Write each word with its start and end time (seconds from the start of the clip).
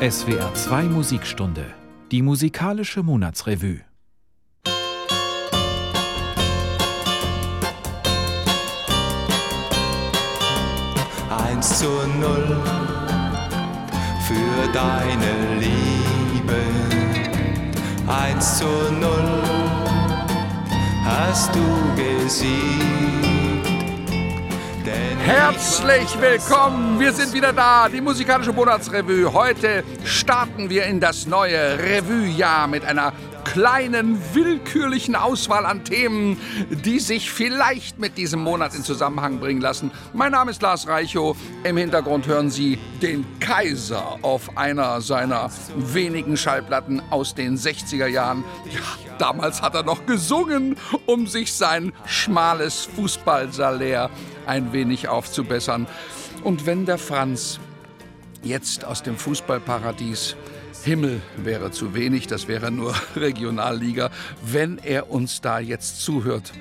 SWR 0.00 0.52
2 0.52 0.82
Musikstunde, 0.86 1.66
die 2.10 2.20
musikalische 2.20 3.04
Monatsrevue. 3.04 3.82
Eins 11.30 11.78
zu 11.78 11.86
null 12.18 12.60
für 14.26 14.72
deine 14.72 15.60
Liebe. 15.60 16.60
Eins 18.08 18.58
zu 18.58 18.66
null 19.00 19.42
hast 21.04 21.54
du 21.54 21.62
gesiegt. 21.94 23.04
Herzlich 25.76 26.20
willkommen, 26.20 27.00
wir 27.00 27.12
sind 27.12 27.32
wieder 27.32 27.52
da, 27.52 27.88
die 27.88 28.00
musikalische 28.00 28.52
Monatsrevue. 28.52 29.32
Heute 29.32 29.82
starten 30.04 30.70
wir 30.70 30.84
in 30.84 31.00
das 31.00 31.26
neue 31.26 31.76
Revue-Jahr 31.80 32.68
mit 32.68 32.84
einer 32.84 33.12
kleinen, 33.54 34.20
willkürlichen 34.34 35.14
Auswahl 35.14 35.64
an 35.64 35.84
Themen, 35.84 36.40
die 36.84 36.98
sich 36.98 37.30
vielleicht 37.30 38.00
mit 38.00 38.18
diesem 38.18 38.40
Monat 38.40 38.74
in 38.74 38.82
Zusammenhang 38.82 39.38
bringen 39.38 39.60
lassen. 39.60 39.92
Mein 40.12 40.32
Name 40.32 40.50
ist 40.50 40.60
Lars 40.60 40.88
Reichow. 40.88 41.36
Im 41.62 41.76
Hintergrund 41.76 42.26
hören 42.26 42.50
Sie 42.50 42.80
den 43.00 43.24
Kaiser 43.38 44.18
auf 44.22 44.58
einer 44.58 45.00
seiner 45.00 45.50
wenigen 45.76 46.36
Schallplatten 46.36 47.00
aus 47.10 47.36
den 47.36 47.56
60er 47.56 48.08
Jahren. 48.08 48.42
Ja, 48.72 48.80
damals 49.18 49.62
hat 49.62 49.76
er 49.76 49.84
noch 49.84 50.04
gesungen, 50.04 50.76
um 51.06 51.28
sich 51.28 51.52
sein 51.52 51.92
schmales 52.06 52.88
Fußballsalär 52.96 54.10
ein 54.46 54.72
wenig 54.72 55.06
aufzubessern. 55.06 55.86
Und 56.42 56.66
wenn 56.66 56.86
der 56.86 56.98
Franz 56.98 57.60
jetzt 58.42 58.84
aus 58.84 59.04
dem 59.04 59.16
Fußballparadies 59.16 60.34
Himmel 60.84 61.22
wäre 61.36 61.70
zu 61.70 61.94
wenig, 61.94 62.26
das 62.26 62.46
wäre 62.48 62.70
nur 62.70 62.94
Regionalliga, 63.16 64.10
wenn 64.42 64.78
er 64.78 65.10
uns 65.10 65.40
da 65.40 65.58
jetzt 65.58 66.02
zuhört, 66.02 66.52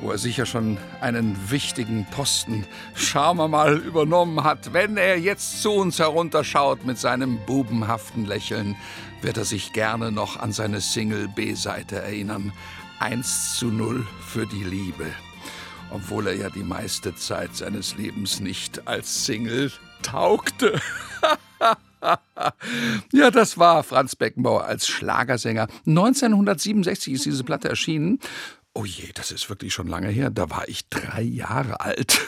wo 0.00 0.10
er 0.10 0.18
sicher 0.18 0.46
schon 0.46 0.78
einen 1.00 1.36
wichtigen 1.50 2.06
Posten, 2.10 2.64
schauen 2.94 3.36
wir 3.36 3.48
mal, 3.48 3.76
übernommen 3.76 4.44
hat. 4.44 4.72
Wenn 4.72 4.96
er 4.96 5.18
jetzt 5.18 5.62
zu 5.62 5.72
uns 5.72 5.98
herunterschaut 5.98 6.84
mit 6.84 6.98
seinem 6.98 7.38
bubenhaften 7.46 8.26
Lächeln, 8.26 8.76
wird 9.20 9.36
er 9.36 9.44
sich 9.44 9.72
gerne 9.72 10.12
noch 10.12 10.38
an 10.38 10.52
seine 10.52 10.80
Single 10.80 11.28
B-Seite 11.28 12.02
erinnern. 12.02 12.52
1 13.00 13.56
zu 13.56 13.66
0 13.66 14.06
für 14.26 14.46
die 14.46 14.64
Liebe 14.64 15.06
obwohl 15.92 16.28
er 16.28 16.34
ja 16.34 16.48
die 16.48 16.62
meiste 16.62 17.14
Zeit 17.14 17.54
seines 17.54 17.96
Lebens 17.96 18.40
nicht 18.40 18.88
als 18.88 19.26
Single 19.26 19.70
taugte. 20.02 20.80
ja, 23.12 23.30
das 23.30 23.58
war 23.58 23.82
Franz 23.82 24.16
Beckenbauer 24.16 24.64
als 24.64 24.88
Schlagersänger. 24.88 25.68
1967 25.86 27.14
ist 27.14 27.26
diese 27.26 27.44
Platte 27.44 27.68
erschienen. 27.68 28.18
Oh 28.74 28.84
je, 28.84 29.10
das 29.14 29.30
ist 29.30 29.48
wirklich 29.48 29.72
schon 29.74 29.86
lange 29.86 30.08
her. 30.08 30.30
Da 30.30 30.50
war 30.50 30.68
ich 30.68 30.88
drei 30.88 31.22
Jahre 31.22 31.80
alt. 31.80 32.20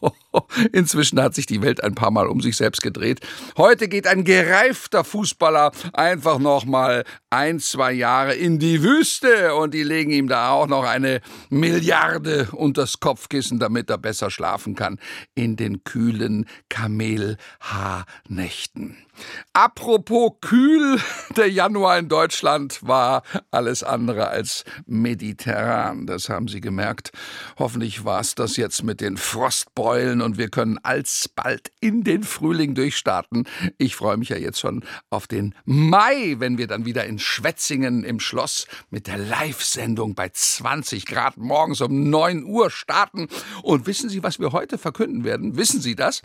Inzwischen 0.72 1.20
hat 1.20 1.34
sich 1.34 1.46
die 1.46 1.60
Welt 1.62 1.82
ein 1.82 1.96
paar 1.96 2.10
Mal 2.10 2.26
um 2.28 2.40
sich 2.40 2.56
selbst 2.56 2.80
gedreht. 2.82 3.20
Heute 3.56 3.88
geht 3.88 4.06
ein 4.06 4.22
gereifter 4.24 5.04
Fußballer 5.04 5.72
einfach 5.92 6.38
noch 6.38 6.64
mal 6.64 7.04
ein, 7.30 7.60
zwei 7.60 7.92
Jahre 7.92 8.34
in 8.34 8.58
die 8.58 8.82
Wüste 8.82 9.54
und 9.54 9.74
die 9.74 9.82
legen 9.82 10.10
ihm 10.10 10.28
da 10.28 10.50
auch 10.50 10.68
noch 10.68 10.84
eine 10.84 11.20
Milliarde 11.50 12.48
unters 12.52 13.00
Kopfkissen, 13.00 13.58
damit 13.58 13.90
er 13.90 13.98
besser 13.98 14.30
schlafen 14.30 14.76
kann 14.76 14.98
in 15.34 15.56
den 15.56 15.84
kühlen 15.84 16.46
Kamelhaarnächten. 16.68 18.96
Apropos 19.52 20.32
kühl, 20.40 21.00
der 21.36 21.50
Januar 21.50 21.98
in 21.98 22.08
Deutschland 22.08 22.86
war 22.86 23.22
alles 23.50 23.82
andere 23.82 24.28
als 24.28 24.64
mediterran. 24.86 26.06
Das 26.06 26.28
haben 26.28 26.48
Sie 26.48 26.60
gemerkt. 26.60 27.12
Hoffentlich 27.58 28.04
war 28.04 28.20
es 28.20 28.34
das 28.34 28.56
jetzt 28.56 28.82
mit 28.84 29.00
den 29.00 29.16
Frostbeulen 29.16 30.20
und 30.20 30.38
wir 30.38 30.48
können 30.48 30.78
alsbald 30.82 31.70
in 31.80 32.04
den 32.04 32.22
Frühling 32.22 32.74
durchstarten. 32.74 33.48
Ich 33.78 33.96
freue 33.96 34.16
mich 34.16 34.28
ja 34.28 34.36
jetzt 34.36 34.60
schon 34.60 34.84
auf 35.10 35.26
den 35.26 35.54
Mai, 35.64 36.36
wenn 36.38 36.58
wir 36.58 36.66
dann 36.66 36.84
wieder 36.84 37.04
in 37.04 37.18
Schwetzingen 37.18 38.04
im 38.04 38.20
Schloss 38.20 38.66
mit 38.90 39.06
der 39.06 39.18
Live-Sendung 39.18 40.14
bei 40.14 40.28
20 40.28 41.06
Grad 41.06 41.36
morgens 41.36 41.80
um 41.80 42.10
9 42.10 42.44
Uhr 42.44 42.70
starten. 42.70 43.28
Und 43.62 43.86
wissen 43.86 44.08
Sie, 44.08 44.22
was 44.22 44.38
wir 44.38 44.52
heute 44.52 44.78
verkünden 44.78 45.24
werden? 45.24 45.56
Wissen 45.56 45.80
Sie 45.80 45.94
das? 45.94 46.22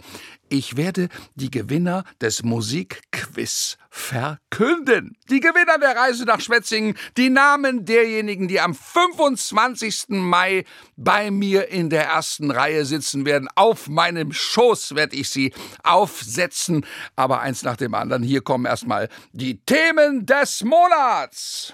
Ich 0.54 0.78
werde 0.78 1.10
die 1.34 1.50
Gewinner 1.50 2.04
des 2.22 2.44
Musikquiz 2.44 3.76
verkünden. 3.90 5.18
Die 5.28 5.40
Gewinner 5.40 5.80
der 5.80 5.96
Reise 5.96 6.26
nach 6.26 6.42
Schwetzingen, 6.42 6.96
die 7.18 7.32
Namen 7.32 7.86
derjenigen, 7.86 8.48
die 8.48 8.60
am 8.60 8.76
25. 8.76 10.10
Mai 10.10 10.64
bei 10.96 11.32
mir 11.32 11.70
in 11.70 11.90
der 11.90 12.04
ersten 12.04 12.52
Reihe 12.52 12.86
sitzen 12.86 13.26
werden. 13.26 13.50
Auf 13.56 13.88
meinem 13.88 14.32
Schoß 14.32 14.94
werde 14.94 15.16
ich 15.16 15.32
sie 15.32 15.54
aufsetzen. 15.82 16.86
Aber 17.16 17.42
eins 17.42 17.64
nach 17.64 17.78
dem 17.78 17.96
anderen. 17.96 18.22
Hier 18.22 18.42
kommen 18.42 18.66
erstmal 18.66 19.10
die 19.32 19.58
Themen 19.66 20.28
des 20.28 20.64
Monats. 20.64 21.74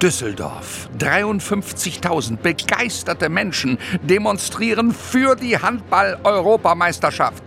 Düsseldorf. 0.00 0.88
53.000 0.98 2.36
begeisterte 2.36 3.28
Menschen 3.28 3.78
demonstrieren 4.02 4.92
für 4.92 5.34
die 5.34 5.58
Handball-Europameisterschaft. 5.58 7.42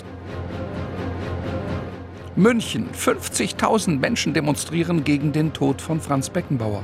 München. 2.35 2.89
50.000 2.91 3.99
Menschen 3.99 4.33
demonstrieren 4.33 5.05
gegen 5.05 5.31
den 5.31 5.53
Tod 5.53 5.81
von 5.81 6.01
Franz 6.01 6.29
Beckenbauer. 6.29 6.83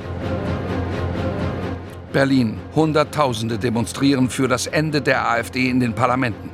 Berlin. 2.14 2.60
Hunderttausende 2.74 3.58
demonstrieren 3.58 4.30
für 4.30 4.48
das 4.48 4.68
Ende 4.68 5.02
der 5.02 5.30
AfD 5.30 5.70
in 5.70 5.82
den 5.82 5.94
Parlamenten. 5.94 6.50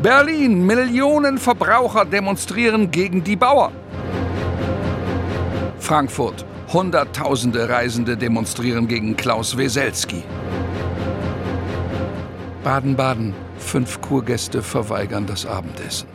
Berlin. 0.00 0.64
Millionen 0.64 1.38
Verbraucher 1.38 2.04
demonstrieren 2.04 2.92
gegen 2.92 3.24
die 3.24 3.34
Bauern. 3.34 3.72
Frankfurt. 5.80 6.44
Hunderttausende 6.74 7.68
Reisende 7.68 8.16
demonstrieren 8.16 8.88
gegen 8.88 9.16
Klaus 9.16 9.56
Weselski. 9.56 10.24
Baden-Baden. 12.64 13.32
Fünf 13.58 14.00
Kurgäste 14.00 14.60
verweigern 14.60 15.24
das 15.24 15.46
Abendessen. 15.46 16.08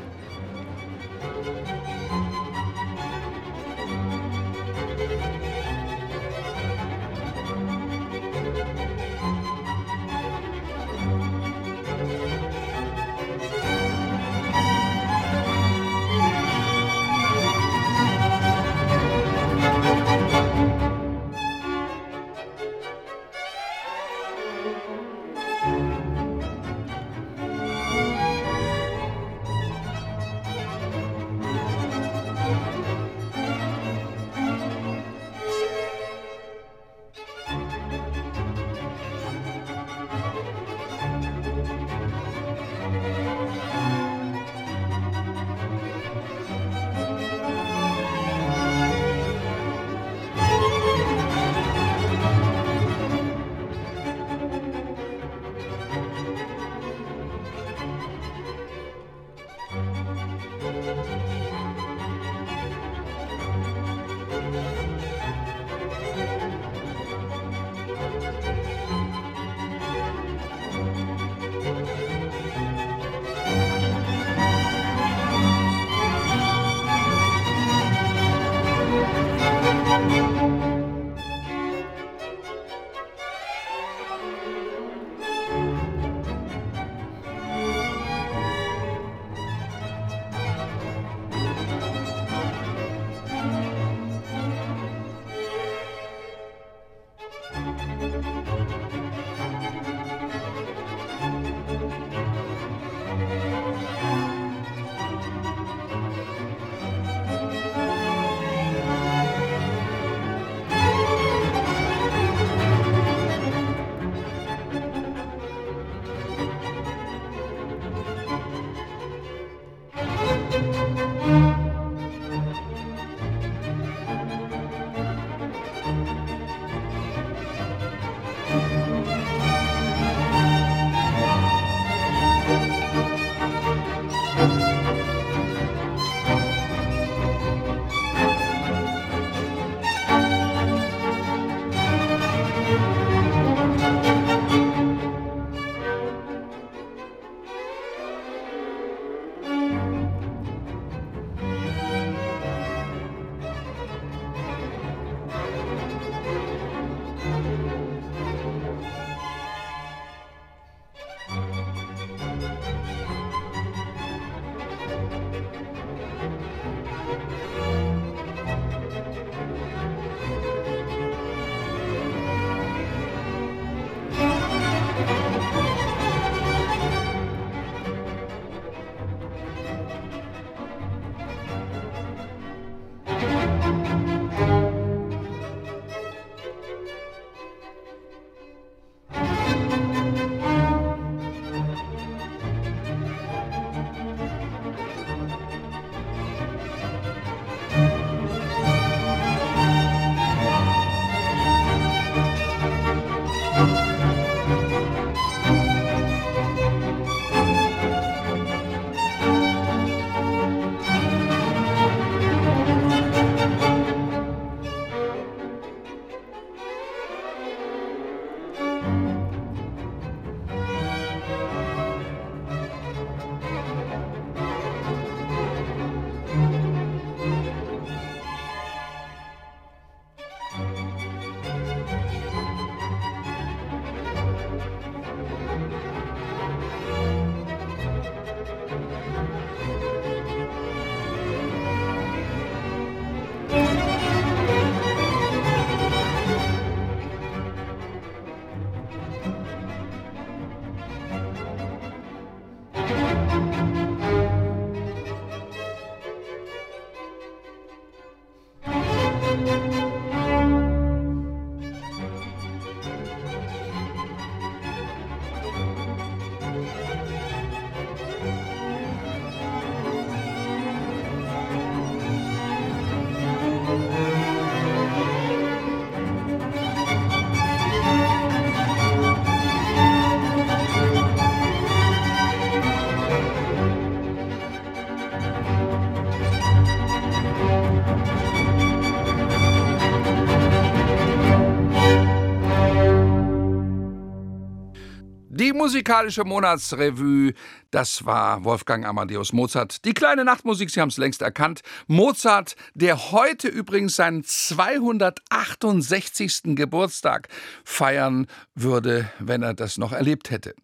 Musikalische 295.59 296.23
Monatsrevue, 296.23 297.33
das 297.69 298.05
war 298.05 298.45
Wolfgang 298.45 298.85
Amadeus 298.85 299.33
Mozart. 299.33 299.83
Die 299.83 299.93
kleine 299.93 300.23
Nachtmusik, 300.23 300.69
Sie 300.69 300.79
haben 300.79 300.87
es 300.87 300.95
längst 300.95 301.21
erkannt. 301.21 301.63
Mozart, 301.85 302.55
der 302.75 303.11
heute 303.11 303.49
übrigens 303.49 303.97
seinen 303.97 304.23
268. 304.23 306.55
Geburtstag 306.55 307.27
feiern 307.65 308.27
würde, 308.55 309.11
wenn 309.19 309.43
er 309.43 309.53
das 309.53 309.77
noch 309.77 309.91
erlebt 309.91 310.31
hätte. 310.31 310.55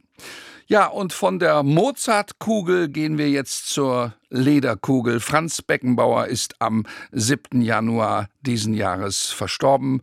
Ja, 0.67 0.87
und 0.87 1.11
von 1.11 1.39
der 1.39 1.61
Mozartkugel 1.61 2.87
gehen 2.87 3.17
wir 3.17 3.29
jetzt 3.29 3.67
zur 3.67 4.13
Lederkugel. 4.29 5.19
Franz 5.19 5.61
Beckenbauer 5.61 6.27
ist 6.27 6.55
am 6.59 6.85
7. 7.11 7.61
Januar 7.61 8.29
diesen 8.41 8.73
Jahres 8.73 9.31
verstorben 9.31 10.01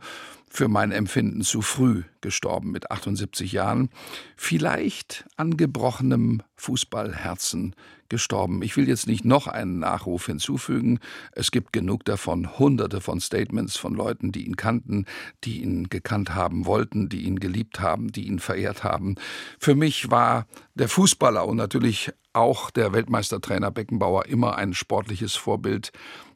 für 0.53 0.67
mein 0.67 0.91
Empfinden 0.91 1.41
zu 1.41 1.63
früh 1.63 2.03
gestorben 2.21 2.69
mit 2.69 2.91
78 2.91 3.51
Jahren, 3.51 3.89
vielleicht 4.37 5.25
an 5.35 5.57
gebrochenem 5.57 6.43
Fußballherzen 6.57 7.75
gestorben. 8.07 8.61
Ich 8.61 8.77
will 8.77 8.87
jetzt 8.87 9.07
nicht 9.07 9.25
noch 9.25 9.47
einen 9.47 9.79
Nachruf 9.79 10.27
hinzufügen. 10.27 10.99
Es 11.31 11.49
gibt 11.49 11.73
genug 11.73 12.05
davon, 12.05 12.59
hunderte 12.59 13.01
von 13.01 13.19
Statements 13.19 13.77
von 13.77 13.95
Leuten, 13.95 14.31
die 14.31 14.45
ihn 14.45 14.55
kannten, 14.55 15.05
die 15.43 15.63
ihn 15.63 15.89
gekannt 15.89 16.35
haben 16.35 16.67
wollten, 16.67 17.09
die 17.09 17.23
ihn 17.23 17.39
geliebt 17.39 17.79
haben, 17.79 18.11
die 18.11 18.27
ihn 18.27 18.37
verehrt 18.37 18.83
haben. 18.83 19.15
Für 19.57 19.73
mich 19.73 20.11
war 20.11 20.45
der 20.75 20.87
Fußballer 20.87 21.47
und 21.47 21.57
natürlich 21.57 22.11
auch 22.31 22.69
der 22.69 22.93
Weltmeistertrainer 22.93 23.71
Beckenbauer 23.71 24.27
immer 24.27 24.55
ein 24.55 24.75
sportliches 24.75 25.33
Vorbild. 25.33 25.91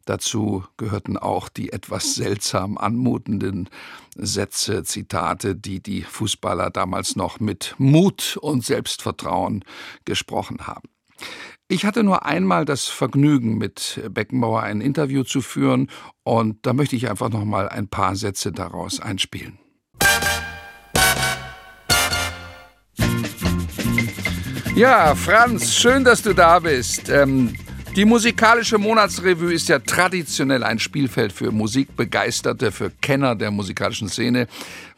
Dazu 0.08 0.64
gehörten 0.78 1.18
auch 1.18 1.50
die 1.50 1.74
etwas 1.74 2.16
seltsam 2.16 2.78
anmutenden 2.78 3.70
Sätze, 4.16 4.84
Zitate, 4.86 5.54
die 5.54 5.82
die 5.82 6.02
Fußballer 6.02 6.70
damals 6.70 7.18
noch 7.18 7.42
mit 7.42 7.76
Mut 7.78 8.38
und 8.42 8.64
Selbstvertrauen 8.64 9.66
gesprochen 10.06 10.66
haben. 10.66 10.88
Ich 11.68 11.84
hatte 11.84 12.06
nur 12.06 12.26
einmal 12.26 12.64
das 12.64 12.86
Vergnügen, 12.86 13.58
mit 13.58 14.02
Beckenbauer 14.10 14.64
ein 14.64 14.80
Interview 14.80 15.24
zu 15.24 15.42
führen, 15.42 15.92
und 16.24 16.66
da 16.66 16.72
möchte 16.72 16.96
ich 16.96 17.10
einfach 17.10 17.30
noch 17.30 17.44
mal 17.44 17.68
ein 17.68 17.90
paar 17.90 18.16
Sätze 18.16 18.54
daraus 18.54 19.02
einspielen. 19.02 19.60
Ja, 24.74 25.16
Franz, 25.16 25.74
schön, 25.74 26.06
dass 26.06 26.22
du 26.22 26.34
da 26.34 26.60
bist. 26.60 27.10
Ähm, 27.10 27.54
die 27.98 28.06
musikalische 28.06 28.78
Monatsrevue 28.78 29.52
ist 29.52 29.70
ja 29.70 29.80
traditionell 29.80 30.64
ein 30.64 30.78
Spielfeld 30.78 31.34
für 31.34 31.52
Musikbegeisterte, 31.52 32.72
für 32.72 32.92
Kenner 32.92 33.34
der 33.36 33.50
musikalischen 33.50 34.08
Szene. 34.08 34.48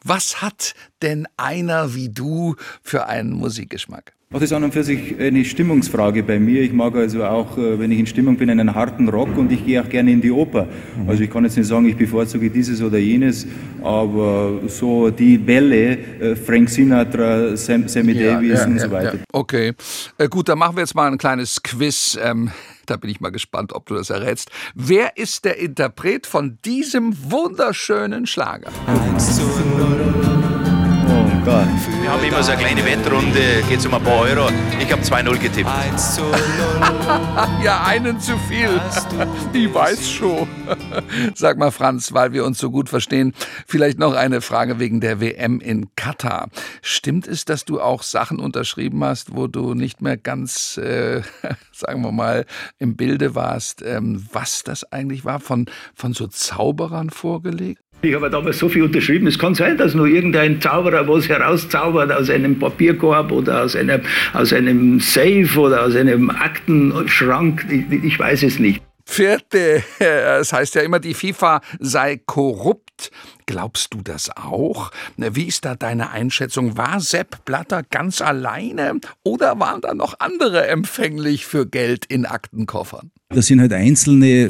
Was 0.04 0.42
hat 0.42 0.76
denn 1.02 1.26
einer 1.38 1.96
wie 1.96 2.10
du 2.10 2.58
für 2.84 3.08
einen 3.08 3.32
Musikgeschmack? 3.32 4.12
Das 4.32 4.44
ist 4.44 4.54
an 4.54 4.64
und 4.64 4.72
für 4.72 4.84
sich 4.84 5.20
eine 5.20 5.44
Stimmungsfrage 5.44 6.22
bei 6.22 6.38
mir. 6.38 6.62
Ich 6.62 6.72
mag 6.72 6.96
also 6.96 7.24
auch, 7.24 7.58
äh, 7.58 7.80
wenn 7.80 7.92
ich 7.92 7.98
in 7.98 8.06
Stimmung 8.06 8.38
bin, 8.38 8.52
einen 8.52 8.76
harten 8.76 9.10
Rock 9.10 9.36
und 9.36 9.52
ich 9.52 9.66
gehe 9.66 9.82
auch 9.82 9.90
gerne 9.90 10.12
in 10.12 10.22
die 10.22 10.30
Oper. 10.30 10.66
Mhm. 10.66 11.10
Also 11.10 11.24
ich 11.24 11.32
kann 11.32 11.46
jetzt 11.46 11.58
nicht 11.58 11.66
sagen, 11.66 11.88
ich 11.88 11.98
bevorzuge 11.98 12.52
dieses 12.52 12.80
oder 12.80 13.00
jenes, 13.00 13.48
aber 13.82 14.60
so 14.68 15.10
die 15.10 15.48
Welle, 15.48 15.98
äh, 16.20 16.36
Frank 16.36 16.70
Sinatra, 16.70 17.58
Sam, 17.58 17.88
Sammy 17.88 18.12
ja, 18.12 18.36
Davis 18.36 18.60
ja, 18.60 18.66
und 18.68 18.76
ja, 18.76 18.84
so 18.84 18.92
weiter. 18.92 19.18
Okay, 19.34 19.74
äh, 20.20 20.28
gut, 20.28 20.48
dann 20.48 20.60
machen 20.60 20.76
wir 20.76 20.82
jetzt 20.82 20.94
mal 20.94 21.12
ein 21.12 21.18
kleines 21.18 21.64
Quiz. 21.64 22.16
Ähm, 22.22 22.52
da 22.86 22.98
bin 22.98 23.10
ich 23.10 23.20
mal 23.22 23.32
gespannt, 23.32 23.74
ob 23.74 23.88
du 23.88 23.96
das 23.96 24.12
errätst. 24.12 24.52
Wer 24.76 25.18
ist 25.18 25.44
der 25.44 25.58
Interpret 25.58 26.28
von 26.28 26.60
diesem 26.64 27.16
wunderschönen 27.32 28.28
Schlager? 28.28 28.70
1 28.86 29.38
zu 29.38 29.42
0. 29.42 29.99
Gott. 31.44 31.68
Wir 32.02 32.12
haben 32.12 32.24
immer 32.24 32.44
so 32.44 32.52
eine 32.52 32.62
kleine 32.62 32.86
Wettrunde, 32.86 33.64
geht 33.68 33.80
es 33.80 33.86
um 33.86 33.94
ein 33.94 34.04
paar 34.04 34.20
Euro. 34.20 34.50
Ich 34.80 34.92
habe 34.92 35.02
2-0 35.02 35.38
getippt. 35.38 35.70
1 35.70 36.16
zu 36.16 36.22
0. 36.22 36.32
ja, 37.64 37.84
einen 37.86 38.20
zu 38.20 38.38
viel. 38.38 38.70
Ich 39.54 39.74
weiß 39.74 40.10
schon. 40.10 40.48
Sag 41.34 41.58
mal, 41.58 41.72
Franz, 41.72 42.14
weil 42.14 42.34
wir 42.34 42.46
uns 42.46 42.60
so 42.60 42.70
gut 42.70 42.90
verstehen, 42.90 43.34
vielleicht 43.68 43.98
noch 44.00 44.14
eine 44.14 44.42
Frage 44.42 44.80
wegen 44.80 45.02
der 45.02 45.20
WM 45.20 45.60
in 45.60 45.88
Katar. 45.96 46.50
Stimmt 46.82 47.28
es, 47.28 47.46
dass 47.46 47.66
du 47.66 47.82
auch 47.82 48.04
Sachen 48.04 48.40
unterschrieben 48.40 49.04
hast, 49.04 49.36
wo 49.36 49.48
du 49.48 49.74
nicht 49.74 50.02
mehr 50.02 50.18
ganz, 50.18 50.78
äh, 50.78 51.22
sagen 51.72 52.02
wir 52.02 52.12
mal, 52.12 52.46
im 52.78 52.96
Bilde 52.96 53.36
warst, 53.36 53.82
ähm, 53.82 54.26
was 54.32 54.64
das 54.64 54.92
eigentlich 54.92 55.26
war, 55.26 55.40
von, 55.40 55.66
von 55.96 56.14
so 56.14 56.28
Zauberern 56.28 57.10
vorgelegt? 57.10 57.82
Ich 58.02 58.16
habe 58.16 58.30
damals 58.30 58.60
so 58.60 58.70
viel 58.70 58.84
unterschrieben. 58.84 59.28
Es 59.28 59.38
kann 59.38 59.56
sein, 59.56 59.78
dass 59.78 59.94
nur 59.94 60.08
irgendein 60.08 60.62
Zauberer 60.62 61.06
was 61.08 61.28
herauszaubert 61.28 62.12
aus 62.14 62.30
einem 62.30 62.58
Papierkorb 62.58 63.30
oder 63.32 63.64
aus 63.64 63.76
einem, 63.76 64.02
aus 64.34 64.54
einem 64.54 65.02
Safe 65.02 65.50
oder 65.60 65.84
aus 65.84 65.96
einem 65.96 66.30
Aktenschrank. 66.30 67.66
Ich, 67.70 68.04
ich 68.04 68.18
weiß 68.18 68.44
es 68.44 68.58
nicht. 68.58 68.82
Vierte, 69.04 69.84
es 70.00 70.54
heißt 70.54 70.76
ja 70.76 70.82
immer, 70.82 71.00
die 71.00 71.14
FIFA 71.14 71.62
sei 71.80 72.22
korrupt. 72.26 73.12
Glaubst 73.46 73.94
du 73.94 74.02
das 74.02 74.30
auch? 74.30 74.92
Wie 75.18 75.48
ist 75.48 75.66
da 75.66 75.76
deine 75.76 76.12
Einschätzung? 76.12 76.78
War 76.78 77.02
Sepp 77.02 77.44
Blatter 77.44 77.84
ganz 77.84 78.22
alleine 78.22 79.02
oder 79.24 79.60
waren 79.60 79.82
da 79.82 79.94
noch 79.94 80.20
andere 80.20 80.68
empfänglich 80.68 81.46
für 81.46 81.66
Geld 81.66 82.06
in 82.06 82.26
Aktenkoffern? 82.26 83.12
Das 83.32 83.46
sind 83.46 83.62
halt 83.62 83.72
Einzelne, 83.74 84.50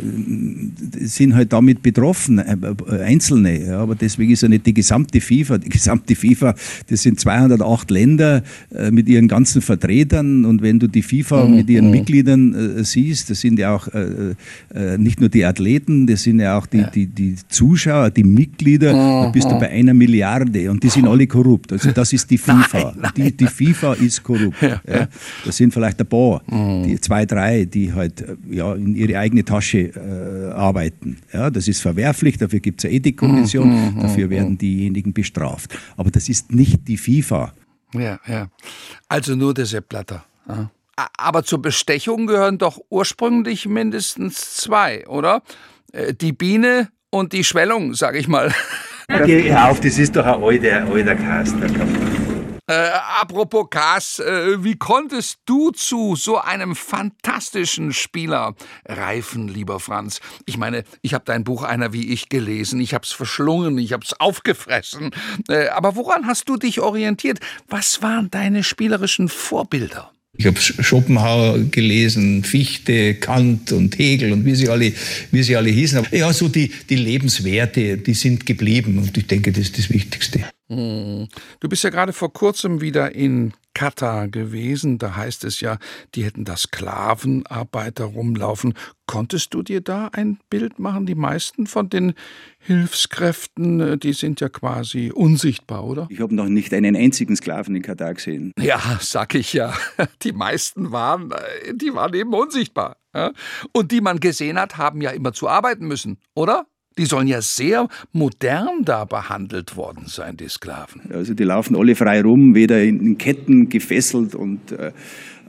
sind 1.01 1.36
halt 1.36 1.51
damit 1.51 1.81
betroffen, 1.81 2.39
äh, 2.39 2.55
äh, 2.89 3.01
Einzelne. 3.01 3.65
Ja, 3.65 3.79
aber 3.79 3.93
deswegen 3.93 4.31
ist 4.31 4.41
ja 4.41 4.48
nicht 4.48 4.65
die 4.65 4.74
gesamte 4.74 5.19
FIFA. 5.19 5.57
Die 5.57 5.67
gesamte 5.67 6.15
FIFA, 6.15 6.55
das 6.88 7.01
sind 7.01 7.19
208 7.19 7.91
Länder 7.91 8.41
äh, 8.74 8.89
mit 8.89 9.09
ihren 9.09 9.27
ganzen 9.27 9.62
Vertretern. 9.62 10.45
Und 10.45 10.62
wenn 10.62 10.79
du 10.79 10.88
die 10.88 11.01
FIFA 11.01 11.45
mhm. 11.45 11.55
mit 11.57 11.69
ihren 11.69 11.88
mhm. 11.88 11.91
Mitgliedern 11.91 12.77
äh, 12.77 12.83
siehst, 12.86 13.29
das 13.29 13.41
sind 13.41 13.59
ja 13.59 13.75
auch 13.75 13.89
äh, 13.89 14.98
nicht 14.98 15.19
nur 15.19 15.27
die 15.27 15.43
Athleten, 15.43 16.07
das 16.07 16.24
sind 16.24 16.39
ja 16.39 16.57
auch 16.57 16.65
die, 16.65 16.77
ja. 16.77 16.89
die, 16.89 17.07
die 17.07 17.36
Zuschauer, 17.50 18.12
die 18.12 18.24
Mitglieder. 18.24 18.93
Mhm. 18.93 19.24
Da 19.24 19.29
bist 19.31 19.51
du 19.51 19.59
bei 19.59 19.69
einer 19.71 19.93
Milliarde 19.93 20.71
und 20.71 20.81
die 20.81 20.89
sind 20.89 21.05
alle 21.05 21.27
korrupt. 21.27 21.74
Also 21.74 21.91
das 21.91 22.13
ist 22.13 22.31
die 22.31 22.38
FIFA. 22.38 22.79
Nein, 22.79 22.93
nein. 23.01 23.12
Die, 23.17 23.36
die, 23.36 23.48
FIFA 23.48 23.95
ist 23.95 24.24
korrupt. 24.24 24.62
Ja. 24.62 24.79
Das 25.45 25.57
sind 25.57 25.74
vielleicht 25.74 26.00
ein 26.00 26.07
paar, 26.07 26.41
mhm. 26.50 26.83
die 26.83 27.01
zwei, 27.01 27.25
drei, 27.25 27.65
die 27.65 27.91
halt, 27.91 28.24
ja, 28.50 28.68
da 28.68 28.68
in 28.75 28.95
ihre 28.95 29.19
eigene 29.19 29.43
Tasche 29.45 29.91
äh, 29.95 30.51
arbeiten. 30.51 31.17
Ja, 31.33 31.49
das 31.49 31.67
ist 31.67 31.81
verwerflich, 31.81 32.38
dafür 32.38 32.59
gibt 32.59 32.79
es 32.79 32.85
eine 32.85 32.95
Ethikkommission, 32.95 33.69
mhm, 33.69 33.95
mhm, 33.95 34.01
dafür 34.01 34.29
werden 34.29 34.57
diejenigen 34.57 35.13
bestraft. 35.13 35.77
Aber 35.97 36.11
das 36.11 36.29
ist 36.29 36.53
nicht 36.53 36.88
die 36.88 36.97
FIFA. 36.97 37.53
Ja, 37.93 38.19
ja. 38.27 38.49
Also 39.07 39.35
nur 39.35 39.53
der 39.53 39.65
Sepp 39.65 39.89
Blatter. 39.89 40.23
Ja. 40.47 40.69
Aber 41.17 41.43
zur 41.43 41.61
Bestechung 41.61 42.27
gehören 42.27 42.57
doch 42.57 42.79
ursprünglich 42.89 43.65
mindestens 43.67 44.55
zwei, 44.57 45.07
oder? 45.07 45.41
Äh, 45.93 46.13
die 46.13 46.33
Biene 46.33 46.89
und 47.09 47.33
die 47.33 47.43
Schwellung, 47.43 47.93
sag 47.93 48.15
ich 48.15 48.27
mal. 48.27 48.53
Geh 49.25 49.53
auf, 49.53 49.79
das 49.79 49.97
ist 49.97 50.15
doch 50.15 50.25
ein 50.25 50.43
alter, 50.43 50.85
alter 50.88 51.15
Kasten. 51.15 52.18
Äh, 52.69 52.91
apropos 53.19 53.65
Kass, 53.71 54.19
äh, 54.19 54.63
wie 54.63 54.75
konntest 54.75 55.39
du 55.47 55.71
zu 55.71 56.15
so 56.15 56.38
einem 56.38 56.75
fantastischen 56.75 57.93
Spieler 57.93 58.53
reifen, 58.85 59.47
lieber 59.47 59.79
Franz? 59.79 60.19
Ich 60.45 60.55
meine, 60.55 60.83
ich 61.01 61.15
habe 61.15 61.23
dein 61.25 61.43
Buch 61.43 61.63
Einer 61.63 61.93
wie 61.93 62.13
ich 62.13 62.29
gelesen, 62.29 62.79
ich 62.79 62.93
habe 62.93 63.05
es 63.05 63.11
verschlungen, 63.11 63.79
ich 63.79 63.91
habe 63.91 64.05
es 64.05 64.19
aufgefressen. 64.19 65.09
Äh, 65.47 65.69
aber 65.69 65.95
woran 65.95 66.27
hast 66.27 66.47
du 66.47 66.57
dich 66.57 66.79
orientiert? 66.79 67.39
Was 67.67 68.03
waren 68.03 68.29
deine 68.29 68.63
spielerischen 68.63 69.29
Vorbilder? 69.29 70.11
Ich 70.38 70.45
habe 70.45 70.59
Schopenhauer 70.59 71.57
gelesen, 71.71 72.43
Fichte, 72.43 73.15
Kant 73.15 73.71
und 73.71 73.97
Hegel 73.97 74.31
und 74.31 74.45
wie 74.45 74.53
sie 74.53 74.69
alle, 74.69 74.93
wie 75.31 75.41
sie 75.41 75.55
alle 75.55 75.71
hießen. 75.71 76.05
Ja, 76.11 76.31
so 76.31 76.47
die, 76.47 76.71
die 76.88 76.97
Lebenswerte, 76.97 77.97
die 77.97 78.13
sind 78.13 78.45
geblieben 78.45 78.99
und 78.99 79.17
ich 79.17 79.25
denke, 79.25 79.51
das 79.51 79.63
ist 79.63 79.79
das 79.79 79.89
Wichtigste. 79.89 80.45
Hm. 80.69 81.27
Du 81.59 81.67
bist 81.67 81.83
ja 81.83 81.89
gerade 81.89 82.13
vor 82.13 82.31
kurzem 82.31 82.79
wieder 82.79 83.15
in 83.15 83.53
Katar 83.73 84.27
gewesen. 84.27 84.97
Da 84.99 85.15
heißt 85.15 85.43
es 85.43 85.61
ja, 85.61 85.77
die 86.13 86.23
hätten 86.23 86.45
da 86.45 86.57
Sklavenarbeiter 86.57 88.05
rumlaufen. 88.05 88.73
Konntest 89.07 89.53
du 89.53 89.63
dir 89.63 89.81
da 89.81 90.09
ein 90.11 90.39
Bild 90.49 90.77
machen? 90.77 91.07
Die 91.07 91.15
meisten 91.15 91.65
von 91.65 91.89
den 91.89 92.13
Hilfskräften, 92.59 93.79
äh, 93.79 93.97
die 93.97 94.13
sind 94.13 94.41
ja 94.41 94.49
quasi 94.49 95.11
unsichtbar, 95.11 95.85
oder? 95.85 96.07
Ich 96.11 96.19
habe 96.19 96.35
noch 96.35 96.45
nicht 96.45 96.73
einen 96.73 96.95
einzigen 96.95 97.35
Sklaven 97.35 97.75
in 97.75 97.81
Katar 97.81 98.13
gesehen. 98.13 98.53
Ja, 98.59 98.79
sag 99.01 99.33
ich 99.33 99.53
ja. 99.53 99.73
Die 100.23 100.33
meisten 100.33 100.91
waren, 100.91 101.31
äh, 101.31 101.73
die 101.73 101.93
waren 101.93 102.13
eben 102.13 102.33
unsichtbar. 102.33 102.97
Und 103.73 103.91
die 103.91 104.01
man 104.01 104.19
gesehen 104.19 104.59
hat, 104.59 104.77
haben 104.77 105.01
ja 105.01 105.09
immer 105.09 105.33
zu 105.33 105.49
arbeiten 105.49 105.88
müssen, 105.88 106.19
oder? 106.35 106.67
Die 107.00 107.06
sollen 107.06 107.29
ja 107.29 107.41
sehr 107.41 107.88
modern 108.12 108.84
da 108.84 109.06
behandelt 109.06 109.77
worden 109.77 110.08
sein, 110.08 110.36
die 110.36 110.50
Sklaven. 110.50 111.01
Also 111.13 111.34
die 111.34 111.46
laufen 111.46 111.77
alle 111.77 111.96
frei 111.96 112.22
rum, 112.22 112.56
weder 112.56 112.84
in 112.84 113.18
Ketten 113.18 113.70
gefesselt 113.70 114.36
und 114.36 114.74
äh, 114.74 114.91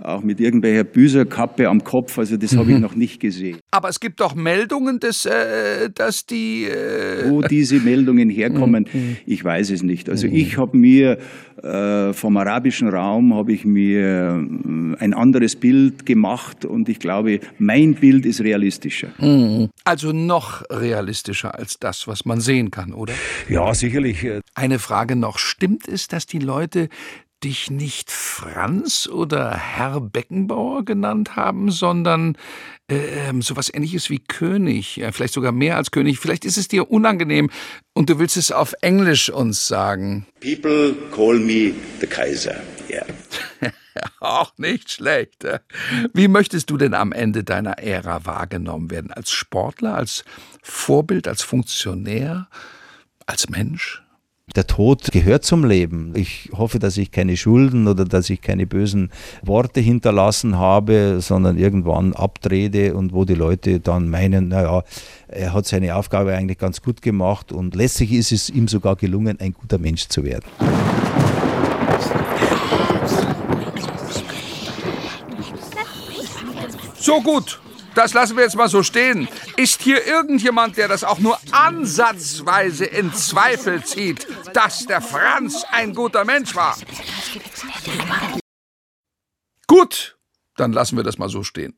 auch 0.03 0.23
mit 0.23 0.41
irgendwelcher 0.41 0.85
Büserkappe 0.85 1.69
am 1.69 1.83
Kopf. 1.85 2.19
Also 2.19 2.37
das 2.37 2.53
mhm. 2.53 2.59
habe 2.59 2.73
ich 2.73 2.79
noch 2.79 2.95
nicht 2.95 3.21
gesehen. 3.21 3.59
Aber 3.71 3.89
es 3.89 4.01
gibt 4.01 4.21
doch 4.21 4.35
Meldungen, 4.35 4.99
dass, 4.99 5.27
äh, 5.27 5.91
dass 5.95 6.27
die... 6.27 6.65
Äh 6.65 7.31
Wo 7.31 7.43
diese 7.43 7.81
Meldungen 7.81 8.31
herkommen, 8.31 8.87
mhm. 8.93 9.17
ich 9.27 9.45
weiß 9.45 9.71
es 9.71 9.83
nicht. 9.83 10.09
Also 10.09 10.27
mhm. 10.27 10.35
ich 10.35 10.59
habe 10.59 10.77
mir 10.77 11.19
äh, 11.63 12.13
vom 12.13 12.37
arabischen 12.37 12.89
Raum 12.89 13.35
habe 13.35 13.53
ich 13.53 13.65
mir 13.65 14.01
äh, 14.01 15.03
ein 15.03 15.15
anderes 15.15 15.57
Bild 15.57 16.07
gemacht 16.07 16.65
und 16.65 16.89
ich 16.89 16.99
glaube, 16.99 17.41
mein 17.59 17.95
Bild 17.95 18.27
ist 18.27 18.41
realistischer. 18.41 19.09
Mhm. 19.19 19.69
Also 19.85 20.13
noch 20.13 20.63
realistischer 20.71 21.55
als 21.55 21.79
das, 21.79 22.07
was 22.07 22.25
man 22.25 22.41
sehen 22.41 22.71
kann, 22.71 22.93
oder? 22.93 23.13
Ja, 23.49 23.75
sicherlich. 23.75 24.27
Eine 24.55 24.79
Frage 24.79 25.17
noch. 25.17 25.39
Stimmt 25.39 25.89
es, 25.89 26.09
dass 26.09 26.27
die 26.27 26.39
Leute 26.39 26.89
dich 27.43 27.71
nicht 27.71 28.11
Franz 28.11 29.07
oder 29.07 29.57
Herr 29.57 30.01
Beckenbauer 30.01 30.85
genannt 30.85 31.37
haben, 31.37 31.71
sondern 31.71 32.37
äh, 32.89 33.33
sowas 33.41 33.73
ähnliches 33.73 34.11
wie 34.11 34.19
König, 34.19 34.97
ja, 34.97 35.13
vielleicht 35.13 35.35
sogar 35.35 35.53
mehr 35.53 35.77
als 35.77 35.91
König. 35.91 36.19
Vielleicht 36.19 36.45
ist 36.45 36.59
es 36.59 36.69
dir 36.69 36.91
unangenehm 36.91 37.51
und 37.95 38.11
du 38.11 38.19
willst 38.19 38.37
es 38.37 38.53
auf 38.53 38.75
Englisch 38.83 39.31
uns 39.31 39.67
sagen. 39.67 40.27
People 40.41 40.95
call 41.15 41.39
me 41.39 41.73
the 42.01 42.07
Kaiser. 42.07 42.61
Yeah. 42.89 43.07
Auch 44.21 44.53
nicht 44.59 44.91
schlecht. 44.91 45.47
Wie 46.13 46.29
möchtest 46.29 46.71
du 46.71 46.77
denn 46.77 46.95
am 46.95 47.13
Ende 47.13 47.45
deiner 47.45 47.79
Ära 47.79 48.25
wahrgenommen 48.27 48.91
werden? 48.91 49.11
Als 49.11 49.31
Sportler, 49.31 49.95
als 49.95 50.25
Vorbild, 50.63 51.29
als 51.29 51.43
Funktionär, 51.43 52.49
als 53.27 53.49
Mensch? 53.49 54.03
Der 54.57 54.67
Tod 54.67 55.13
gehört 55.13 55.45
zum 55.45 55.65
Leben. 55.65 56.13
Ich 56.17 56.51
hoffe, 56.53 56.81
dass 56.81 56.97
ich 56.97 57.13
keine 57.13 57.37
Schulden 57.37 57.87
oder 57.87 58.05
dass 58.05 58.29
ich 58.31 58.41
keine 58.41 58.67
bösen 58.67 59.11
Worte 59.43 59.81
hinterlassen 59.81 60.59
habe, 60.59 61.19
sondern 61.21 61.57
irgendwann 61.57 62.15
abtrete 62.15 62.95
und 62.95 63.13
wo 63.13 63.25
die 63.25 63.35
Leute 63.35 63.79
dann 63.79 64.09
meinen, 64.09 64.49
naja, 64.49 64.83
er 65.29 65.53
hat 65.55 65.67
seine 65.67 65.95
Aufgabe 65.95 66.35
eigentlich 66.35 66.59
ganz 66.59 66.83
gut 66.83 67.01
gemacht 67.01 67.53
und 67.53 67.77
letztlich 67.77 68.13
ist 68.13 68.33
es 68.33 68.51
ihm 68.51 68.67
sogar 68.67 68.97
gelungen, 68.97 69.39
ein 69.39 69.55
guter 69.55 69.79
Mensch 69.79 70.09
zu 70.09 70.25
werden. 70.25 70.45
So 76.99 77.21
gut, 77.23 77.61
das 77.95 78.15
lassen 78.15 78.37
wir 78.37 78.45
jetzt 78.45 78.57
mal 78.57 78.69
so 78.69 78.83
stehen. 78.83 79.29
Ist 79.57 79.83
hier 79.83 80.07
irgendjemand, 80.07 80.77
der 80.77 80.89
das 80.89 81.05
auch 81.05 81.19
nur 81.19 81.39
ansatzweise 81.53 82.85
in 82.85 83.13
Zweifel 83.13 83.85
zieht, 83.85 84.27
dass 84.55 84.87
der 84.87 85.01
Franz 85.01 85.65
ein 85.71 85.95
guter 85.95 86.25
Mensch 86.25 86.55
war? 86.55 86.77
Gut, 89.67 90.17
dann 90.57 90.73
lassen 90.73 90.97
wir 90.97 91.05
das 91.05 91.19
mal 91.19 91.29
so 91.29 91.43
stehen. 91.43 91.75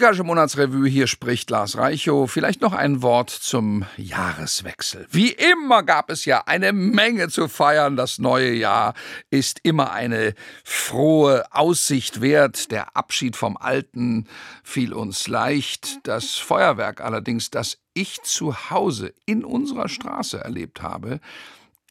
Musikalische 0.00 0.24
Monatsrevue, 0.24 0.88
hier 0.88 1.06
spricht 1.06 1.50
Lars 1.50 1.76
Reichow. 1.76 2.32
Vielleicht 2.32 2.62
noch 2.62 2.72
ein 2.72 3.02
Wort 3.02 3.28
zum 3.28 3.84
Jahreswechsel. 3.98 5.06
Wie 5.10 5.32
immer 5.32 5.82
gab 5.82 6.08
es 6.08 6.24
ja 6.24 6.44
eine 6.46 6.72
Menge 6.72 7.28
zu 7.28 7.48
feiern. 7.48 7.96
Das 7.96 8.18
neue 8.18 8.50
Jahr 8.54 8.94
ist 9.28 9.60
immer 9.62 9.92
eine 9.92 10.32
frohe 10.64 11.44
Aussicht 11.50 12.22
wert. 12.22 12.70
Der 12.70 12.96
Abschied 12.96 13.36
vom 13.36 13.58
Alten 13.58 14.26
fiel 14.64 14.94
uns 14.94 15.28
leicht. 15.28 15.98
Das 16.04 16.36
Feuerwerk 16.36 17.02
allerdings, 17.02 17.50
das 17.50 17.76
ich 17.92 18.22
zu 18.22 18.70
Hause 18.70 19.12
in 19.26 19.44
unserer 19.44 19.90
Straße 19.90 20.38
erlebt 20.38 20.80
habe, 20.80 21.20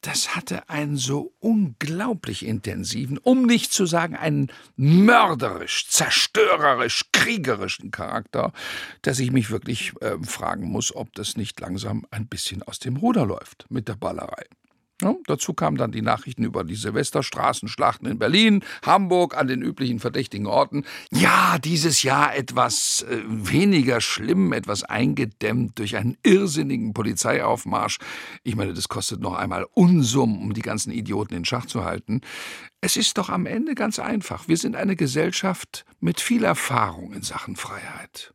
das 0.01 0.35
hatte 0.35 0.69
einen 0.69 0.97
so 0.97 1.33
unglaublich 1.39 2.45
intensiven, 2.45 3.17
um 3.17 3.43
nicht 3.43 3.73
zu 3.73 3.85
sagen 3.85 4.15
einen 4.15 4.51
mörderisch, 4.75 5.87
zerstörerisch, 5.89 7.05
kriegerischen 7.11 7.91
Charakter, 7.91 8.53
dass 9.01 9.19
ich 9.19 9.31
mich 9.31 9.51
wirklich 9.51 9.93
äh, 10.01 10.17
fragen 10.23 10.69
muss, 10.69 10.95
ob 10.95 11.13
das 11.15 11.35
nicht 11.35 11.59
langsam 11.59 12.05
ein 12.11 12.27
bisschen 12.27 12.63
aus 12.63 12.79
dem 12.79 12.97
Ruder 12.97 13.25
läuft 13.25 13.65
mit 13.69 13.87
der 13.87 13.95
Ballerei. 13.95 14.45
Ja, 15.01 15.15
dazu 15.27 15.53
kamen 15.53 15.77
dann 15.77 15.93
die 15.93 16.01
Nachrichten 16.01 16.43
über 16.43 16.65
die 16.65 16.75
Silvesterstraßenschlachten 16.75 18.05
in 18.05 18.19
Berlin, 18.19 18.65
Hamburg, 18.85 19.37
an 19.37 19.47
den 19.47 19.61
üblichen 19.61 19.99
verdächtigen 19.99 20.45
Orten. 20.45 20.83
Ja, 21.09 21.57
dieses 21.57 22.03
Jahr 22.03 22.35
etwas 22.35 23.05
äh, 23.09 23.21
weniger 23.25 24.01
schlimm, 24.01 24.51
etwas 24.51 24.83
eingedämmt 24.83 25.79
durch 25.79 25.95
einen 25.95 26.17
irrsinnigen 26.23 26.93
Polizeiaufmarsch. 26.93 27.99
Ich 28.43 28.57
meine, 28.57 28.73
das 28.73 28.89
kostet 28.89 29.21
noch 29.21 29.35
einmal 29.35 29.65
Unsummen, 29.73 30.41
um 30.41 30.53
die 30.53 30.61
ganzen 30.61 30.91
Idioten 30.91 31.33
in 31.33 31.45
Schach 31.45 31.65
zu 31.65 31.85
halten. 31.85 32.19
Es 32.81 32.97
ist 32.97 33.17
doch 33.17 33.29
am 33.29 33.45
Ende 33.45 33.75
ganz 33.75 33.99
einfach. 33.99 34.49
Wir 34.49 34.57
sind 34.57 34.75
eine 34.75 34.97
Gesellschaft 34.97 35.85
mit 36.01 36.19
viel 36.19 36.43
Erfahrung 36.43 37.13
in 37.13 37.21
Sachen 37.21 37.55
Freiheit. 37.55 38.33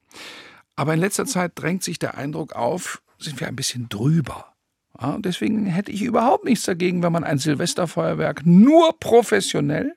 Aber 0.77 0.95
in 0.95 1.01
letzter 1.01 1.27
Zeit 1.27 1.53
drängt 1.57 1.83
sich 1.83 1.99
der 1.99 2.17
Eindruck 2.17 2.55
auf, 2.55 3.03
sind 3.19 3.39
wir 3.39 3.49
ein 3.49 3.57
bisschen 3.57 3.89
drüber. 3.91 4.54
Ja, 5.01 5.19
deswegen 5.19 5.67
hätte 5.67 5.91
ich 5.91 6.03
überhaupt 6.03 6.45
nichts 6.45 6.65
dagegen, 6.65 7.03
wenn 7.03 7.13
man 7.13 7.25
ein 7.25 7.39
Silvesterfeuerwerk 7.39 8.47
nur 8.47 8.99
professionell, 9.01 9.95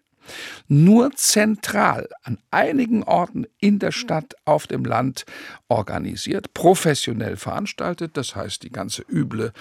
nur 0.67 1.11
zentral 1.13 2.09
an 2.23 2.39
einigen 2.51 3.03
Orten 3.03 3.45
in 3.59 3.79
der 3.79 3.91
Stadt, 3.91 4.35
auf 4.43 4.67
dem 4.67 4.83
Land 4.83 5.25
organisiert, 5.69 6.53
professionell 6.53 7.37
veranstaltet. 7.37 8.17
Das 8.17 8.35
heißt, 8.35 8.63
die 8.63 8.71
ganze 8.71 9.03
üble 9.03 9.53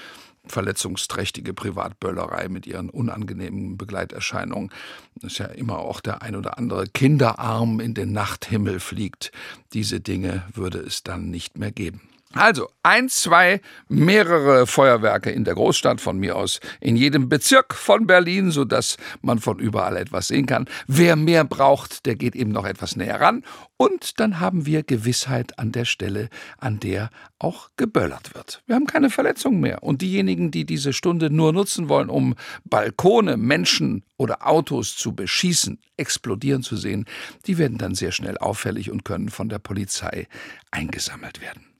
verletzungsträchtige 0.49 1.55
Privatböllerei 1.55 2.49
mit 2.49 2.66
ihren 2.66 2.88
unangenehmen 2.88 3.77
Begleiterscheinungen. 3.77 4.70
Das 5.16 5.33
ist 5.33 5.38
ja 5.38 5.46
immer 5.46 5.79
auch 5.79 6.01
der 6.01 6.22
ein 6.22 6.37
oder 6.37 6.59
andere 6.59 6.87
Kinderarm 6.87 7.81
in 7.81 7.94
den 7.94 8.12
Nachthimmel 8.12 8.81
fliegt. 8.81 9.33
Diese 9.72 10.01
Dinge 10.01 10.44
würde 10.55 10.79
es 10.79 11.03
dann 11.03 11.31
nicht 11.31 11.59
mehr 11.59 11.72
geben. 11.72 12.01
Also 12.33 12.69
ein, 12.83 13.09
zwei, 13.09 13.61
mehrere 13.89 14.67
Feuerwerke 14.67 15.31
in 15.31 15.45
der 15.45 15.55
Großstadt 15.55 16.01
von 16.01 16.19
mir 16.19 16.37
aus, 16.37 16.61
in 16.81 16.97
jedem 16.97 17.29
Bezirk 17.29 17.75
von 17.75 18.07
Berlin, 18.07 18.51
sodass 18.51 18.97
man 19.23 19.39
von 19.39 19.59
überall 19.59 19.97
etwas 19.97 20.29
sehen 20.29 20.47
kann. 20.47 20.67
Wer 20.87 21.17
mehr 21.17 21.45
braucht, 21.45 22.05
der 22.05 22.17
geht 22.17 22.35
eben 22.35 22.51
noch 22.51 22.67
etwas 22.67 22.97
näher 22.97 23.21
ran. 23.21 23.45
Und 23.79 24.21
dann 24.21 24.41
haben 24.41 24.67
wir 24.67 24.83
Gewissheit 24.83 25.59
an 25.59 25.73
der 25.73 25.85
Stelle, 25.85 26.29
an 26.59 26.81
der 26.81 27.11
auch 27.39 27.71
geböllert 27.77 28.35
wird. 28.35 28.62
Wir 28.67 28.75
haben 28.75 28.87
keine 28.87 29.09
Verletzungen 29.09 29.61
mehr. 29.61 29.83
Und 29.83 30.03
diejenigen, 30.03 30.51
die 30.51 30.67
diese 30.67 30.93
Stunde 30.93 31.31
nur 31.31 31.53
nutzen 31.53 31.89
wollen, 31.89 32.11
um 32.11 32.35
Balkone, 32.65 33.37
Menschen 33.37 34.03
oder 34.17 34.47
Autos 34.47 34.97
zu 34.97 35.15
beschießen, 35.15 35.79
explodieren 35.97 36.62
zu 36.62 36.77
sehen, 36.77 37.07
die 37.47 37.57
werden 37.57 37.79
dann 37.79 37.95
sehr 37.95 38.12
schnell 38.12 38.37
auffällig 38.39 38.91
und 38.91 39.05
können 39.05 39.29
von 39.29 39.49
der 39.49 39.59
Polizei 39.59 40.27
eingesammelt 40.71 41.41
werden. 41.41 41.76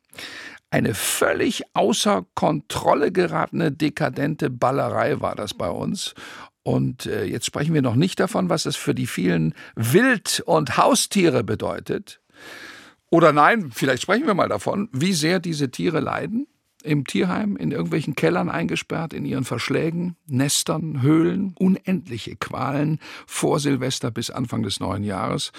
Eine 0.71 0.95
völlig 0.95 1.63
außer 1.75 2.27
Kontrolle 2.35 3.13
geratene, 3.13 3.71
dekadente 3.71 4.51
Ballerei 4.51 5.21
war 5.21 5.35
das 5.35 5.55
bei 5.55 5.71
uns. 5.71 6.15
Und 6.63 7.07
äh, 7.07 7.25
jetzt 7.25 7.47
sprechen 7.47 7.75
wir 7.75 7.83
noch 7.83 7.95
nicht 7.95 8.19
davon, 8.19 8.49
was 8.51 8.67
es 8.67 8.75
für 8.75 8.95
die 8.95 9.07
vielen 9.07 9.55
Wild- 9.77 10.43
und 10.45 10.77
Haustiere 10.77 11.45
bedeutet. 11.45 12.21
Oder 13.09 13.33
nein, 13.33 13.71
vielleicht 13.73 14.03
sprechen 14.03 14.27
wir 14.27 14.35
mal 14.35 14.49
davon, 14.49 14.89
wie 14.93 15.13
sehr 15.13 15.39
diese 15.39 15.71
Tiere 15.71 16.01
leiden. 16.01 16.49
Im 16.83 17.05
Tierheim, 17.05 17.57
in 17.57 17.71
irgendwelchen 17.73 18.17
Kellern 18.17 18.49
eingesperrt, 18.49 19.13
in 19.13 19.25
ihren 19.25 19.45
Verschlägen, 19.45 20.17
Nestern, 20.27 21.03
Höhlen, 21.03 21.55
unendliche 21.59 22.37
Qualen 22.37 23.01
vor 23.27 23.61
Silvester 23.61 24.11
bis 24.11 24.31
Anfang 24.31 24.63
des 24.63 24.81
neuen 24.81 25.05
Jahres. 25.05 25.53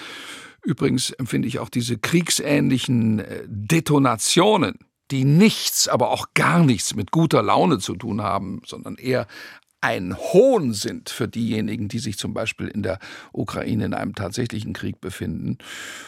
Übrigens 0.68 1.12
empfinde 1.12 1.48
ich 1.48 1.60
auch 1.60 1.70
diese 1.70 1.98
kriegsähnlichen 1.98 3.20
äh, 3.20 3.44
Detonationen, 3.48 4.80
die 5.12 5.24
nichts, 5.24 5.88
aber 5.88 6.12
auch 6.12 6.34
gar 6.34 6.62
nichts 6.62 6.94
mit 6.94 7.12
guter 7.12 7.42
Laune 7.42 7.80
zu 7.80 7.96
tun 7.96 8.22
haben, 8.22 8.62
sondern 8.66 8.96
eher 8.96 9.28
ein 9.80 10.18
Hohn 10.18 10.74
sind 10.74 11.10
für 11.10 11.30
diejenigen, 11.30 11.88
die 11.88 12.00
sich 12.00 12.18
zum 12.18 12.34
Beispiel 12.34 12.68
in 12.68 12.84
der 12.84 13.00
Ukraine 13.32 13.86
in 13.86 13.94
einem 13.94 14.14
tatsächlichen 14.14 14.74
Krieg 14.74 15.00
befinden. 15.00 15.58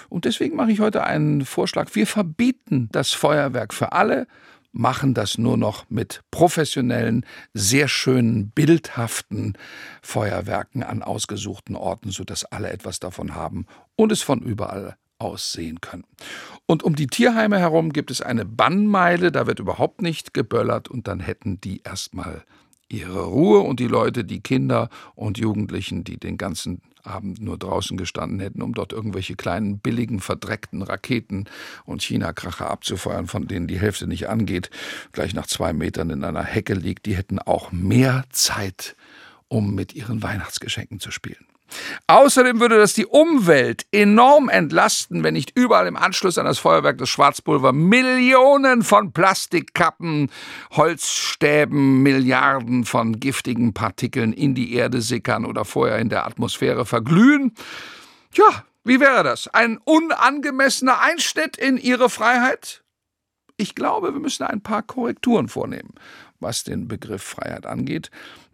Und 0.10 0.26
deswegen 0.26 0.58
mache 0.58 0.74
ich 0.74 0.82
heute 0.82 1.06
einen 1.06 1.46
Vorschlag. 1.46 1.96
Wir 1.96 2.06
verbieten 2.06 2.90
das 2.92 3.12
Feuerwerk 3.12 3.74
für 3.74 3.94
alle, 3.94 4.28
machen 4.72 5.14
das 5.14 5.38
nur 5.38 5.58
noch 5.58 5.90
mit 5.90 6.22
professionellen, 6.32 7.26
sehr 7.54 7.88
schönen, 7.88 8.52
bildhaften 8.52 9.58
Feuerwerken 10.02 10.84
an 10.84 11.04
ausgesuchten 11.04 11.76
Orten, 11.76 12.12
sodass 12.12 12.46
alle 12.46 12.70
etwas 12.70 13.00
davon 13.00 13.36
haben 13.36 13.66
und 13.96 14.12
es 14.12 14.22
von 14.22 14.42
überall 14.42 14.96
aus 15.18 15.52
sehen 15.52 15.82
können. 15.82 16.06
Und 16.66 16.84
um 16.84 16.96
die 16.96 17.08
Tierheime 17.08 17.60
herum 17.60 17.92
gibt 17.92 18.10
es 18.10 18.22
eine 18.22 18.46
Bannmeile, 18.46 19.32
da 19.32 19.48
wird 19.48 19.60
überhaupt 19.60 20.02
nicht 20.02 20.34
geböllert 20.34 20.88
und 20.88 21.08
dann 21.08 21.20
hätten 21.20 21.60
die 21.60 21.82
erstmal 21.84 22.44
ihre 22.88 23.24
Ruhe 23.26 23.60
und 23.60 23.80
die 23.80 23.88
Leute, 23.88 24.24
die 24.24 24.42
Kinder 24.42 24.90
und 25.16 25.38
Jugendlichen, 25.38 26.04
die 26.04 26.18
den 26.18 26.38
ganzen 26.38 26.82
Abend 27.04 27.42
nur 27.42 27.58
draußen 27.58 27.98
gestanden 27.98 28.40
hätten, 28.40 28.62
um 28.62 28.74
dort 28.74 28.94
irgendwelche 28.94 29.36
kleinen, 29.36 29.80
billigen, 29.80 30.20
verdreckten 30.20 30.82
Raketen 30.82 31.46
und 31.86 32.02
China-Kracher 32.02 32.70
abzufeuern, 32.70 33.28
von 33.28 33.48
denen 33.48 33.68
die 33.68 33.80
Hälfte 33.80 34.08
nicht 34.08 34.30
angeht, 34.30 34.70
gleich 35.12 35.34
nach 35.34 35.48
zwei 35.48 35.74
Metern 35.74 36.10
in 36.10 36.24
einer 36.24 36.44
Hecke 36.44 36.74
liegt, 36.74 37.06
die 37.06 37.16
hätten 37.16 37.40
auch 37.40 37.72
mehr 37.72 38.26
Zeit, 38.30 38.96
um 39.48 39.76
mit 39.76 39.94
ihren 39.96 40.22
Weihnachtsgeschenken 40.24 41.00
zu 41.00 41.12
spielen. 41.12 41.49
Außerdem 42.08 42.60
würde 42.60 42.78
das 42.78 42.94
die 42.94 43.06
Umwelt 43.06 43.86
enorm 43.92 44.50
entlasten, 44.50 45.24
wenn 45.24 45.34
nicht 45.34 45.58
überall 45.58 45.88
im 45.88 45.98
Anschluss 45.98 46.38
an 46.38 46.46
das 46.46 46.60
Feuerwerk 46.60 46.98
des 46.98 47.10
Schwarzpulver 47.10 47.74
Millionen 47.74 48.84
von 48.84 49.12
Plastikkappen, 49.12 50.30
Holzstäben, 50.72 52.02
Milliarden 52.02 52.86
von 52.86 53.20
giftigen 53.20 53.74
Partikeln 53.74 54.34
in 54.34 54.56
die 54.56 54.74
Erde 54.74 55.02
sickern 55.02 55.46
oder 55.46 55.66
vorher 55.66 56.00
in 56.00 56.10
der 56.10 56.26
Atmosphäre 56.26 56.86
verglühen. 56.86 57.54
Tja, 58.34 58.64
wie 58.84 59.00
wäre 59.00 59.24
das? 59.24 59.48
Ein 59.48 59.78
unangemessener 59.84 61.00
Einschnitt 61.00 61.58
in 61.58 61.78
ihre 61.78 62.10
Freiheit? 62.10 62.84
Ich 63.58 63.76
glaube, 63.76 64.14
wir 64.14 64.22
müssen 64.22 64.44
ein 64.44 64.62
paar 64.62 64.84
Korrekturen 64.84 65.50
vornehmen 65.50 65.94
was 66.40 66.64
den 66.64 66.88
Begriff 66.88 67.24
Freiheit 67.24 67.66
angeht. 67.66 68.10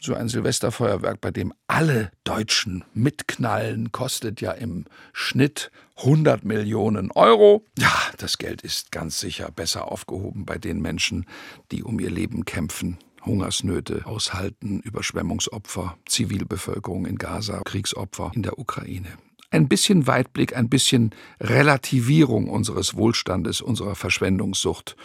So 0.06 0.14
ein 0.14 0.30
Silvesterfeuerwerk, 0.30 1.20
bei 1.20 1.32
dem 1.32 1.52
alle 1.66 2.12
Deutschen 2.26 2.84
mitknallen, 2.94 3.92
kostet 3.92 4.40
ja 4.40 4.52
im 4.52 4.86
Schnitt 5.14 5.72
100 5.98 6.46
Millionen 6.46 7.10
Euro. 7.10 7.66
Ja, 7.80 7.92
das 8.20 8.38
Geld 8.38 8.62
ist 8.62 8.92
ganz 8.92 9.20
sicher 9.20 9.50
besser 9.50 9.92
aufgehoben 9.92 10.46
bei 10.46 10.60
den 10.60 10.80
Menschen, 10.80 11.26
die 11.72 11.82
um 11.82 12.00
ihr 12.00 12.12
Leben 12.12 12.46
kämpfen. 12.46 13.00
Hungersnöte 13.26 14.06
aushalten, 14.06 14.80
Überschwemmungsopfer, 14.82 15.98
Zivilbevölkerung 16.08 17.08
in 17.08 17.18
Gaza, 17.18 17.62
Kriegsopfer 17.66 18.32
in 18.36 18.44
der 18.44 18.60
Ukraine. 18.60 19.10
Ein 19.50 19.68
bisschen 19.68 20.06
Weitblick, 20.06 20.56
ein 20.56 20.70
bisschen 20.70 21.16
Relativierung 21.40 22.48
unseres 22.48 22.96
Wohlstandes, 22.96 23.60
unserer 23.60 23.96
Verschwendungssucht 23.96 24.98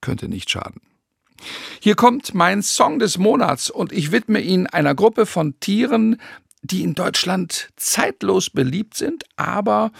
könnte 0.00 0.28
nicht 0.28 0.50
schaden. 0.50 0.80
Hier 1.80 1.94
kommt 1.94 2.34
mein 2.34 2.62
Song 2.62 2.98
des 2.98 3.18
Monats 3.18 3.70
und 3.70 3.92
ich 3.92 4.12
widme 4.12 4.40
ihn 4.40 4.66
einer 4.66 4.94
Gruppe 4.94 5.26
von 5.26 5.58
Tieren, 5.60 6.20
die 6.62 6.82
in 6.82 6.94
Deutschland 6.94 7.70
zeitlos 7.76 8.50
beliebt 8.50 8.94
sind, 8.94 9.24
aber 9.36 9.92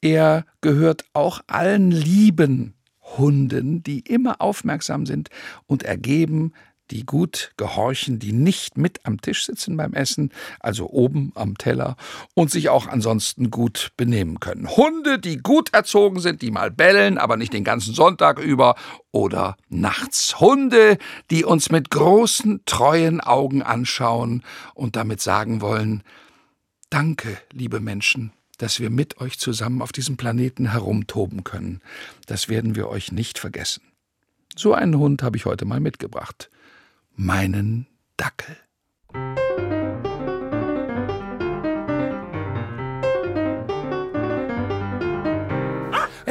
er 0.00 0.46
gehört 0.60 1.04
auch 1.12 1.40
allen 1.46 1.90
lieben 1.90 2.74
Hunden, 3.18 3.82
die 3.82 4.00
immer 4.00 4.40
aufmerksam 4.40 5.04
sind 5.04 5.28
und 5.66 5.82
ergeben, 5.82 6.52
die 6.90 7.06
gut 7.06 7.52
gehorchen, 7.56 8.18
die 8.18 8.32
nicht 8.32 8.76
mit 8.76 9.00
am 9.04 9.20
Tisch 9.20 9.46
sitzen 9.46 9.76
beim 9.76 9.92
Essen, 9.92 10.32
also 10.58 10.88
oben 10.90 11.32
am 11.34 11.56
Teller 11.56 11.96
und 12.34 12.50
sich 12.50 12.68
auch 12.68 12.86
ansonsten 12.86 13.50
gut 13.50 13.92
benehmen 13.96 14.40
können. 14.40 14.68
Hunde, 14.68 15.18
die 15.18 15.38
gut 15.38 15.72
erzogen 15.72 16.20
sind, 16.20 16.42
die 16.42 16.50
mal 16.50 16.70
bellen, 16.70 17.18
aber 17.18 17.36
nicht 17.36 17.52
den 17.52 17.64
ganzen 17.64 17.94
Sonntag 17.94 18.38
über 18.38 18.74
oder 19.12 19.56
nachts. 19.68 20.40
Hunde, 20.40 20.98
die 21.30 21.44
uns 21.44 21.70
mit 21.70 21.90
großen, 21.90 22.62
treuen 22.66 23.20
Augen 23.20 23.62
anschauen 23.62 24.42
und 24.74 24.96
damit 24.96 25.20
sagen 25.20 25.60
wollen, 25.60 26.02
Danke, 26.90 27.38
liebe 27.52 27.78
Menschen, 27.78 28.32
dass 28.58 28.80
wir 28.80 28.90
mit 28.90 29.20
euch 29.20 29.38
zusammen 29.38 29.80
auf 29.80 29.92
diesem 29.92 30.16
Planeten 30.16 30.72
herumtoben 30.72 31.44
können. 31.44 31.80
Das 32.26 32.48
werden 32.48 32.74
wir 32.74 32.88
euch 32.88 33.12
nicht 33.12 33.38
vergessen. 33.38 33.82
So 34.56 34.74
einen 34.74 34.98
Hund 34.98 35.22
habe 35.22 35.36
ich 35.36 35.44
heute 35.44 35.64
mal 35.64 35.78
mitgebracht 35.78 36.50
meinen 37.20 37.86
Dackel. 38.16 38.56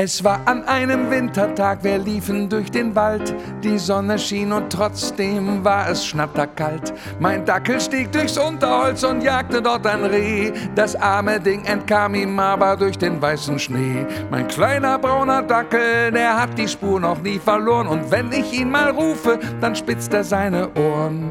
Es 0.01 0.23
war 0.23 0.39
an 0.45 0.63
einem 0.63 1.11
Wintertag, 1.11 1.83
wir 1.83 1.97
liefen 1.97 2.47
durch 2.47 2.71
den 2.71 2.95
Wald. 2.95 3.35
Die 3.61 3.77
Sonne 3.77 4.17
schien 4.17 4.53
und 4.53 4.71
trotzdem 4.71 5.65
war 5.65 5.89
es 5.89 6.05
schnatterkalt. 6.05 6.93
Mein 7.19 7.43
Dackel 7.43 7.81
stieg 7.81 8.09
durchs 8.13 8.37
Unterholz 8.37 9.03
und 9.03 9.21
jagte 9.21 9.61
dort 9.61 9.85
ein 9.85 10.05
Reh. 10.05 10.53
Das 10.73 10.95
arme 10.95 11.41
Ding 11.41 11.65
entkam 11.65 12.15
ihm 12.15 12.39
aber 12.39 12.77
durch 12.77 12.97
den 12.97 13.21
weißen 13.21 13.59
Schnee. 13.59 14.05
Mein 14.31 14.47
kleiner 14.47 14.97
brauner 14.97 15.41
Dackel, 15.41 16.13
der 16.13 16.41
hat 16.41 16.57
die 16.57 16.69
Spur 16.69 17.01
noch 17.01 17.21
nie 17.21 17.37
verloren. 17.37 17.87
Und 17.87 18.09
wenn 18.09 18.31
ich 18.31 18.53
ihn 18.53 18.71
mal 18.71 18.91
rufe, 18.91 19.37
dann 19.59 19.75
spitzt 19.75 20.13
er 20.13 20.23
seine 20.23 20.69
Ohren. 20.75 21.29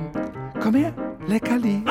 Komm 0.61 0.74
her, 0.74 0.92
Leckerli. 1.26 1.83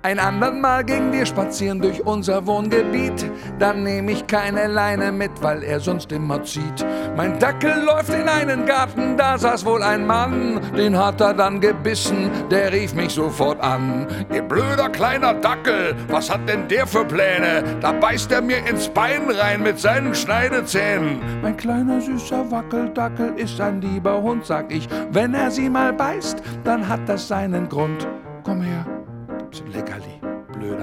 Ein 0.00 0.20
andern 0.20 0.60
Mal 0.60 0.84
gingen 0.84 1.12
wir 1.12 1.26
spazieren 1.26 1.80
durch 1.80 2.06
unser 2.06 2.46
Wohngebiet. 2.46 3.28
Dann 3.58 3.82
nehme 3.82 4.12
ich 4.12 4.28
keine 4.28 4.68
Leine 4.68 5.10
mit, 5.10 5.32
weil 5.42 5.64
er 5.64 5.80
sonst 5.80 6.12
immer 6.12 6.42
zieht. 6.44 6.86
Mein 7.16 7.36
Dackel 7.40 7.82
läuft 7.84 8.10
in 8.10 8.28
einen 8.28 8.64
Garten, 8.64 9.16
da 9.16 9.36
saß 9.36 9.64
wohl 9.64 9.82
ein 9.82 10.06
Mann. 10.06 10.60
Den 10.76 10.96
hat 10.96 11.20
er 11.20 11.34
dann 11.34 11.60
gebissen, 11.60 12.30
der 12.48 12.72
rief 12.72 12.94
mich 12.94 13.12
sofort 13.12 13.60
an. 13.60 14.06
Ihr 14.32 14.42
blöder 14.42 14.88
kleiner 14.88 15.34
Dackel, 15.34 15.96
was 16.08 16.30
hat 16.30 16.48
denn 16.48 16.68
der 16.68 16.86
für 16.86 17.04
Pläne? 17.04 17.64
Da 17.80 17.90
beißt 17.90 18.30
er 18.30 18.40
mir 18.40 18.64
ins 18.68 18.88
Bein 18.88 19.28
rein 19.28 19.64
mit 19.64 19.80
seinen 19.80 20.14
Schneidezähnen. 20.14 21.18
Mein 21.42 21.56
kleiner 21.56 22.00
süßer 22.00 22.48
Wackeldackel 22.52 23.34
ist 23.36 23.60
ein 23.60 23.80
lieber 23.80 24.22
Hund, 24.22 24.46
sag 24.46 24.72
ich. 24.72 24.88
Wenn 25.10 25.34
er 25.34 25.50
sie 25.50 25.68
mal 25.68 25.92
beißt, 25.92 26.40
dann 26.62 26.88
hat 26.88 27.00
das 27.08 27.26
seinen 27.26 27.68
Grund. 27.68 28.06
Komm 28.44 28.62
her. 28.62 28.97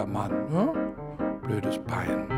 Mann, 0.06 0.32
ne? 0.50 0.74
Blödes 1.42 1.80
Bein. 1.80 2.35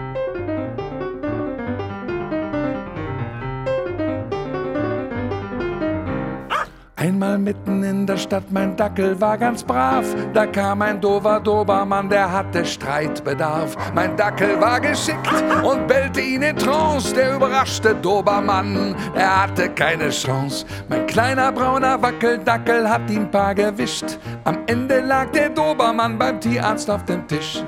Einmal 7.00 7.38
mitten 7.38 7.84
in 7.84 8.08
der 8.08 8.18
Stadt, 8.18 8.46
mein 8.50 8.76
Dackel 8.76 9.22
war 9.22 9.38
ganz 9.38 9.64
brav. 9.64 10.04
Da 10.34 10.48
kam 10.48 10.82
ein 10.82 11.00
dover 11.00 11.40
Dobermann, 11.40 12.10
der 12.10 12.32
hatte 12.32 12.66
Streitbedarf. 12.66 13.78
Mein 13.94 14.18
Dackel 14.18 14.60
war 14.60 14.80
geschickt 14.80 15.30
und 15.64 15.88
bellte 15.88 16.22
ihn 16.22 16.42
in 16.42 16.56
Trance. 16.58 17.14
Der 17.14 17.36
überraschte 17.36 17.94
Dobermann, 17.94 18.96
er 19.14 19.44
hatte 19.44 19.70
keine 19.70 20.10
Chance. 20.10 20.66
Mein 20.90 21.06
kleiner 21.06 21.52
brauner 21.52 22.02
Wackeldackel 22.02 22.90
hat 22.90 23.12
ihn 23.12 23.30
paar 23.30 23.54
gewischt. 23.54 24.18
Am 24.46 24.58
Ende 24.66 25.02
lag 25.02 25.30
der 25.30 25.50
Dobermann 25.50 26.18
beim 26.18 26.42
Tierarzt 26.42 26.90
auf 26.90 27.06
dem 27.06 27.28
Tisch. 27.28 27.64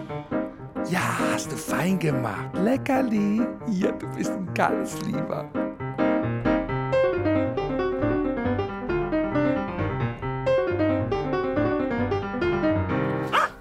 Ja, 0.90 1.02
hast 1.32 1.52
du 1.52 1.56
fein 1.56 2.00
gemacht. 2.00 2.50
Leckerli. 2.54 3.44
Ja, 3.68 3.92
du 3.92 4.08
bist 4.18 4.32
ein 4.32 4.52
ganz 4.56 5.00
lieber. 5.02 5.46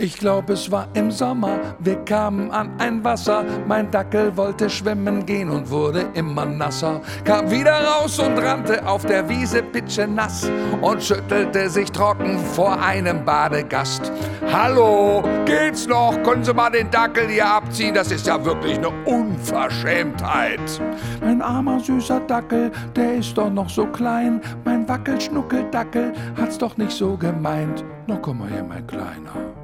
Ich 0.01 0.17
glaube, 0.17 0.53
es 0.53 0.71
war 0.71 0.87
im 0.95 1.11
Sommer, 1.11 1.59
wir 1.81 1.97
kamen 2.05 2.53
an 2.53 2.71
ein 2.79 3.03
Wasser. 3.03 3.45
Mein 3.67 3.91
Dackel 3.91 4.37
wollte 4.37 4.71
schwimmen 4.71 5.27
gehen 5.27 5.51
und 5.51 5.69
wurde 5.71 6.07
immer 6.15 6.47
nasser. 6.47 7.01
Kam 7.25 7.51
wieder 7.51 7.73
raus 7.85 8.17
und 8.21 8.39
rannte 8.39 8.87
auf 8.87 9.05
der 9.05 9.29
Wiese 9.29 9.61
pitschenass 9.61 10.49
und 10.83 11.03
schüttelte 11.03 11.69
sich 11.69 11.91
trocken 11.91 12.39
vor 12.39 12.81
einem 12.81 13.25
Badegast. 13.25 14.13
Hallo, 14.53 15.25
geht's 15.45 15.89
noch? 15.89 16.23
Können 16.23 16.45
Sie 16.45 16.55
mal 16.55 16.71
den 16.71 16.89
Dackel 16.93 17.27
hier 17.27 17.51
abziehen? 17.51 17.93
Das 17.93 18.13
ist 18.13 18.29
ja 18.29 18.45
wirklich 18.45 18.79
eine 18.79 18.91
Unverschämtheit. 19.05 20.81
Mein 21.21 21.43
armer 21.43 21.81
süßer 21.81 22.21
Dackel, 22.21 22.71
der 22.95 23.17
ist 23.17 23.37
doch 23.37 23.51
noch 23.51 23.69
so 23.69 23.85
klein. 23.87 24.41
Mein 24.65 24.89
Wackelschnuckeldackel 24.89 26.13
hat's 26.41 26.57
doch 26.57 26.77
nicht 26.77 26.93
so 26.93 27.17
gemeint. 27.17 27.85
Na 28.07 28.15
komm 28.15 28.39
mal 28.39 28.49
her, 28.49 28.63
mein 28.63 28.87
Kleiner. 28.87 29.58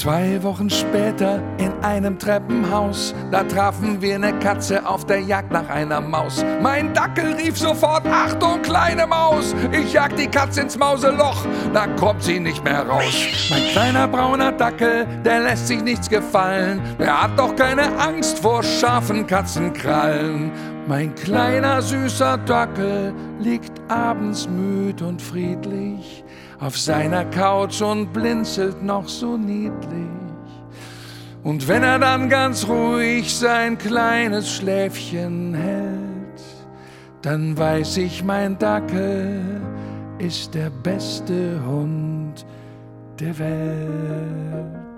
Zwei 0.00 0.42
Wochen 0.42 0.70
später 0.70 1.42
in 1.58 1.72
einem 1.84 2.18
Treppenhaus, 2.18 3.14
da 3.30 3.44
trafen 3.44 4.00
wir 4.00 4.14
eine 4.14 4.32
Katze 4.38 4.88
auf 4.88 5.04
der 5.04 5.20
Jagd 5.20 5.52
nach 5.52 5.68
einer 5.68 6.00
Maus. 6.00 6.42
Mein 6.62 6.94
Dackel 6.94 7.34
rief 7.34 7.58
sofort, 7.58 8.06
Achtung, 8.06 8.62
kleine 8.62 9.06
Maus, 9.06 9.54
ich 9.72 9.92
jag 9.92 10.16
die 10.16 10.26
Katze 10.26 10.62
ins 10.62 10.78
Mauseloch, 10.78 11.44
da 11.74 11.86
kommt 11.86 12.22
sie 12.22 12.40
nicht 12.40 12.64
mehr 12.64 12.88
raus. 12.88 13.12
Mein 13.50 13.62
kleiner 13.72 14.08
brauner 14.08 14.52
Dackel, 14.52 15.06
der 15.22 15.40
lässt 15.40 15.66
sich 15.66 15.82
nichts 15.82 16.08
gefallen, 16.08 16.80
der 16.98 17.24
hat 17.24 17.38
doch 17.38 17.54
keine 17.54 17.94
Angst 17.98 18.38
vor 18.38 18.62
scharfen 18.62 19.26
Katzenkrallen. 19.26 20.50
Mein 20.88 21.14
kleiner 21.14 21.82
süßer 21.82 22.38
Dackel 22.38 23.12
liegt 23.38 23.78
abends 23.90 24.48
müd 24.48 25.02
und 25.02 25.20
friedlich 25.20 26.24
auf 26.60 26.78
seiner 26.78 27.24
Couch 27.24 27.80
und 27.80 28.12
blinzelt 28.12 28.82
noch 28.82 29.08
so 29.08 29.36
niedlich. 29.36 30.08
Und 31.42 31.66
wenn 31.68 31.82
er 31.82 31.98
dann 31.98 32.28
ganz 32.28 32.68
ruhig 32.68 33.34
sein 33.34 33.78
kleines 33.78 34.50
Schläfchen 34.50 35.54
hält, 35.54 36.42
dann 37.22 37.56
weiß 37.56 37.96
ich, 37.96 38.22
mein 38.22 38.58
Dackel 38.58 39.40
ist 40.18 40.54
der 40.54 40.68
beste 40.68 41.58
Hund 41.66 42.44
der 43.18 43.38
Welt. 43.38 44.89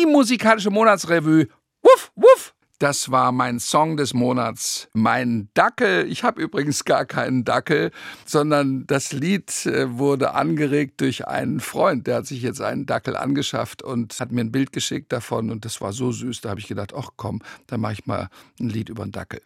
Die 0.00 0.06
musikalische 0.06 0.70
Monatsrevue. 0.70 1.48
Wuff, 1.82 2.10
wuff. 2.14 2.54
Das 2.78 3.10
war 3.10 3.32
mein 3.32 3.60
Song 3.60 3.98
des 3.98 4.14
Monats. 4.14 4.88
Mein 4.94 5.50
Dackel. 5.52 6.10
Ich 6.10 6.24
habe 6.24 6.40
übrigens 6.40 6.86
gar 6.86 7.04
keinen 7.04 7.44
Dackel, 7.44 7.90
sondern 8.24 8.86
das 8.86 9.12
Lied 9.12 9.66
äh, 9.66 9.98
wurde 9.98 10.32
angeregt 10.32 11.02
durch 11.02 11.28
einen 11.28 11.60
Freund. 11.60 12.06
Der 12.06 12.16
hat 12.16 12.26
sich 12.26 12.40
jetzt 12.40 12.62
einen 12.62 12.86
Dackel 12.86 13.14
angeschafft 13.14 13.82
und 13.82 14.18
hat 14.18 14.32
mir 14.32 14.40
ein 14.40 14.52
Bild 14.52 14.72
geschickt 14.72 15.12
davon. 15.12 15.50
Und 15.50 15.66
das 15.66 15.82
war 15.82 15.92
so 15.92 16.12
süß. 16.12 16.40
Da 16.40 16.48
habe 16.48 16.60
ich 16.60 16.68
gedacht, 16.68 16.94
ach 16.96 17.10
komm, 17.16 17.42
dann 17.66 17.80
mache 17.82 17.92
ich 17.92 18.06
mal 18.06 18.30
ein 18.58 18.70
Lied 18.70 18.88
über 18.88 19.02
einen 19.02 19.12
Dackel. 19.12 19.42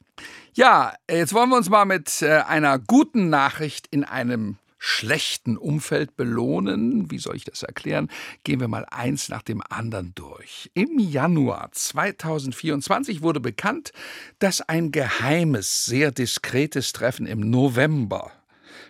Ja, 0.53 0.95
jetzt 1.11 1.35
wollen 1.35 1.51
wir 1.51 1.57
uns 1.57 1.69
mal 1.69 1.85
mit 1.85 2.23
äh, 2.23 2.43
einer 2.47 2.79
guten 2.79 3.29
Nachricht 3.29 3.89
in 3.89 4.05
einem 4.05 4.59
schlechten 4.85 5.57
Umfeld 5.57 6.15
belohnen. 6.15 7.11
Wie 7.11 7.19
soll 7.19 7.37
ich 7.37 7.45
das 7.45 7.63
erklären? 7.63 8.11
Gehen 8.45 8.61
wir 8.61 8.69
mal 8.69 8.85
eins 8.91 9.31
nach 9.31 9.43
dem 9.43 9.63
anderen 9.71 10.13
durch. 10.15 10.71
Im 10.75 10.99
Januar 10.99 11.71
2024 11.73 13.23
wurde 13.23 13.41
bekannt, 13.41 13.93
dass 14.41 14.61
ein 14.61 14.93
geheimes, 14.93 15.87
sehr 15.87 16.13
diskretes 16.13 16.93
Treffen 16.93 17.27
im 17.27 17.41
November 17.51 18.31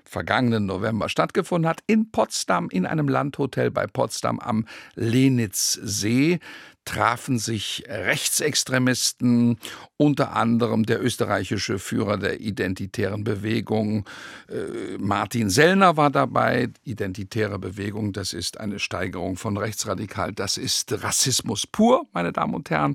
vergangenen 0.04 0.66
November 0.66 1.09
stattgefunden 1.09 1.68
hat, 1.68 1.80
in 1.87 2.11
Potsdam, 2.11 2.68
in 2.70 2.87
einem 2.87 3.09
Landhotel 3.09 3.70
bei 3.70 3.87
Potsdam 3.87 4.38
am 4.38 4.66
Lenitzsee 4.94 6.40
trafen 6.85 7.38
sich 7.38 7.85
Rechtsextremisten, 7.88 9.59
unter 9.97 10.35
anderem 10.37 10.85
der 10.85 11.03
österreichische 11.03 11.79
Führer 11.79 12.18
der 12.18 12.40
identitären 12.40 13.25
Bewegung, 13.25 14.05
äh, 14.49 14.99
Martin 14.99 15.51
Sellner 15.51 15.97
war 15.97 16.11
dabei. 16.11 16.68
Identitäre 16.85 17.59
Bewegung, 17.59 18.12
das 18.12 18.33
ist 18.33 18.61
eine 18.61 18.79
Steigerung 18.79 19.37
von 19.37 19.57
rechtsradikal, 19.57 20.33
das 20.33 20.57
ist 20.57 20.92
Rassismus 21.03 21.66
pur, 21.66 22.07
meine 22.12 22.33
Damen 22.33 22.55
und 22.55 22.70
Herren. 22.70 22.94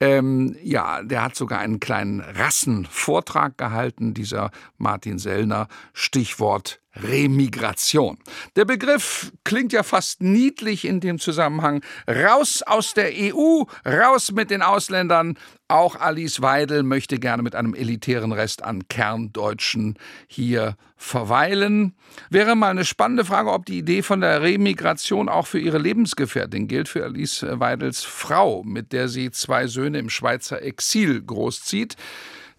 Ähm, 0.00 0.56
ja, 0.62 1.02
der 1.02 1.24
hat 1.24 1.34
sogar 1.34 1.58
einen 1.58 1.80
kleinen 1.80 2.20
Rassenvortrag 2.20 3.58
gehalten, 3.58 4.14
dieser 4.14 4.50
Martin 4.76 5.18
Sellner. 5.18 5.66
Stichwort 5.92 6.80
Remigration. 7.02 8.18
Der 8.56 8.64
Begriff 8.64 9.32
klingt 9.44 9.72
ja 9.72 9.82
fast 9.82 10.20
niedlich 10.22 10.84
in 10.84 11.00
dem 11.00 11.18
Zusammenhang. 11.18 11.82
Raus 12.08 12.62
aus 12.62 12.94
der 12.94 13.10
EU, 13.12 13.64
raus 13.86 14.32
mit 14.32 14.50
den 14.50 14.62
Ausländern. 14.62 15.38
Auch 15.70 15.96
Alice 15.96 16.40
Weidel 16.40 16.82
möchte 16.82 17.18
gerne 17.18 17.42
mit 17.42 17.54
einem 17.54 17.74
elitären 17.74 18.32
Rest 18.32 18.64
an 18.64 18.88
Kerndeutschen 18.88 19.98
hier 20.26 20.78
verweilen. 20.96 21.94
Wäre 22.30 22.56
mal 22.56 22.70
eine 22.70 22.86
spannende 22.86 23.26
Frage, 23.26 23.52
ob 23.52 23.66
die 23.66 23.76
Idee 23.76 24.00
von 24.00 24.22
der 24.22 24.40
Remigration 24.40 25.28
auch 25.28 25.46
für 25.46 25.58
ihre 25.58 25.76
Lebensgefährtin 25.76 26.68
gilt, 26.68 26.88
für 26.88 27.04
Alice 27.04 27.44
Weidels 27.46 28.02
Frau, 28.02 28.62
mit 28.62 28.94
der 28.94 29.08
sie 29.08 29.30
zwei 29.30 29.66
Söhne 29.66 29.98
im 29.98 30.08
Schweizer 30.08 30.62
Exil 30.62 31.20
großzieht. 31.20 31.96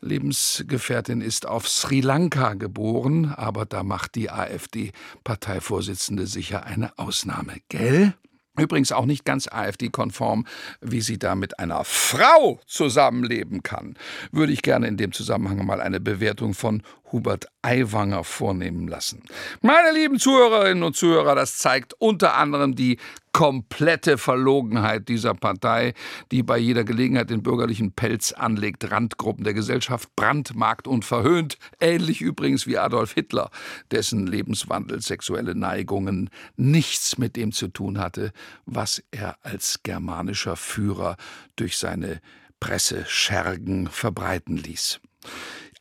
Lebensgefährtin 0.02 1.22
ist 1.22 1.48
auf 1.48 1.68
Sri 1.68 2.02
Lanka 2.02 2.54
geboren, 2.54 3.34
aber 3.36 3.66
da 3.66 3.82
macht 3.82 4.14
die 4.16 4.30
AfD-Parteivorsitzende 4.30 6.28
sicher 6.28 6.64
eine 6.64 6.98
Ausnahme, 7.00 7.56
gell? 7.70 8.14
Übrigens 8.60 8.92
auch 8.92 9.06
nicht 9.06 9.26
ganz 9.26 9.48
AfD-konform, 9.48 10.46
wie 10.82 11.02
sie 11.02 11.18
da 11.18 11.36
mit 11.36 11.60
einer 11.60 11.84
Frau 11.84 12.60
zusammenleben 12.66 13.64
kann. 13.64 13.96
Würde 14.32 14.54
ich 14.54 14.62
gerne 14.62 14.88
in 14.88 14.98
dem 14.98 15.12
Zusammenhang 15.12 15.66
mal 15.66 15.82
eine 15.82 16.00
Bewertung 16.00 16.54
von 16.54 16.84
Hubert 17.12 17.48
Aiwanger 17.62 18.24
vornehmen 18.24 18.88
lassen. 18.88 19.24
Meine 19.62 19.92
lieben 19.92 20.20
Zuhörerinnen 20.20 20.84
und 20.84 20.96
Zuhörer, 20.96 21.36
das 21.36 21.58
zeigt 21.58 21.94
unter 22.00 22.36
anderem 22.36 22.76
die 22.76 22.98
komplette 23.32 24.18
Verlogenheit 24.18 25.08
dieser 25.08 25.34
Partei, 25.34 25.94
die 26.32 26.44
bei 26.44 26.58
jeder 26.58 26.84
Gelegenheit 26.84 27.30
den 27.30 27.44
bürgerlichen 27.44 27.92
Pelz 27.92 28.32
anlegt, 28.32 28.92
Randgruppen 28.92 29.44
der 29.44 29.54
Gesellschaft 29.54 30.14
brandmarkt 30.16 30.88
und 30.88 31.06
verhöhnt, 31.06 31.58
ähnlich 31.80 32.22
übrigens 32.22 32.68
wie 32.68 32.78
Adolf 32.78 33.14
Hitler, 33.14 33.50
dessen 33.92 34.28
Lebenswandel, 34.28 35.02
sexuelle 35.02 35.56
Neigungen 35.56 36.30
nichts 36.58 37.18
mit 37.18 37.36
dem 37.36 37.52
zu 37.52 37.68
tun 37.68 38.00
hatte, 38.00 38.32
was 38.66 39.04
er 39.12 39.38
als 39.44 39.84
germanischer 39.84 40.56
Führer 40.56 41.16
durch 41.56 41.78
seine 41.78 42.22
Presseschergen 42.60 43.88
verbreiten 43.88 44.58
ließ. 44.58 45.00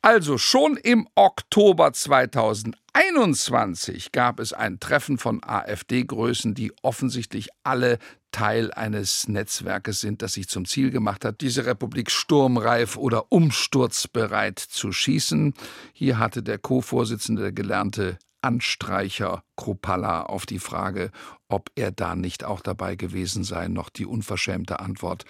Also 0.00 0.38
schon 0.38 0.76
im 0.76 1.08
Oktober 1.16 1.92
2021 1.92 4.12
gab 4.12 4.38
es 4.38 4.52
ein 4.52 4.78
Treffen 4.78 5.18
von 5.18 5.42
AfD-Größen, 5.42 6.54
die 6.54 6.72
offensichtlich 6.82 7.48
alle 7.64 7.98
Teil 8.30 8.72
eines 8.72 9.26
Netzwerkes 9.26 9.98
sind, 10.00 10.22
das 10.22 10.34
sich 10.34 10.48
zum 10.48 10.66
Ziel 10.66 10.92
gemacht 10.92 11.24
hat, 11.24 11.40
diese 11.40 11.66
Republik 11.66 12.12
sturmreif 12.12 12.96
oder 12.96 13.32
umsturzbereit 13.32 14.60
zu 14.60 14.92
schießen. 14.92 15.52
Hier 15.94 16.20
hatte 16.20 16.44
der 16.44 16.58
Co-Vorsitzende, 16.58 17.42
der 17.42 17.50
gelernte 17.52 18.18
Anstreicher 18.40 19.42
Kropalla 19.56 20.22
auf 20.22 20.46
die 20.46 20.60
Frage, 20.60 21.10
ob 21.48 21.72
er 21.74 21.90
da 21.90 22.14
nicht 22.14 22.44
auch 22.44 22.60
dabei 22.60 22.94
gewesen 22.94 23.42
sei, 23.42 23.66
noch 23.66 23.90
die 23.90 24.06
unverschämte 24.06 24.78
Antwort 24.78 25.24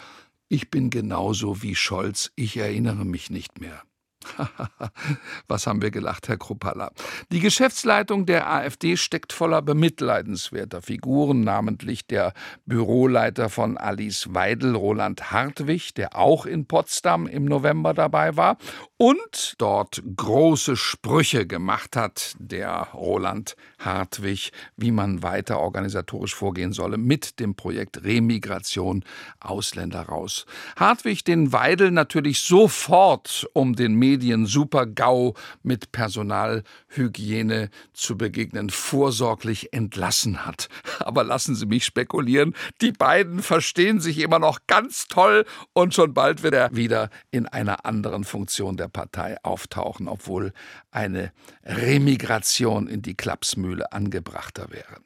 Ich 0.48 0.70
bin 0.70 0.90
genauso 0.90 1.62
wie 1.62 1.74
Scholz, 1.74 2.33
ich 2.37 2.59
erinnere 2.59 3.07
mich 3.07 3.31
nicht 3.31 3.61
mehr. 3.61 3.83
Was 5.48 5.66
haben 5.66 5.83
wir 5.83 5.90
gelacht, 5.90 6.28
Herr 6.28 6.37
Kruppalla. 6.37 6.92
Die 7.31 7.40
Geschäftsleitung 7.40 8.26
der 8.26 8.50
AfD 8.50 8.96
steckt 8.96 9.33
voller 9.33 9.62
bemitleidenswerter 9.62 10.83
Figuren, 10.83 11.42
namentlich 11.42 12.07
der 12.07 12.33
Büroleiter 12.66 13.48
von 13.48 13.76
Alice 13.76 14.35
Weidel, 14.35 14.74
Roland 14.74 15.31
Hartwig, 15.31 15.94
der 15.94 16.16
auch 16.16 16.46
in 16.46 16.66
Potsdam 16.66 17.26
im 17.26 17.44
November 17.44 17.94
dabei 17.94 18.37
war 18.37 18.59
und 18.96 19.54
dort 19.59 20.02
große 20.16 20.76
Sprüche 20.76 21.46
gemacht 21.46 21.96
hat, 21.96 22.35
der 22.38 22.88
Roland 22.92 23.57
Hartwig, 23.78 24.50
wie 24.76 24.90
man 24.90 25.22
weiter 25.22 25.61
organisatorisch 25.61 26.35
vorgehen 26.35 26.72
solle 26.72 26.98
mit 26.98 27.38
dem 27.38 27.54
Projekt 27.54 28.02
Remigration 28.04 29.04
Ausländer 29.40 30.02
raus. 30.02 30.46
Hartwig 30.76 31.24
den 31.24 31.52
Weidel 31.52 31.90
natürlich 31.90 32.40
sofort 32.40 33.48
um 33.52 33.76
den 33.76 33.94
Medien 34.09 34.47
Super-GAU 34.47 35.35
mit 35.62 35.92
Personalhygiene 35.92 37.68
zu 37.92 38.16
begegnen, 38.16 38.71
vorsorglich 38.71 39.75
entlassen 39.75 40.47
hat. 40.47 40.68
Aber 41.01 41.25
lassen 41.25 41.55
Sie 41.55 41.66
mich 41.66 41.85
spekulieren, 41.85 42.55
die 42.81 42.92
beiden 42.92 43.42
verstehen 43.42 44.01
sich 44.01 44.21
immer 44.21 44.38
noch 44.38 44.61
ganz 44.66 45.09
toll 45.09 45.44
und 45.75 45.92
schon 45.92 46.14
bald 46.14 46.42
wird 46.42 46.55
er 46.55 46.75
wieder 46.75 47.11
in 47.31 47.47
einer 47.47 47.85
anderen 47.85 48.25
Funktion 48.25 48.79
der 48.79 48.88
Partei 48.88 49.37
auftauchen, 49.42 50.09
obwohl 50.09 50.53
eine 50.90 51.33
Remigration 51.64 52.87
in 52.87 53.03
die 53.03 53.14
Klapsmühle 53.14 53.92
angebrachter 53.92 54.71
wäre. 54.71 55.03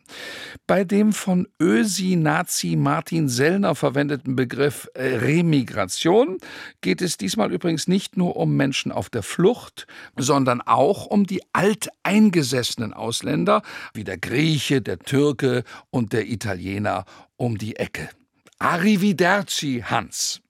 Bei 0.69 0.85
dem 0.85 1.13
von 1.13 1.49
Ösi-Nazi 1.61 2.77
Martin 2.77 3.29
Sellner 3.29 3.75
verwendeten 3.75 4.37
Begriff 4.37 4.89
äh, 4.95 5.17
Remigration 5.17 6.39
geht 6.83 7.03
es 7.03 7.17
diesmal 7.17 7.53
übrigens 7.53 7.89
nicht 7.89 8.17
nur 8.17 8.37
um 8.37 8.57
Menschen 8.57 8.92
auf 8.93 9.11
der 9.11 9.23
Flucht, 9.23 9.87
sondern 10.17 10.61
auch 10.61 11.07
um 11.07 11.27
die 11.27 11.43
alteingesessenen 11.53 12.93
Ausländer 12.93 13.63
wie 13.95 14.05
der 14.05 14.19
Grieche, 14.19 14.83
der 14.83 14.99
Türke 14.99 15.65
und 15.91 16.13
der 16.13 16.27
Italiener 16.29 17.05
um 17.37 17.59
die 17.59 17.77
Ecke. 17.77 18.09
Arrivederci, 18.59 19.83
Hans. 19.85 20.41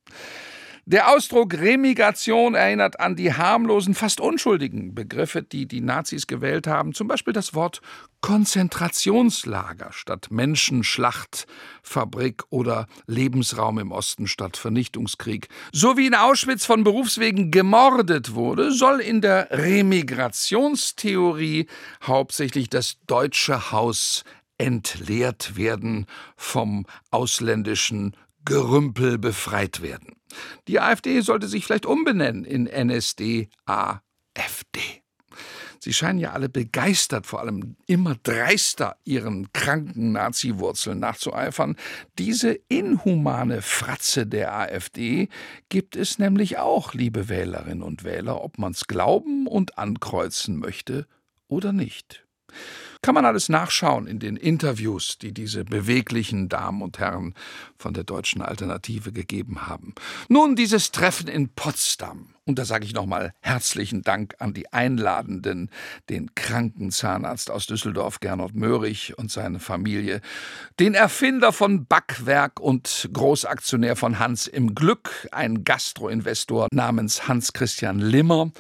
Der 0.85 1.11
Ausdruck 1.11 1.55
Remigration 1.55 2.57
erinnert 2.57 2.99
an 2.99 3.15
die 3.15 3.33
harmlosen, 3.33 3.95
fast 3.95 4.21
unschuldigen 4.21 4.97
Begriffe, 4.97 5.41
die 5.41 5.67
die 5.67 5.81
Nazis 5.81 6.27
gewählt 6.27 6.67
haben, 6.67 6.93
zum 6.93 7.07
Beispiel 7.07 7.33
das 7.33 7.55
Wort 7.55 7.81
Konzentrationslager 8.21 9.93
statt 9.93 10.33
Menschenschlacht, 10.33 11.47
Fabrik 11.85 12.43
oder 12.51 12.89
Lebensraum 13.07 13.79
im 13.79 13.93
Osten 13.93 14.27
statt 14.27 14.57
Vernichtungskrieg. 14.57 15.47
So 15.71 15.97
wie 15.97 16.09
in 16.09 16.17
Auschwitz 16.17 16.67
von 16.67 16.83
Berufswegen 16.83 17.53
gemordet 17.53 18.35
wurde, 18.35 18.73
soll 18.73 18.99
in 18.99 19.21
der 19.21 19.53
Remigrationstheorie 19.53 21.69
hauptsächlich 22.03 22.69
das 22.69 22.97
deutsche 23.07 23.71
Haus 23.71 24.25
entleert 24.59 25.57
werden, 25.57 26.07
vom 26.37 26.87
ausländischen 27.13 28.17
Gerümpel 28.45 29.19
befreit 29.19 29.83
werden. 29.83 30.17
Die 30.69 30.81
AfD 30.81 31.21
sollte 31.21 31.49
sich 31.49 31.65
vielleicht 31.65 31.87
umbenennen 31.87 32.45
in 32.45 32.67
NSD 32.67 33.49
AfD. 33.67 35.03
Sie 35.85 35.93
scheinen 35.93 36.21
ja 36.21 36.31
alle 36.31 36.49
begeistert, 36.49 37.27
vor 37.27 37.41
allem 37.41 37.75
immer 37.87 38.15
dreister 38.23 38.97
ihren 39.03 39.53
kranken 39.53 40.13
Nazi-Wurzeln 40.13 41.01
nachzueifern. 41.01 41.75
Diese 42.21 42.53
inhumane 42.69 43.63
Fratze 43.63 44.25
der 44.25 44.55
AfD 44.55 45.29
gibt 45.71 45.97
es 45.97 46.21
nämlich 46.21 46.59
auch, 46.59 46.95
liebe 46.95 47.29
Wählerinnen 47.29 47.83
und 47.83 48.05
Wähler, 48.05 48.45
ob 48.45 48.59
man's 48.59 48.87
glauben 48.87 49.49
und 49.49 49.77
ankreuzen 49.77 50.57
möchte 50.57 51.09
oder 51.49 51.73
nicht. 51.73 52.25
Kann 53.05 53.17
man 53.17 53.25
alles 53.25 53.49
nachschauen 53.49 54.07
in 54.07 54.21
den 54.21 54.37
Interviews, 54.37 55.19
die 55.19 55.33
diese 55.33 55.65
beweglichen 55.65 56.49
Damen 56.49 56.83
und 56.83 57.01
Herren 57.01 57.35
von 57.77 57.95
der 57.95 58.05
deutschen 58.05 58.43
Alternative 58.43 59.11
gegeben 59.11 59.67
haben. 59.67 59.97
Nun 60.29 60.55
dieses 60.55 60.93
Treffen 60.93 61.27
in 61.27 61.49
Potsdam. 61.49 62.29
Und 62.45 62.61
da 62.61 62.65
sage 62.65 62.85
ich 62.85 62.95
nochmal 62.95 63.33
herzlichen 63.41 64.03
Dank 64.03 64.37
an 64.39 64.55
die 64.55 64.73
Einladenden, 64.73 65.69
den 66.11 66.33
kranken 66.37 66.93
Zahnarzt 66.93 67.51
aus 67.51 67.67
Düsseldorf, 67.67 68.21
Gernot 68.21 68.55
Möhrig 68.55 69.19
und 69.19 69.33
seine 69.33 69.59
Familie, 69.59 70.21
den 70.79 70.95
Erfinder 70.95 71.53
von 71.53 71.87
Backwerk 71.87 72.61
und 72.61 73.09
Großaktionär 73.13 73.97
von 73.97 74.21
Hans 74.21 74.47
im 74.47 74.77
Glück, 74.77 75.29
ein 75.33 75.65
Gastroinvestor 75.65 76.69
namens 76.71 77.27
Hans 77.27 77.53
Christian 77.53 77.99
Limmer, 77.99 78.53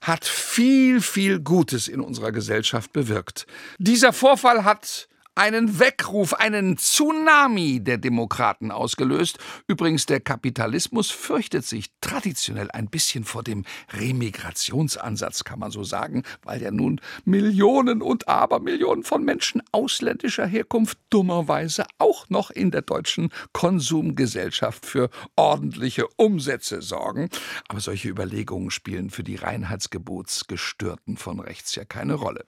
hat 0.00 0.24
viel, 0.24 1.00
viel 1.00 1.40
Gutes 1.40 1.88
in 1.88 2.00
unserer 2.00 2.32
Gesellschaft 2.32 2.92
bewirkt. 2.92 3.46
Dieser 3.78 4.12
Vorfall 4.12 4.64
hat 4.64 5.08
einen 5.34 5.78
Weckruf, 5.78 6.34
einen 6.34 6.76
Tsunami 6.76 7.80
der 7.80 7.98
Demokraten 7.98 8.70
ausgelöst. 8.70 9.38
Übrigens, 9.66 10.06
der 10.06 10.20
Kapitalismus 10.20 11.10
fürchtet 11.10 11.64
sich 11.64 11.86
traditionell 12.00 12.70
ein 12.70 12.88
bisschen 12.88 13.24
vor 13.24 13.42
dem 13.42 13.64
Remigrationsansatz, 13.92 15.44
kann 15.44 15.58
man 15.58 15.70
so 15.70 15.84
sagen, 15.84 16.24
weil 16.42 16.60
ja 16.60 16.70
nun 16.70 17.00
Millionen 17.24 18.02
und 18.02 18.28
Abermillionen 18.28 19.04
von 19.04 19.24
Menschen 19.24 19.62
ausländischer 19.72 20.46
Herkunft 20.46 20.98
dummerweise 21.10 21.84
auch 21.98 22.28
noch 22.28 22.50
in 22.50 22.70
der 22.70 22.82
deutschen 22.82 23.30
Konsumgesellschaft 23.52 24.84
für 24.84 25.10
ordentliche 25.36 26.06
Umsätze 26.16 26.82
sorgen. 26.82 27.28
Aber 27.68 27.80
solche 27.80 28.08
Überlegungen 28.08 28.70
spielen 28.70 29.10
für 29.10 29.22
die 29.22 29.36
Reinheitsgebotsgestörten 29.36 31.16
von 31.16 31.40
rechts 31.40 31.74
ja 31.76 31.84
keine 31.84 32.14
Rolle. 32.14 32.44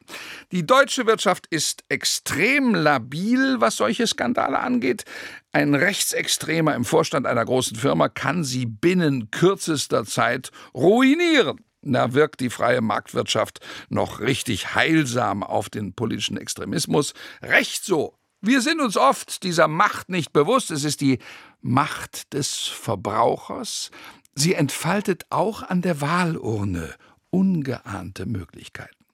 Die 0.50 0.66
deutsche 0.66 1.06
Wirtschaft 1.06 1.46
ist 1.48 1.84
extrem 1.88 2.74
labil, 2.82 3.60
was 3.60 3.76
solche 3.76 4.06
Skandale 4.06 4.58
angeht. 4.58 5.04
Ein 5.52 5.74
Rechtsextremer 5.74 6.74
im 6.74 6.84
Vorstand 6.84 7.26
einer 7.26 7.44
großen 7.44 7.76
Firma 7.76 8.08
kann 8.08 8.44
sie 8.44 8.66
binnen 8.66 9.30
kürzester 9.30 10.04
Zeit 10.04 10.50
ruinieren. 10.74 11.60
Da 11.82 12.14
wirkt 12.14 12.40
die 12.40 12.50
freie 12.50 12.80
Marktwirtschaft 12.80 13.60
noch 13.88 14.20
richtig 14.20 14.74
heilsam 14.74 15.42
auf 15.42 15.68
den 15.68 15.94
politischen 15.94 16.36
Extremismus. 16.36 17.14
Recht 17.42 17.84
so. 17.84 18.14
Wir 18.40 18.60
sind 18.60 18.80
uns 18.80 18.96
oft 18.96 19.42
dieser 19.44 19.68
Macht 19.68 20.08
nicht 20.08 20.32
bewusst. 20.32 20.70
Es 20.70 20.84
ist 20.84 21.00
die 21.00 21.18
Macht 21.60 22.32
des 22.34 22.66
Verbrauchers. 22.66 23.90
Sie 24.34 24.54
entfaltet 24.54 25.26
auch 25.30 25.62
an 25.62 25.82
der 25.82 26.00
Wahlurne 26.00 26.94
ungeahnte 27.30 28.26
Möglichkeiten. 28.26 29.04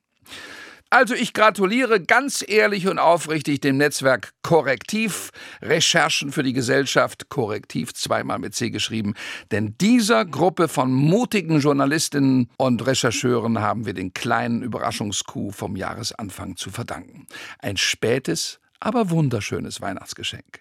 Also 0.90 1.14
ich 1.14 1.35
gratuliere 1.35 2.01
ganz 2.01 2.42
ehrlich 2.46 2.88
und 2.88 2.98
aufrichtig 2.98 3.61
dem 3.61 3.77
Netzwerk 3.77 4.33
Korrektiv, 4.42 5.33
Recherchen 5.61 6.33
für 6.33 6.42
die 6.42 6.55
Gesellschaft, 6.55 7.29
Korrektiv 7.29 7.92
zweimal 7.92 8.38
mit 8.38 8.55
C 8.55 8.70
geschrieben, 8.70 9.12
denn 9.51 9.77
dieser 9.79 10.24
Gruppe 10.24 10.66
von 10.66 10.90
mutigen 10.90 11.61
Journalistinnen 11.61 12.48
und 12.57 12.87
Rechercheuren 12.87 13.61
haben 13.61 13.85
wir 13.85 13.92
den 13.92 14.14
kleinen 14.14 14.62
Überraschungscoup 14.62 15.55
vom 15.55 15.77
Jahresanfang 15.77 16.57
zu 16.57 16.70
verdanken. 16.70 17.27
Ein 17.59 17.77
spätes, 17.77 18.59
aber 18.80 19.10
wunderschönes 19.10 19.80
Weihnachtsgeschenk. 19.80 20.60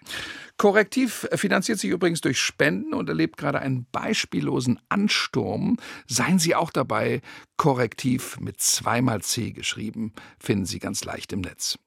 Korrektiv 0.56 1.28
finanziert 1.34 1.78
sich 1.78 1.90
übrigens 1.90 2.20
durch 2.20 2.40
Spenden 2.40 2.94
und 2.94 3.08
erlebt 3.08 3.36
gerade 3.36 3.60
einen 3.60 3.86
beispiellosen 3.92 4.80
Ansturm. 4.88 5.76
Seien 6.06 6.38
Sie 6.38 6.54
auch 6.54 6.70
dabei. 6.70 7.20
Korrektiv 7.56 8.38
mit 8.40 8.60
zweimal 8.60 9.22
C 9.22 9.52
geschrieben, 9.52 10.12
finden 10.38 10.66
Sie 10.66 10.78
ganz 10.78 11.04
leicht 11.04 11.32
im 11.32 11.40
Netz. 11.40 11.78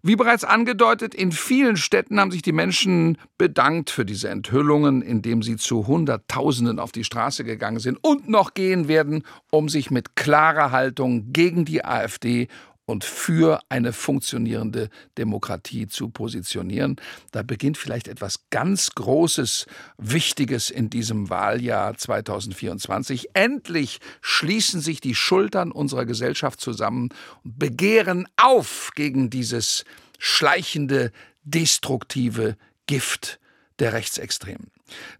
Wie 0.00 0.14
bereits 0.14 0.44
angedeutet, 0.44 1.12
in 1.12 1.32
vielen 1.32 1.76
Städten 1.76 2.20
haben 2.20 2.30
sich 2.30 2.42
die 2.42 2.52
Menschen 2.52 3.18
bedankt 3.36 3.90
für 3.90 4.04
diese 4.04 4.28
Enthüllungen, 4.28 5.02
indem 5.02 5.42
sie 5.42 5.56
zu 5.56 5.88
Hunderttausenden 5.88 6.78
auf 6.78 6.92
die 6.92 7.02
Straße 7.02 7.42
gegangen 7.42 7.80
sind 7.80 7.98
und 8.02 8.28
noch 8.28 8.54
gehen 8.54 8.86
werden, 8.86 9.24
um 9.50 9.68
sich 9.68 9.90
mit 9.90 10.14
klarer 10.14 10.70
Haltung 10.70 11.32
gegen 11.32 11.64
die 11.64 11.84
AfD 11.84 12.46
und 12.88 13.04
für 13.04 13.60
eine 13.68 13.92
funktionierende 13.92 14.88
Demokratie 15.18 15.88
zu 15.88 16.08
positionieren. 16.08 16.96
Da 17.32 17.42
beginnt 17.42 17.76
vielleicht 17.76 18.08
etwas 18.08 18.48
ganz 18.48 18.92
Großes, 18.94 19.66
Wichtiges 19.98 20.70
in 20.70 20.88
diesem 20.88 21.28
Wahljahr 21.28 21.98
2024. 21.98 23.28
Endlich 23.34 24.00
schließen 24.22 24.80
sich 24.80 25.02
die 25.02 25.14
Schultern 25.14 25.70
unserer 25.70 26.06
Gesellschaft 26.06 26.62
zusammen 26.62 27.10
und 27.44 27.58
begehren 27.58 28.26
auf 28.38 28.90
gegen 28.94 29.28
dieses 29.28 29.84
schleichende, 30.18 31.12
destruktive 31.44 32.56
Gift 32.86 33.38
der 33.80 33.92
Rechtsextremen. 33.92 34.70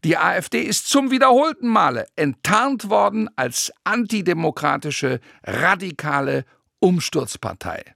Die 0.05 0.17
AfD 0.17 0.63
ist 0.63 0.89
zum 0.89 1.11
wiederholten 1.11 1.69
Male 1.69 2.07
enttarnt 2.17 2.89
worden 2.89 3.29
als 3.37 3.71
antidemokratische, 3.85 5.21
radikale 5.45 6.47
Umsturzpartei. 6.81 7.95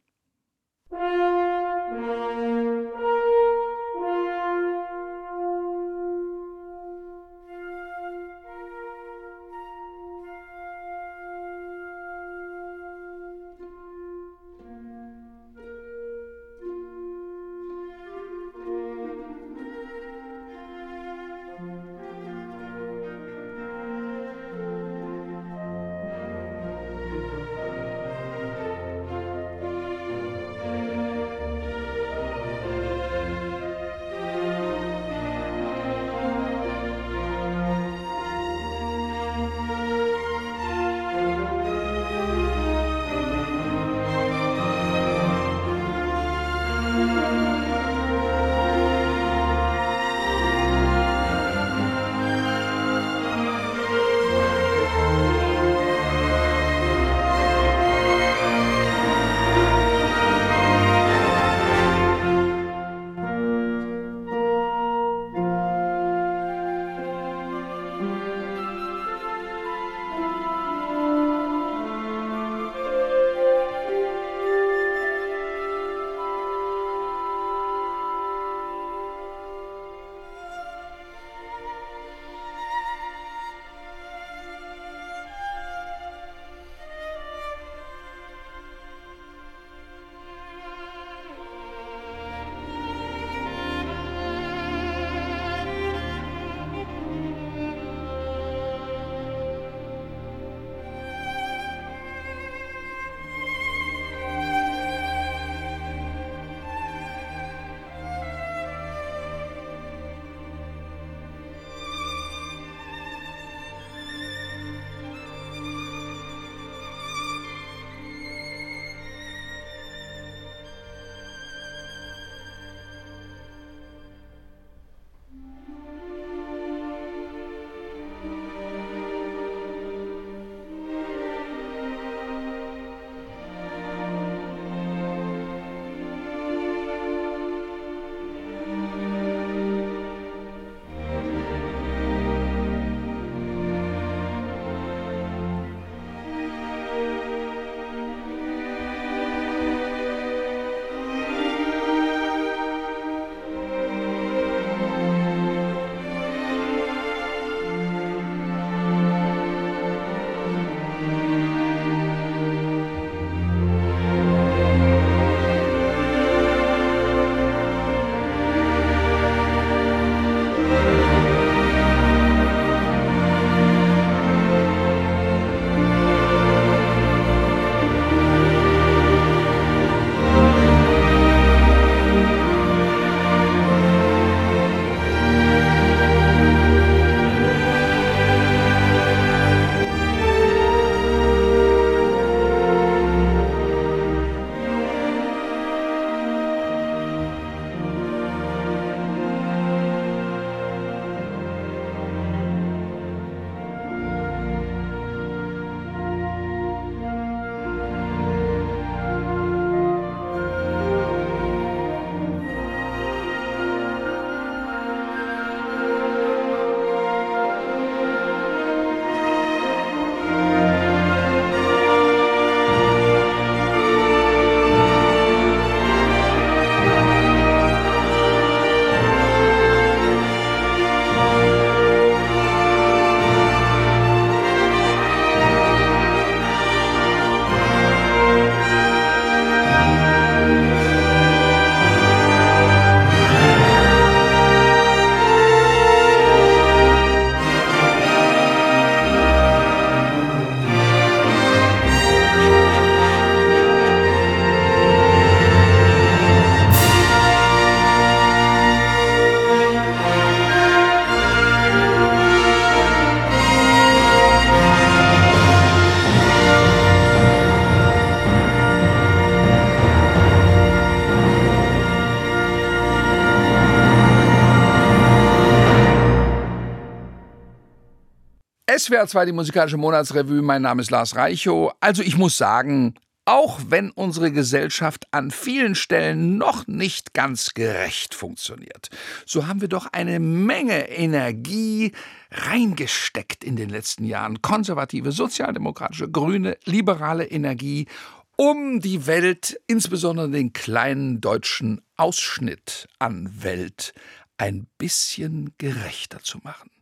SWR 278.83 279.07
2, 279.07 279.27
die 279.27 279.33
musikalische 279.33 279.77
Monatsrevue. 279.77 280.43
Mein 280.43 280.63
Name 280.63 280.83
ist 280.83 280.91
Lars 280.91 281.15
Reichow. 281.15 281.73
Also 281.79 282.03
ich 282.03 282.19
muss 282.19 282.37
sagen, 282.37 282.97
auch 283.25 283.61
wenn 283.69 283.93
unsere 283.93 284.33
Gesellschaft 284.33 285.07
an 285.13 285.31
vielen 285.31 285.77
Stellen 285.77 286.37
noch 286.37 286.67
nicht 286.67 287.15
ganz 287.15 287.55
gerecht 287.55 288.13
funktioniert, 288.13 288.89
so 289.25 289.47
haben 289.47 289.61
wir 289.61 289.69
doch 289.69 289.87
eine 289.93 290.19
Menge 290.19 290.89
Energie 290.89 291.93
reingesteckt 292.33 293.45
in 293.45 293.55
den 293.55 293.69
letzten 293.69 294.05
Jahren. 294.05 294.43
Konservative, 294.43 295.13
sozialdemokratische, 295.13 296.11
grüne, 296.11 296.59
liberale 296.65 297.27
Energie, 297.27 297.87
um 298.35 298.81
die 298.81 299.07
Welt, 299.07 299.61
insbesondere 299.69 300.29
den 300.29 300.53
kleinen 300.53 301.21
deutschen 301.21 301.83
Ausschnitt 301.97 302.89
an 302.99 303.31
Welt, 303.45 303.95
ein 304.39 304.67
bisschen 304.77 305.55
gerechter 305.57 306.19
zu 306.25 306.39
machen. 306.43 306.73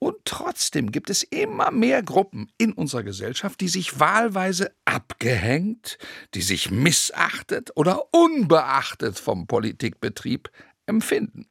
Und 0.00 0.16
trotzdem 0.24 0.92
gibt 0.92 1.10
es 1.10 1.22
immer 1.22 1.70
mehr 1.70 2.02
Gruppen 2.02 2.50
in 2.56 2.72
unserer 2.72 3.02
Gesellschaft, 3.02 3.60
die 3.60 3.68
sich 3.68 4.00
wahlweise 4.00 4.72
abgehängt, 4.86 5.98
die 6.34 6.40
sich 6.40 6.70
missachtet 6.70 7.70
oder 7.76 8.04
unbeachtet 8.10 9.18
vom 9.18 9.46
Politikbetrieb 9.46 10.50
empfinden. 10.86 11.46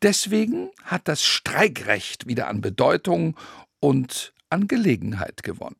Deswegen 0.00 0.70
hat 0.84 1.08
das 1.08 1.24
Streikrecht 1.24 2.28
wieder 2.28 2.46
an 2.46 2.60
Bedeutung 2.60 3.36
und 3.80 4.32
an 4.48 4.68
Gelegenheit 4.68 5.42
gewonnen. 5.42 5.76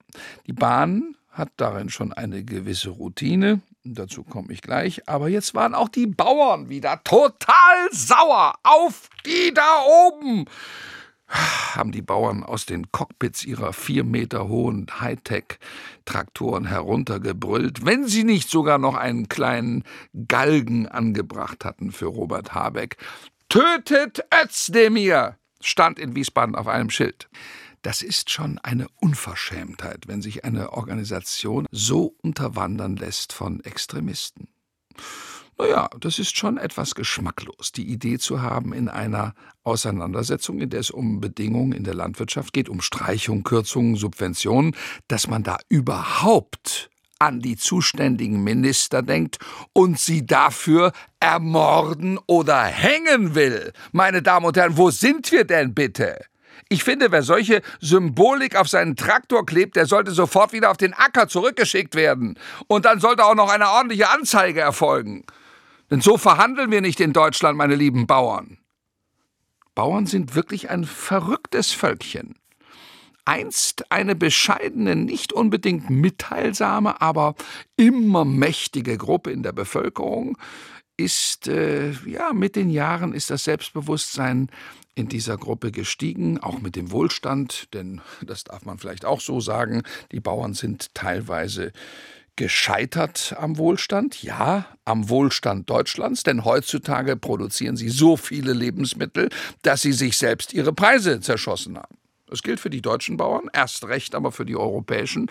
Die 0.49 0.53
Bahn 0.53 1.15
hat 1.31 1.53
darin 1.57 1.89
schon 1.89 2.13
eine 2.13 2.43
gewisse 2.43 2.91
Routine, 2.91 3.61
dazu 3.85 4.25
komme 4.25 4.53
ich 4.53 4.61
gleich, 4.61 5.09
aber 5.09 5.29
jetzt 5.29 5.55
waren 5.55 5.77
auch 5.77 5.89
die 5.89 6.09
Bauern 6.09 6.69
wieder 6.69 7.01
total 7.05 7.89
sauer 7.93 8.55
auf 8.65 9.09
die 9.25 9.55
da 9.55 9.85
oben 9.87 10.47
haben 11.29 11.93
die 11.93 12.03
Bauern 12.03 12.43
aus 12.43 12.67
den 12.67 12.91
Cockpits 12.91 13.45
ihrer 13.45 13.73
vier 13.73 14.05
Meter 14.05 14.49
hohen 14.49 14.87
Hightech-Traktoren 15.01 16.67
heruntergebrüllt, 16.67 17.85
wenn 17.85 18.07
sie 18.07 18.25
nicht 18.25 18.49
sogar 18.49 18.79
noch 18.79 18.95
einen 18.95 19.29
kleinen 19.29 19.85
Galgen 20.27 20.89
angebracht 20.89 21.65
hatten 21.65 21.93
für 21.93 22.07
Robert 22.07 22.55
Habeck. 22.55 22.97
Tötet 23.49 24.25
Özdemir! 24.35 25.37
stand 25.61 25.99
in 25.99 26.15
Wiesbaden 26.15 26.55
auf 26.55 26.69
einem 26.69 26.91
Schild. 26.91 27.29
Das 27.83 28.03
ist 28.03 28.31
schon 28.31 28.59
eine 28.59 28.87
Unverschämtheit, 28.97 30.09
wenn 30.09 30.23
sich 30.23 30.45
eine 30.45 30.73
Organisation 30.73 31.67
so 31.71 32.17
unterwandern 32.23 32.97
lässt 32.97 33.33
von 33.33 33.61
Extremisten. 33.65 34.49
Naja, 35.61 35.91
das 35.99 36.21
ist 36.21 36.37
schon 36.37 36.57
etwas 36.57 36.95
geschmacklos, 36.95 37.73
die 37.73 37.91
Idee 37.91 38.19
zu 38.19 38.41
haben, 38.41 38.73
in 38.73 38.89
einer 38.89 39.35
Auseinandersetzung, 39.65 40.61
in 40.61 40.71
der 40.71 40.81
es 40.81 40.91
um 40.91 41.19
Bedingungen 41.19 41.73
in 41.73 41.83
der 41.83 41.95
Landwirtschaft 41.95 42.53
geht, 42.53 42.69
um 42.69 42.81
Streichung, 42.81 43.43
Kürzungen, 43.43 43.97
Subventionen, 43.97 44.77
dass 45.09 45.27
man 45.27 45.43
da 45.43 45.59
überhaupt 45.69 46.91
an 47.19 47.41
die 47.41 47.57
zuständigen 47.57 48.45
Minister 48.45 49.03
denkt 49.03 49.39
und 49.73 49.99
sie 49.99 50.25
dafür 50.25 50.93
ermorden 51.19 52.21
oder 52.27 52.63
hängen 52.63 53.35
will. 53.35 53.73
Meine 53.91 54.23
Damen 54.23 54.47
und 54.47 54.57
Herren, 54.57 54.77
wo 54.77 54.93
sind 54.93 55.33
wir 55.33 55.45
denn 55.45 55.75
bitte? 55.75 56.25
Ich 56.69 56.85
finde, 56.85 57.11
wer 57.11 57.23
solche 57.23 57.63
Symbolik 57.81 58.55
auf 58.55 58.69
seinen 58.69 58.95
Traktor 58.95 59.45
klebt, 59.45 59.75
der 59.75 59.87
sollte 59.87 60.13
sofort 60.13 60.53
wieder 60.53 60.71
auf 60.71 60.77
den 60.77 60.95
Acker 60.95 61.27
zurückgeschickt 61.27 61.95
werden. 61.95 62.39
Und 62.67 62.85
dann 62.85 63.01
sollte 63.01 63.25
auch 63.25 63.35
noch 63.35 63.51
eine 63.51 63.71
ordentliche 63.71 64.11
Anzeige 64.11 64.61
erfolgen. 64.61 65.25
Denn 65.91 66.01
so 66.01 66.19
verhandeln 66.19 66.71
wir 66.71 66.81
nicht 66.81 67.01
in 67.01 67.13
Deutschland, 67.13 67.57
meine 67.57 67.75
lieben 67.75 68.07
Bauern. 68.07 68.59
Bauern 69.75 70.07
sind 70.07 70.35
wirklich 70.35 70.71
ein 70.71 70.85
verrücktes 70.85 71.73
Völkchen. 71.73 72.35
Einst 73.25 73.93
eine 73.93 74.15
bescheidene, 74.15 74.97
nicht 74.97 75.33
unbedingt 75.33 75.91
mitteilsame, 75.91 77.01
aber 77.01 77.35
immer 77.77 78.25
mächtige 78.25 78.97
Gruppe 78.97 79.31
in 79.31 79.43
der 79.43 79.53
Bevölkerung 79.53 80.37
ist, 80.97 81.47
äh, 81.47 81.93
ja, 82.07 82.33
mit 82.33 82.57
den 82.57 82.71
Jahren 82.71 83.15
ist 83.15 83.31
das 83.31 83.45
Selbstbewusstsein 83.45 84.51
in 84.95 85.09
dieser 85.09 85.37
Gruppe 85.37 85.71
gestiegen, 85.71 86.39
auch 86.41 86.59
mit 86.59 86.75
dem 86.75 86.91
Wohlstand, 86.91 87.73
denn 87.73 88.01
das 88.21 88.45
darf 88.45 88.65
man 88.65 88.79
vielleicht 88.79 89.05
auch 89.05 89.21
so 89.21 89.41
sagen, 89.41 89.83
die 90.11 90.21
Bauern 90.21 90.55
sind 90.55 90.93
teilweise 90.95 91.73
gescheitert 92.39 93.35
am 93.37 93.59
Wohlstand? 93.59 94.23
Ja, 94.23 94.67
am 94.85 95.09
Wohlstand 95.11 95.69
Deutschlands, 95.69 96.23
denn 96.23 96.45
heutzutage 96.45 97.17
produzieren 97.17 97.77
sie 97.77 97.89
so 97.89 98.17
viele 98.17 98.53
Lebensmittel, 98.53 99.29
dass 99.63 99.83
sie 99.83 99.93
sich 99.93 100.17
selbst 100.17 100.55
ihre 100.55 100.73
Preise 100.73 101.21
zerschossen 101.21 101.77
haben. 101.77 101.99
Das 102.29 102.43
gilt 102.43 102.61
für 102.61 102.71
die 102.71 102.81
deutschen 102.81 103.17
Bauern, 103.17 103.51
erst 103.53 103.85
recht 103.89 104.15
aber 104.15 104.31
für 104.31 104.45
die 104.45 104.55
europäischen. 104.55 105.31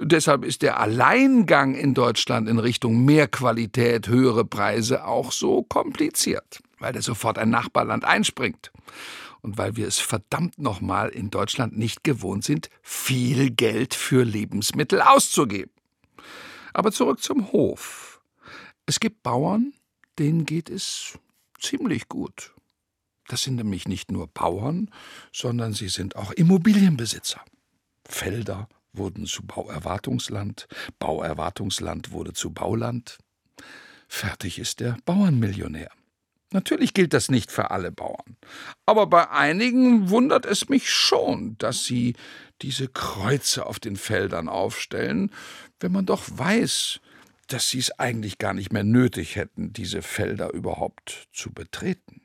Deshalb 0.00 0.44
ist 0.44 0.62
der 0.62 0.78
Alleingang 0.78 1.74
in 1.74 1.92
Deutschland 1.92 2.48
in 2.48 2.60
Richtung 2.60 3.04
mehr 3.04 3.26
Qualität, 3.26 4.06
höhere 4.06 4.44
Preise 4.44 5.06
auch 5.06 5.32
so 5.32 5.64
kompliziert, 5.64 6.60
weil 6.78 6.92
da 6.92 7.02
sofort 7.02 7.36
ein 7.36 7.50
Nachbarland 7.50 8.04
einspringt. 8.04 8.70
Und 9.40 9.58
weil 9.58 9.76
wir 9.76 9.88
es 9.88 9.98
verdammt 9.98 10.58
nochmal 10.58 11.08
in 11.08 11.30
Deutschland 11.30 11.76
nicht 11.76 12.04
gewohnt 12.04 12.44
sind, 12.44 12.70
viel 12.80 13.50
Geld 13.50 13.94
für 13.94 14.22
Lebensmittel 14.22 15.02
auszugeben. 15.02 15.73
Aber 16.74 16.92
zurück 16.92 17.22
zum 17.22 17.52
Hof. 17.52 18.20
Es 18.84 19.00
gibt 19.00 19.22
Bauern, 19.22 19.72
denen 20.18 20.44
geht 20.44 20.68
es 20.68 21.18
ziemlich 21.58 22.08
gut. 22.08 22.52
Das 23.28 23.42
sind 23.42 23.54
nämlich 23.54 23.88
nicht 23.88 24.10
nur 24.10 24.26
Bauern, 24.26 24.90
sondern 25.32 25.72
sie 25.72 25.88
sind 25.88 26.16
auch 26.16 26.32
Immobilienbesitzer. 26.32 27.40
Felder 28.06 28.68
wurden 28.92 29.24
zu 29.24 29.46
Bauerwartungsland, 29.46 30.66
Bauerwartungsland 30.98 32.12
wurde 32.12 32.34
zu 32.34 32.52
Bauland. 32.52 33.18
Fertig 34.08 34.58
ist 34.58 34.80
der 34.80 34.98
Bauernmillionär. 35.06 35.90
Natürlich 36.52 36.92
gilt 36.92 37.14
das 37.14 37.30
nicht 37.30 37.50
für 37.50 37.70
alle 37.70 37.90
Bauern. 37.90 38.36
Aber 38.84 39.06
bei 39.06 39.30
einigen 39.30 40.10
wundert 40.10 40.44
es 40.44 40.68
mich 40.68 40.90
schon, 40.90 41.56
dass 41.58 41.84
sie 41.84 42.14
diese 42.64 42.88
Kreuze 42.88 43.66
auf 43.66 43.78
den 43.78 43.96
Feldern 43.96 44.48
aufstellen, 44.48 45.30
wenn 45.80 45.92
man 45.92 46.06
doch 46.06 46.22
weiß, 46.32 46.98
dass 47.46 47.68
sie 47.68 47.78
es 47.78 47.98
eigentlich 47.98 48.38
gar 48.38 48.54
nicht 48.54 48.72
mehr 48.72 48.84
nötig 48.84 49.36
hätten, 49.36 49.74
diese 49.74 50.00
Felder 50.00 50.50
überhaupt 50.54 51.28
zu 51.30 51.52
betreten. 51.52 52.22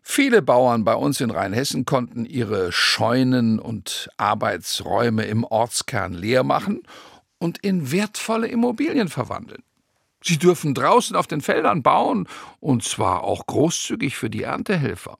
Viele 0.00 0.42
Bauern 0.42 0.84
bei 0.84 0.94
uns 0.94 1.20
in 1.20 1.32
Rheinhessen 1.32 1.84
konnten 1.84 2.24
ihre 2.24 2.70
Scheunen 2.70 3.58
und 3.58 4.08
Arbeitsräume 4.16 5.24
im 5.24 5.42
Ortskern 5.42 6.14
leer 6.14 6.44
machen 6.44 6.82
und 7.38 7.58
in 7.58 7.90
wertvolle 7.90 8.46
Immobilien 8.46 9.08
verwandeln. 9.08 9.64
Sie 10.22 10.38
dürfen 10.38 10.72
draußen 10.72 11.16
auf 11.16 11.26
den 11.26 11.40
Feldern 11.40 11.82
bauen, 11.82 12.28
und 12.60 12.84
zwar 12.84 13.24
auch 13.24 13.44
großzügig 13.46 14.16
für 14.16 14.30
die 14.30 14.44
Erntehelfer. 14.44 15.18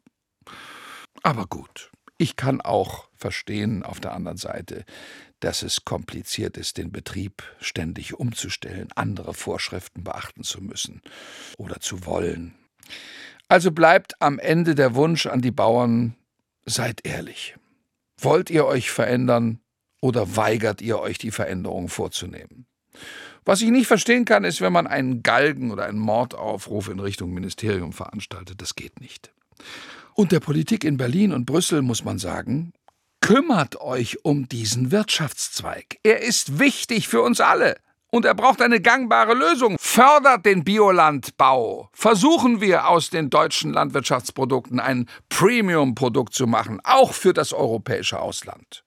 Aber 1.24 1.46
gut, 1.46 1.90
ich 2.18 2.36
kann 2.36 2.60
auch 2.60 3.05
verstehen 3.16 3.82
auf 3.82 4.00
der 4.00 4.12
anderen 4.12 4.36
Seite, 4.36 4.84
dass 5.40 5.62
es 5.62 5.84
kompliziert 5.84 6.56
ist, 6.56 6.78
den 6.78 6.92
Betrieb 6.92 7.42
ständig 7.60 8.14
umzustellen, 8.14 8.88
andere 8.94 9.34
Vorschriften 9.34 10.04
beachten 10.04 10.42
zu 10.42 10.62
müssen 10.62 11.02
oder 11.58 11.80
zu 11.80 12.06
wollen. 12.06 12.54
Also 13.48 13.70
bleibt 13.70 14.20
am 14.20 14.38
Ende 14.38 14.74
der 14.74 14.94
Wunsch 14.94 15.26
an 15.26 15.40
die 15.40 15.50
Bauern, 15.50 16.16
seid 16.64 17.06
ehrlich. 17.06 17.56
Wollt 18.18 18.50
ihr 18.50 18.66
euch 18.66 18.90
verändern 18.90 19.60
oder 20.00 20.36
weigert 20.36 20.80
ihr 20.80 20.98
euch, 20.98 21.18
die 21.18 21.30
Veränderung 21.30 21.88
vorzunehmen? 21.88 22.66
Was 23.44 23.62
ich 23.62 23.70
nicht 23.70 23.86
verstehen 23.86 24.24
kann, 24.24 24.42
ist, 24.42 24.60
wenn 24.60 24.72
man 24.72 24.88
einen 24.88 25.22
Galgen 25.22 25.70
oder 25.70 25.84
einen 25.84 26.00
Mordaufruf 26.00 26.88
in 26.88 26.98
Richtung 26.98 27.32
Ministerium 27.32 27.92
veranstaltet. 27.92 28.60
Das 28.60 28.74
geht 28.74 29.00
nicht. 29.00 29.32
Und 30.14 30.32
der 30.32 30.40
Politik 30.40 30.82
in 30.82 30.96
Berlin 30.96 31.32
und 31.32 31.46
Brüssel 31.46 31.82
muss 31.82 32.04
man 32.04 32.18
sagen, 32.18 32.72
kümmert 33.20 33.80
euch 33.80 34.24
um 34.24 34.48
diesen 34.48 34.92
Wirtschaftszweig. 34.92 35.98
Er 36.02 36.22
ist 36.22 36.58
wichtig 36.58 37.08
für 37.08 37.22
uns 37.22 37.40
alle. 37.40 37.76
Und 38.08 38.24
er 38.24 38.34
braucht 38.34 38.62
eine 38.62 38.80
gangbare 38.80 39.34
Lösung. 39.34 39.76
Fördert 39.78 40.46
den 40.46 40.64
Biolandbau. 40.64 41.90
Versuchen 41.92 42.60
wir 42.60 42.88
aus 42.88 43.10
den 43.10 43.30
deutschen 43.30 43.72
Landwirtschaftsprodukten 43.72 44.80
ein 44.80 45.06
Premium-Produkt 45.28 46.32
zu 46.32 46.46
machen, 46.46 46.80
auch 46.84 47.12
für 47.12 47.32
das 47.32 47.52
europäische 47.52 48.20
Ausland. 48.20 48.84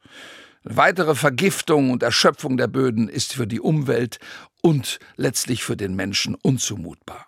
Weitere 0.64 1.16
Vergiftung 1.16 1.92
und 1.92 2.02
Erschöpfung 2.02 2.58
der 2.58 2.68
Böden 2.68 3.08
ist 3.08 3.34
für 3.34 3.48
die 3.48 3.60
Umwelt 3.60 4.20
und 4.62 5.00
letztlich 5.16 5.64
für 5.64 5.78
den 5.78 5.96
Menschen 5.96 6.36
unzumutbar. 6.36 7.28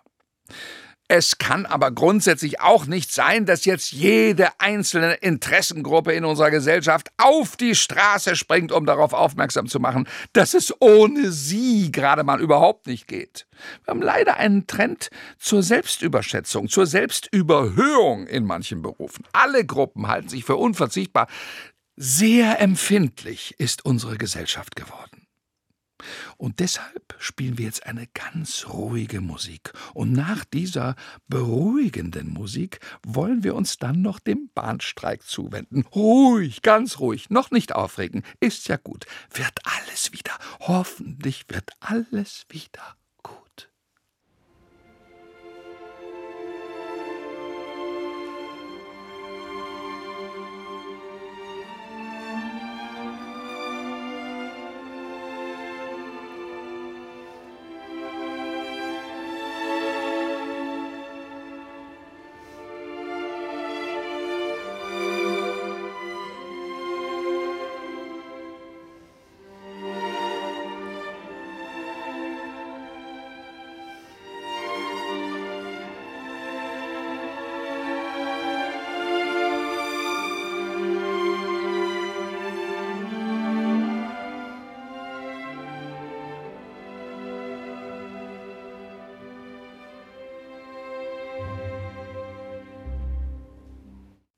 Es 1.08 1.36
kann 1.36 1.66
aber 1.66 1.90
grundsätzlich 1.90 2.60
auch 2.60 2.86
nicht 2.86 3.12
sein, 3.12 3.44
dass 3.44 3.64
jetzt 3.64 3.92
jede 3.92 4.48
einzelne 4.58 5.14
Interessengruppe 5.14 6.12
in 6.12 6.24
unserer 6.24 6.50
Gesellschaft 6.50 7.10
auf 7.18 7.56
die 7.56 7.74
Straße 7.74 8.34
springt, 8.34 8.72
um 8.72 8.86
darauf 8.86 9.12
aufmerksam 9.12 9.66
zu 9.66 9.78
machen, 9.78 10.08
dass 10.32 10.54
es 10.54 10.74
ohne 10.80 11.30
sie 11.30 11.92
gerade 11.92 12.24
mal 12.24 12.40
überhaupt 12.40 12.86
nicht 12.86 13.08
geht. 13.08 13.46
Wir 13.84 13.92
haben 13.92 14.02
leider 14.02 14.36
einen 14.38 14.66
Trend 14.66 15.10
zur 15.38 15.62
Selbstüberschätzung, 15.62 16.68
zur 16.68 16.86
Selbstüberhöhung 16.86 18.26
in 18.26 18.46
manchen 18.46 18.80
Berufen. 18.80 19.24
Alle 19.32 19.66
Gruppen 19.66 20.08
halten 20.08 20.30
sich 20.30 20.44
für 20.44 20.56
unverzichtbar. 20.56 21.26
Sehr 21.96 22.58
empfindlich 22.58 23.54
ist 23.58 23.84
unsere 23.84 24.16
Gesellschaft 24.16 24.76
geworden. 24.76 25.11
Und 26.36 26.60
deshalb 26.60 27.14
spielen 27.18 27.58
wir 27.58 27.66
jetzt 27.66 27.86
eine 27.86 28.06
ganz 28.08 28.66
ruhige 28.68 29.20
Musik. 29.20 29.72
Und 29.94 30.12
nach 30.12 30.44
dieser 30.44 30.96
beruhigenden 31.28 32.32
Musik 32.32 32.80
wollen 33.04 33.44
wir 33.44 33.54
uns 33.54 33.78
dann 33.78 34.02
noch 34.02 34.18
dem 34.18 34.50
Bahnstreik 34.54 35.22
zuwenden. 35.22 35.84
Ruhig, 35.94 36.62
ganz 36.62 36.98
ruhig, 36.98 37.30
noch 37.30 37.50
nicht 37.50 37.74
aufregen. 37.74 38.22
Ist 38.40 38.68
ja 38.68 38.76
gut. 38.76 39.06
Wird 39.32 39.60
alles 39.64 40.12
wieder. 40.12 40.32
Hoffentlich 40.60 41.44
wird 41.48 41.70
alles 41.80 42.46
wieder 42.48 42.96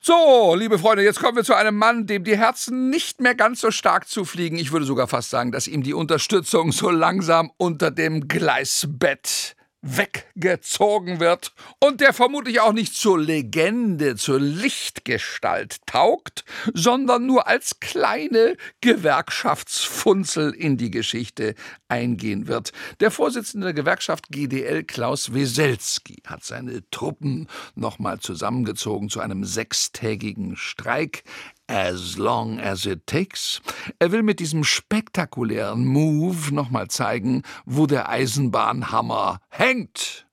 So, 0.07 0.55
liebe 0.55 0.79
Freunde, 0.79 1.03
jetzt 1.03 1.19
kommen 1.19 1.35
wir 1.35 1.45
zu 1.45 1.55
einem 1.55 1.79
Mann, 1.79 2.07
dem 2.07 2.25
die 2.25 2.37
Herzen 2.37 2.91
nicht 2.91 3.23
mehr 3.23 3.35
ganz 3.35 3.63
so 3.63 3.71
stark 3.71 4.07
zufliegen. 4.07 4.59
Ich 4.59 4.71
würde 4.71 4.85
sogar 4.85 5.09
fast 5.09 5.31
sagen, 5.31 5.51
dass 5.51 5.67
ihm 5.67 5.83
die 5.83 5.95
Unterstützung 5.95 6.73
so 6.73 6.91
langsam 6.91 7.51
unter 7.57 7.91
dem 7.91 8.29
Gleisbett 8.29 9.57
weggezogen 9.85 11.21
wird 11.21 11.53
und 11.79 12.01
der 12.01 12.15
vermutlich 12.15 12.61
auch 12.61 12.73
nicht 12.73 12.95
zur 12.95 13.19
Legende, 13.19 14.17
zur 14.17 14.41
Lichtgestalt 14.41 15.87
taugt, 15.87 16.45
sondern 16.73 17.27
nur 17.27 17.47
als 17.47 17.81
kleine 17.81 18.57
Gewerkschaftsfunzel 18.81 20.53
in 20.53 20.79
die 20.79 20.91
Geschichte 20.91 21.55
eingehen 21.87 22.49
wird. 22.49 22.73
Der 23.01 23.11
Vorsitzende 23.11 23.67
der 23.67 23.75
Gewerkschaft 23.75 24.31
GDL 24.31 24.85
Klaus 24.85 25.35
Weselski 25.35 26.23
hat 26.27 26.45
seine 26.45 26.89
Truppen 26.91 27.47
nochmal 27.75 28.21
zusammengezogen 28.21 29.11
zu 29.11 29.21
einem 29.21 29.45
sechstägigen 29.45 30.57
Streik 30.57 31.25
as 31.67 32.19
long 32.19 32.61
as 32.61 32.87
it 32.87 33.07
takes. 33.07 33.61
Er 33.99 34.13
will 34.13 34.23
mit 34.23 34.41
diesem 34.41 34.65
spektakulären 34.65 35.85
Move 35.85 36.55
nochmal 36.55 36.89
zeigen, 36.89 37.43
wo 37.65 37.87
der 37.87 38.09
Eisenbahnhammer 38.09 39.41
hängt. 39.49 40.24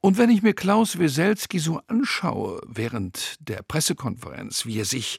Und 0.00 0.16
wenn 0.16 0.30
ich 0.30 0.42
mir 0.42 0.54
Klaus 0.54 1.00
Weselski 1.00 1.58
so 1.58 1.80
anschaue 1.88 2.60
während 2.68 3.34
der 3.40 3.62
Pressekonferenz, 3.62 4.64
wie 4.64 4.78
er 4.78 4.84
sich 4.84 5.18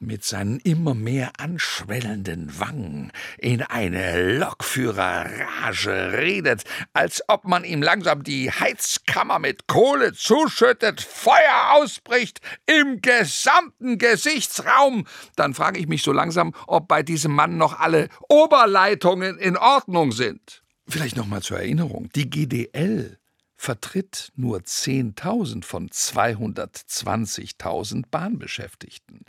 mit 0.00 0.22
seinen 0.22 0.60
immer 0.60 0.92
mehr 0.92 1.32
anschwellenden 1.38 2.60
Wangen 2.60 3.10
in 3.38 3.62
eine 3.62 4.36
Lokführerrage 4.38 6.12
redet, 6.18 6.64
als 6.92 7.22
ob 7.28 7.46
man 7.46 7.64
ihm 7.64 7.80
langsam 7.80 8.22
die 8.22 8.50
Heizkammer 8.50 9.38
mit 9.38 9.66
Kohle 9.66 10.12
zuschüttet, 10.12 11.00
Feuer 11.00 11.72
ausbricht 11.72 12.42
im 12.66 13.00
gesamten 13.00 13.96
Gesichtsraum, 13.96 15.06
dann 15.36 15.54
frage 15.54 15.80
ich 15.80 15.88
mich 15.88 16.02
so 16.02 16.12
langsam, 16.12 16.52
ob 16.66 16.86
bei 16.86 17.02
diesem 17.02 17.32
Mann 17.32 17.56
noch 17.56 17.80
alle 17.80 18.10
Oberleitungen 18.28 19.38
in 19.38 19.56
Ordnung 19.56 20.12
sind. 20.12 20.62
Vielleicht 20.86 21.16
noch 21.16 21.26
mal 21.26 21.40
zur 21.40 21.58
Erinnerung, 21.58 22.10
die 22.14 22.28
GDL 22.28 23.17
vertritt 23.58 24.32
nur 24.36 24.60
10.000 24.60 25.64
von 25.64 25.90
220.000 25.90 28.04
Bahnbeschäftigten. 28.08 29.24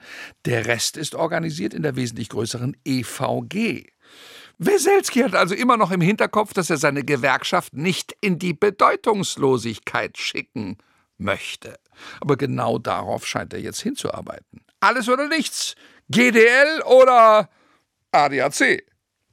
Der 0.46 0.68
Rest 0.68 0.98
ist 0.98 1.16
organisiert 1.16 1.74
in 1.74 1.82
der 1.82 1.96
wesentlich 1.96 2.30
größeren 2.30 2.78
EVG. 2.86 3.88
Weselski 4.60 5.22
hat 5.22 5.34
also 5.34 5.56
immer 5.56 5.78
noch 5.78 5.90
im 5.90 6.02
Hinterkopf, 6.02 6.54
dass 6.54 6.70
er 6.70 6.78
seine 6.78 7.04
Gewerkschaft 7.04 7.74
nicht 7.74 8.16
in 8.22 8.38
die 8.38 8.54
Bedeutungslosigkeit 8.54 10.16
schicken 10.18 10.78
möchte. 11.18 11.80
Aber 12.22 12.38
genau 12.38 12.78
darauf 12.78 13.26
scheint 13.26 13.54
er 13.54 13.60
jetzt 13.60 13.82
hinzuarbeiten. 13.82 14.62
Alles 14.80 15.10
oder 15.10 15.28
nichts. 15.28 15.74
GDL 16.10 16.84
oder 16.86 17.50
ADAC. 18.12 18.84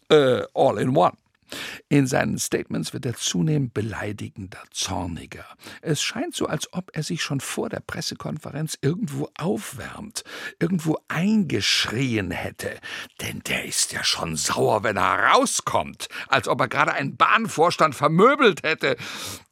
Äh, 0.09 0.43
all 0.55 0.79
in 0.79 0.97
one. 0.97 1.19
In 1.89 2.07
seinen 2.07 2.39
Statements 2.39 2.93
wird 2.93 3.07
er 3.07 3.15
zunehmend 3.15 3.75
beleidigender, 3.75 4.63
zorniger. 4.71 5.45
Es 5.83 6.03
scheint 6.03 6.35
so, 6.35 6.47
als 6.47 6.73
ob 6.73 6.91
er 6.95 7.03
sich 7.03 7.23
schon 7.23 7.41
vor 7.41 7.69
der 7.69 7.81
Pressekonferenz 7.81 8.79
irgendwo 8.81 9.29
aufwärmt, 9.39 10.25
irgendwo 10.59 10.99
eingeschrien 11.09 12.31
hätte. 12.31 12.79
Denn 13.21 13.41
der 13.47 13.65
ist 13.65 13.93
ja 13.93 14.05
schon 14.05 14.37
sauer, 14.37 14.83
wenn 14.83 14.97
er 14.97 15.33
rauskommt, 15.33 16.09
als 16.29 16.49
ob 16.49 16.61
er 16.61 16.69
gerade 16.69 16.93
einen 16.93 17.17
Bahnvorstand 17.17 17.95
vermöbelt 17.95 18.63
hätte, 18.63 18.97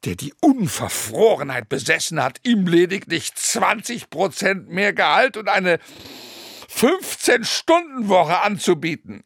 der 0.03 0.15
die 0.15 0.33
Unverfrorenheit 0.41 1.69
besessen 1.69 2.21
hat, 2.21 2.39
ihm 2.43 2.67
lediglich 2.67 3.33
20 3.33 4.09
Prozent 4.09 4.69
mehr 4.69 4.93
Gehalt 4.93 5.37
und 5.37 5.49
eine 5.49 5.79
15-Stunden-Woche 6.69 8.41
anzubieten. 8.41 9.23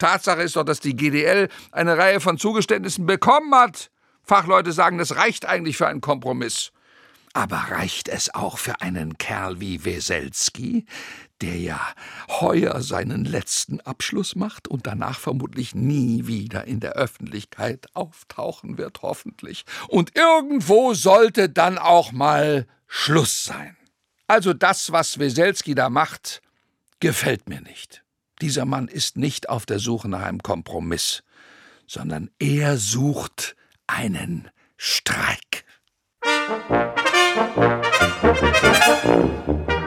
Tatsache 0.00 0.42
ist 0.42 0.56
doch, 0.56 0.64
dass 0.64 0.80
die 0.80 0.96
GDL 0.96 1.48
eine 1.70 1.96
Reihe 1.96 2.18
von 2.20 2.38
Zugeständnissen 2.38 3.06
bekommen 3.06 3.54
hat. 3.54 3.92
Fachleute 4.24 4.72
sagen, 4.72 4.98
das 4.98 5.14
reicht 5.14 5.46
eigentlich 5.46 5.76
für 5.76 5.86
einen 5.86 6.00
Kompromiss. 6.00 6.72
Aber 7.32 7.56
reicht 7.56 8.08
es 8.08 8.34
auch 8.34 8.58
für 8.58 8.80
einen 8.80 9.16
Kerl 9.16 9.60
wie 9.60 9.84
Weselski, 9.84 10.84
der 11.40 11.56
ja 11.56 11.80
heuer 12.28 12.82
seinen 12.82 13.24
letzten 13.24 13.80
Abschluss 13.80 14.34
macht 14.34 14.66
und 14.66 14.88
danach 14.88 15.20
vermutlich 15.20 15.74
nie 15.74 16.26
wieder 16.26 16.64
in 16.64 16.80
der 16.80 16.92
Öffentlichkeit 16.92 17.86
auftauchen 17.94 18.78
wird, 18.78 19.02
hoffentlich. 19.02 19.64
Und 19.86 20.16
irgendwo 20.16 20.92
sollte 20.94 21.48
dann 21.48 21.78
auch 21.78 22.10
mal 22.10 22.66
Schluss 22.88 23.44
sein. 23.44 23.76
Also 24.26 24.52
das, 24.52 24.90
was 24.90 25.18
Weselski 25.20 25.76
da 25.76 25.88
macht, 25.88 26.42
gefällt 26.98 27.48
mir 27.48 27.60
nicht. 27.60 28.02
Dieser 28.40 28.64
Mann 28.64 28.88
ist 28.88 29.16
nicht 29.16 29.48
auf 29.48 29.66
der 29.66 29.78
Suche 29.78 30.08
nach 30.08 30.22
einem 30.22 30.42
Kompromiss, 30.42 31.22
sondern 31.86 32.30
er 32.38 32.78
sucht 32.78 33.56
einen 33.86 34.48
Streik. 34.76 35.64
Musik 38.22 39.79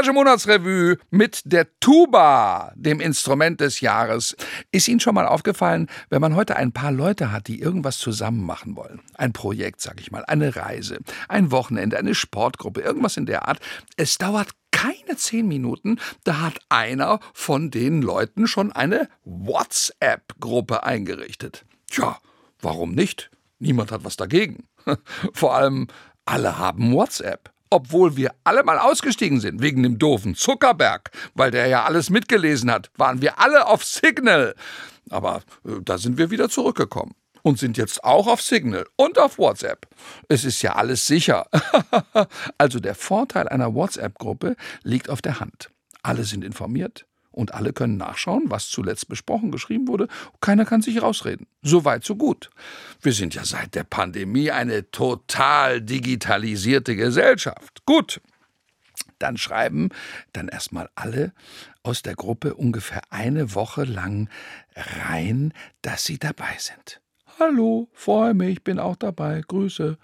musikalische 0.00 0.12
Monatsrevue 0.14 0.96
mit 1.10 1.42
der 1.44 1.66
Tuba, 1.78 2.72
dem 2.74 3.00
Instrument 3.00 3.60
des 3.60 3.82
Jahres. 3.82 4.34
Ist 4.72 4.88
Ihnen 4.88 5.00
schon 5.00 5.14
mal 5.14 5.26
aufgefallen, 5.26 5.88
wenn 6.08 6.22
man 6.22 6.34
heute 6.34 6.56
ein 6.56 6.72
paar 6.72 6.90
Leute 6.90 7.30
hat, 7.32 7.48
die 7.48 7.60
irgendwas 7.60 7.98
zusammen 7.98 8.42
machen 8.42 8.76
wollen? 8.76 9.02
Ein 9.16 9.34
Projekt, 9.34 9.82
sag 9.82 10.00
ich 10.00 10.10
mal, 10.10 10.24
eine 10.24 10.56
Reise, 10.56 11.00
ein 11.28 11.50
Wochenende, 11.50 11.98
eine 11.98 12.14
Sportgruppe, 12.14 12.80
irgendwas 12.80 13.18
in 13.18 13.26
der 13.26 13.46
Art. 13.46 13.60
Es 13.98 14.16
dauert 14.16 14.52
keine 14.70 15.16
zehn 15.16 15.46
Minuten, 15.46 15.98
da 16.24 16.40
hat 16.40 16.60
einer 16.70 17.20
von 17.34 17.70
den 17.70 18.00
Leuten 18.00 18.46
schon 18.46 18.72
eine 18.72 19.06
WhatsApp-Gruppe 19.24 20.82
eingerichtet. 20.82 21.66
Tja, 21.90 22.18
warum 22.62 22.92
nicht? 22.92 23.30
Niemand 23.58 23.92
hat 23.92 24.04
was 24.04 24.16
dagegen. 24.16 24.64
Vor 25.34 25.54
allem, 25.54 25.88
alle 26.24 26.56
haben 26.56 26.94
WhatsApp 26.94 27.50
obwohl 27.70 28.16
wir 28.16 28.34
alle 28.44 28.64
mal 28.64 28.78
ausgestiegen 28.78 29.40
sind, 29.40 29.62
wegen 29.62 29.82
dem 29.82 29.98
doofen 29.98 30.34
Zuckerberg, 30.34 31.10
weil 31.34 31.50
der 31.50 31.66
ja 31.68 31.84
alles 31.84 32.10
mitgelesen 32.10 32.70
hat, 32.70 32.90
waren 32.96 33.22
wir 33.22 33.38
alle 33.38 33.66
auf 33.66 33.84
Signal. 33.84 34.54
Aber 35.08 35.42
äh, 35.64 35.80
da 35.82 35.98
sind 35.98 36.18
wir 36.18 36.30
wieder 36.30 36.48
zurückgekommen 36.48 37.14
und 37.42 37.58
sind 37.58 37.78
jetzt 37.78 38.04
auch 38.04 38.26
auf 38.26 38.42
Signal 38.42 38.86
und 38.96 39.18
auf 39.18 39.38
WhatsApp. 39.38 39.86
Es 40.28 40.44
ist 40.44 40.62
ja 40.62 40.74
alles 40.74 41.06
sicher. 41.06 41.46
also 42.58 42.80
der 42.80 42.94
Vorteil 42.94 43.48
einer 43.48 43.74
WhatsApp-Gruppe 43.74 44.56
liegt 44.82 45.08
auf 45.08 45.22
der 45.22 45.40
Hand. 45.40 45.70
Alle 46.02 46.24
sind 46.24 46.44
informiert, 46.44 47.06
und 47.32 47.54
alle 47.54 47.72
können 47.72 47.96
nachschauen, 47.96 48.44
was 48.48 48.68
zuletzt 48.68 49.08
besprochen, 49.08 49.50
geschrieben 49.50 49.88
wurde. 49.88 50.08
Keiner 50.40 50.64
kann 50.64 50.82
sich 50.82 51.02
rausreden. 51.02 51.46
So 51.62 51.84
weit, 51.84 52.04
so 52.04 52.16
gut. 52.16 52.50
Wir 53.00 53.12
sind 53.12 53.34
ja 53.34 53.44
seit 53.44 53.74
der 53.74 53.84
Pandemie 53.84 54.50
eine 54.50 54.90
total 54.90 55.80
digitalisierte 55.80 56.96
Gesellschaft. 56.96 57.84
Gut. 57.86 58.20
Dann 59.18 59.36
schreiben 59.36 59.90
dann 60.32 60.48
erstmal 60.48 60.88
alle 60.94 61.32
aus 61.82 62.02
der 62.02 62.14
Gruppe 62.14 62.54
ungefähr 62.54 63.02
eine 63.10 63.54
Woche 63.54 63.84
lang 63.84 64.30
rein, 65.06 65.52
dass 65.82 66.04
sie 66.04 66.18
dabei 66.18 66.56
sind. 66.58 67.00
Hallo, 67.38 67.88
freue 67.92 68.34
mich, 68.34 68.64
bin 68.64 68.78
auch 68.78 68.96
dabei, 68.96 69.42
Grüße. 69.46 69.98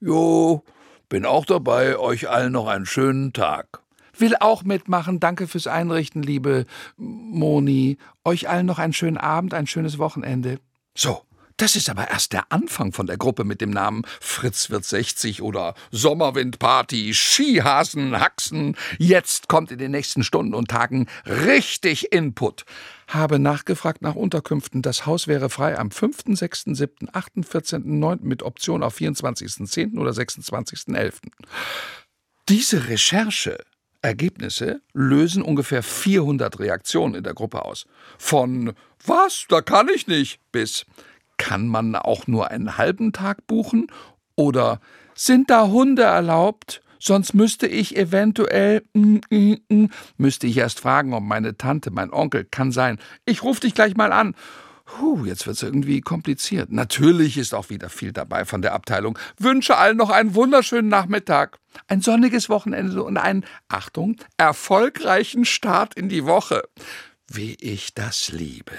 Jo, 0.00 0.64
bin 1.08 1.24
auch 1.24 1.46
dabei, 1.46 1.98
euch 1.98 2.28
allen 2.28 2.52
noch 2.52 2.66
einen 2.66 2.86
schönen 2.86 3.32
Tag. 3.32 3.80
Will 4.18 4.34
auch 4.38 4.62
mitmachen. 4.62 5.20
Danke 5.20 5.46
fürs 5.46 5.66
Einrichten, 5.66 6.22
liebe 6.22 6.66
Moni. 6.96 7.98
Euch 8.24 8.48
allen 8.48 8.66
noch 8.66 8.78
einen 8.78 8.92
schönen 8.92 9.16
Abend, 9.16 9.54
ein 9.54 9.66
schönes 9.66 9.98
Wochenende. 9.98 10.58
So, 10.96 11.22
das 11.58 11.74
ist 11.74 11.90
aber 11.90 12.08
erst 12.08 12.32
der 12.32 12.52
Anfang 12.52 12.92
von 12.92 13.08
der 13.08 13.16
Gruppe 13.16 13.42
mit 13.42 13.60
dem 13.60 13.70
Namen 13.70 14.04
Fritz 14.20 14.70
wird 14.70 14.84
60 14.84 15.42
oder 15.42 15.74
Sommerwindparty, 15.90 17.12
Skihasen, 17.12 18.20
Haxen. 18.20 18.76
Jetzt 18.98 19.48
kommt 19.48 19.72
in 19.72 19.78
den 19.78 19.90
nächsten 19.90 20.22
Stunden 20.22 20.54
und 20.54 20.68
Tagen 20.68 21.08
richtig 21.26 22.12
Input. 22.12 22.64
Habe 23.08 23.40
nachgefragt 23.40 24.02
nach 24.02 24.14
Unterkünften. 24.14 24.82
Das 24.82 25.04
Haus 25.04 25.26
wäre 25.26 25.50
frei 25.50 25.76
am 25.76 25.90
5., 25.90 26.38
6., 26.38 26.64
7., 26.74 27.08
8., 27.12 27.32
14., 27.42 27.98
9. 27.98 28.20
mit 28.22 28.44
Option 28.44 28.84
auf 28.84 28.96
24.10. 28.96 29.98
oder 29.98 30.12
26.11. 30.12 31.14
Diese 32.48 32.88
Recherche 32.88 33.58
Ergebnisse 34.02 34.80
lösen 34.92 35.42
ungefähr 35.42 35.82
400 35.82 36.58
Reaktionen 36.60 37.14
in 37.14 37.24
der 37.24 37.34
Gruppe 37.34 37.64
aus. 37.64 37.86
Von 38.18 38.72
was, 39.04 39.46
da 39.48 39.60
kann 39.60 39.88
ich 39.88 40.06
nicht 40.06 40.40
bis 40.52 40.86
kann 41.38 41.66
man 41.68 41.96
auch 41.96 42.26
nur 42.26 42.50
einen 42.50 42.76
halben 42.76 43.12
Tag 43.14 43.46
buchen 43.46 43.86
oder 44.36 44.80
sind 45.14 45.48
da 45.48 45.68
Hunde 45.68 46.02
erlaubt? 46.02 46.82
Sonst 47.00 47.32
müsste 47.32 47.68
ich 47.68 47.96
eventuell, 47.96 48.82
mm, 48.92 49.18
mm, 49.30 49.56
mm, 49.68 49.86
müsste 50.16 50.48
ich 50.48 50.56
erst 50.56 50.80
fragen, 50.80 51.14
ob 51.14 51.22
meine 51.22 51.56
Tante, 51.56 51.92
mein 51.92 52.12
Onkel, 52.12 52.44
kann 52.44 52.72
sein. 52.72 52.98
Ich 53.24 53.44
rufe 53.44 53.60
dich 53.60 53.74
gleich 53.74 53.96
mal 53.96 54.12
an. 54.12 54.34
Puh, 54.88 55.26
jetzt 55.26 55.46
wird's 55.46 55.62
irgendwie 55.62 56.00
kompliziert. 56.00 56.72
Natürlich 56.72 57.36
ist 57.36 57.54
auch 57.54 57.68
wieder 57.68 57.90
viel 57.90 58.12
dabei 58.12 58.46
von 58.46 58.62
der 58.62 58.72
Abteilung. 58.72 59.18
Wünsche 59.38 59.76
allen 59.76 59.98
noch 59.98 60.08
einen 60.08 60.34
wunderschönen 60.34 60.88
Nachmittag, 60.88 61.58
ein 61.88 62.00
sonniges 62.00 62.48
Wochenende 62.48 63.02
und 63.02 63.18
einen, 63.18 63.44
Achtung, 63.68 64.16
erfolgreichen 64.38 65.44
Start 65.44 65.92
in 65.94 66.08
die 66.08 66.24
Woche. 66.24 66.62
Wie 67.30 67.54
ich 67.60 67.92
das 67.92 68.32
liebe. 68.32 68.72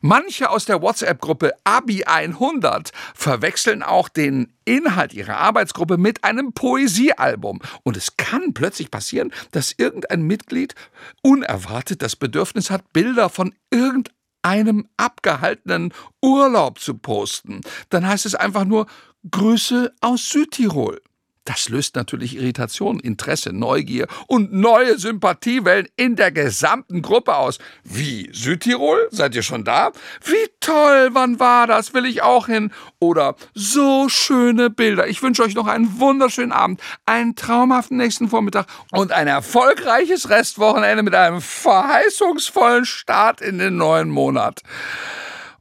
Manche 0.00 0.50
aus 0.50 0.66
der 0.66 0.80
WhatsApp-Gruppe 0.80 1.52
Abi 1.64 2.04
100 2.04 2.92
verwechseln 3.16 3.82
auch 3.82 4.08
den 4.08 4.52
Inhalt 4.64 5.12
ihrer 5.12 5.38
Arbeitsgruppe 5.38 5.96
mit 5.96 6.22
einem 6.22 6.52
Poesiealbum. 6.52 7.58
Und 7.82 7.96
es 7.96 8.16
kann 8.16 8.54
plötzlich 8.54 8.92
passieren, 8.92 9.32
dass 9.50 9.74
irgendein 9.76 10.22
Mitglied 10.22 10.76
unerwartet 11.22 12.02
das 12.02 12.14
Bedürfnis 12.14 12.70
hat, 12.70 12.92
Bilder 12.92 13.28
von 13.28 13.52
irgendeinem 13.72 14.19
einem 14.42 14.88
abgehaltenen 14.96 15.92
Urlaub 16.22 16.78
zu 16.78 16.94
posten. 16.94 17.60
Dann 17.88 18.06
heißt 18.06 18.26
es 18.26 18.34
einfach 18.34 18.64
nur 18.64 18.86
Grüße 19.30 19.94
aus 20.00 20.30
Südtirol. 20.30 21.00
Das 21.44 21.70
löst 21.70 21.96
natürlich 21.96 22.36
Irritation, 22.36 23.00
Interesse, 23.00 23.52
Neugier 23.52 24.06
und 24.26 24.52
neue 24.52 24.98
Sympathiewellen 24.98 25.88
in 25.96 26.14
der 26.14 26.32
gesamten 26.32 27.00
Gruppe 27.00 27.34
aus. 27.34 27.58
Wie 27.82 28.28
Südtirol? 28.32 29.08
Seid 29.10 29.34
ihr 29.34 29.42
schon 29.42 29.64
da? 29.64 29.92
Wie 30.22 30.48
toll, 30.60 31.10
wann 31.12 31.40
war 31.40 31.66
das? 31.66 31.94
Will 31.94 32.04
ich 32.04 32.20
auch 32.20 32.46
hin? 32.46 32.70
Oder 32.98 33.36
so 33.54 34.10
schöne 34.10 34.68
Bilder. 34.68 35.08
Ich 35.08 35.22
wünsche 35.22 35.42
euch 35.42 35.54
noch 35.54 35.66
einen 35.66 35.98
wunderschönen 35.98 36.52
Abend, 36.52 36.82
einen 37.06 37.34
traumhaften 37.36 37.96
nächsten 37.96 38.28
Vormittag 38.28 38.66
und 38.92 39.10
ein 39.12 39.26
erfolgreiches 39.26 40.28
Restwochenende 40.28 41.02
mit 41.02 41.14
einem 41.14 41.40
verheißungsvollen 41.40 42.84
Start 42.84 43.40
in 43.40 43.58
den 43.58 43.76
neuen 43.76 44.10
Monat. 44.10 44.60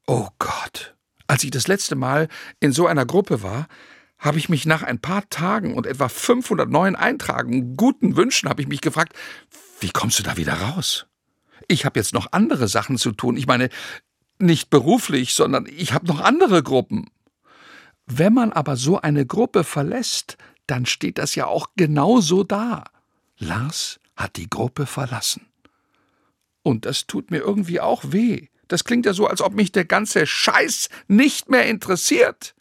Oh 0.08 0.28
Gott. 0.40 0.96
Als 1.28 1.44
ich 1.44 1.52
das 1.52 1.68
letzte 1.68 1.96
Mal 1.96 2.28
in 2.60 2.74
so 2.74 2.88
einer 2.88 3.06
Gruppe 3.06 3.44
war, 3.44 3.68
habe 4.20 4.38
ich 4.38 4.50
mich 4.50 4.66
nach 4.66 4.84
ein 4.84 5.00
paar 5.00 5.28
Tagen 5.30 5.74
und 5.74 5.88
etwa 5.88 6.10
500 6.10 6.70
neuen 6.70 6.96
Eintragen, 6.96 7.78
guten 7.78 8.18
Wünschen, 8.18 8.50
habe 8.50 8.62
ich 8.62 8.68
mich 8.68 8.82
gefragt, 8.82 9.14
wie 9.80 9.90
kommst 9.90 10.20
du 10.20 10.24
da 10.24 10.38
wieder 10.38 10.54
raus? 10.54 11.08
Ich 11.68 11.86
habe 11.86 12.00
jetzt 12.00 12.14
noch 12.14 12.34
andere 12.34 12.68
Sachen 12.68 12.98
zu 12.98 13.12
tun. 13.12 13.38
Ich 13.38 13.48
meine, 13.48 13.70
nicht 14.38 14.70
beruflich, 14.70 15.34
sondern 15.34 15.66
ich 15.66 15.94
habe 15.94 16.08
noch 16.08 16.20
andere 16.20 16.64
Gruppen. 16.64 17.10
Wenn 18.06 18.34
man 18.34 18.52
aber 18.52 18.76
so 18.76 19.00
eine 19.00 19.26
Gruppe 19.26 19.64
verlässt, 19.64 20.38
dann 20.68 20.86
steht 20.86 21.18
das 21.18 21.36
ja 21.36 21.46
auch 21.46 21.68
genau 21.76 22.22
so 22.22 22.44
da. 22.44 22.86
Lars 23.38 24.00
hat 24.16 24.36
die 24.36 24.50
Gruppe 24.50 24.86
verlassen. 24.86 25.48
Und 26.62 26.86
das 26.86 27.08
tut 27.08 27.32
mir 27.32 27.38
irgendwie 27.38 27.80
auch 27.80 28.04
weh. 28.08 28.48
Das 28.68 28.84
klingt 28.84 29.06
ja 29.06 29.14
so, 29.14 29.28
als 29.28 29.42
ob 29.42 29.54
mich 29.54 29.72
der 29.72 29.86
ganze 29.86 30.28
Scheiß 30.28 30.90
nicht 31.08 31.50
mehr 31.50 31.68
interessiert. 31.68 32.54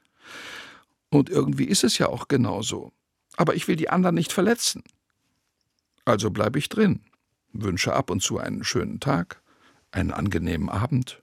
Und 1.11 1.31
irgendwie 1.31 1.65
ist 1.65 1.85
es 1.85 1.99
ja 1.99 2.09
auch 2.09 2.29
genauso. 2.29 2.93
Aber 3.37 3.55
ich 3.55 3.69
will 3.69 3.77
die 3.77 3.91
anderen 3.91 4.15
nicht 4.15 4.33
verletzen. 4.33 4.83
Also 6.05 6.31
bleibe 6.31 6.59
ich 6.59 6.69
drin, 6.69 7.01
wünsche 7.53 7.93
ab 7.93 8.11
und 8.11 8.23
zu 8.23 8.39
einen 8.39 8.65
schönen 8.65 8.99
Tag, 9.01 9.43
einen 9.91 10.11
angenehmen 10.11 10.69
Abend, 10.69 11.23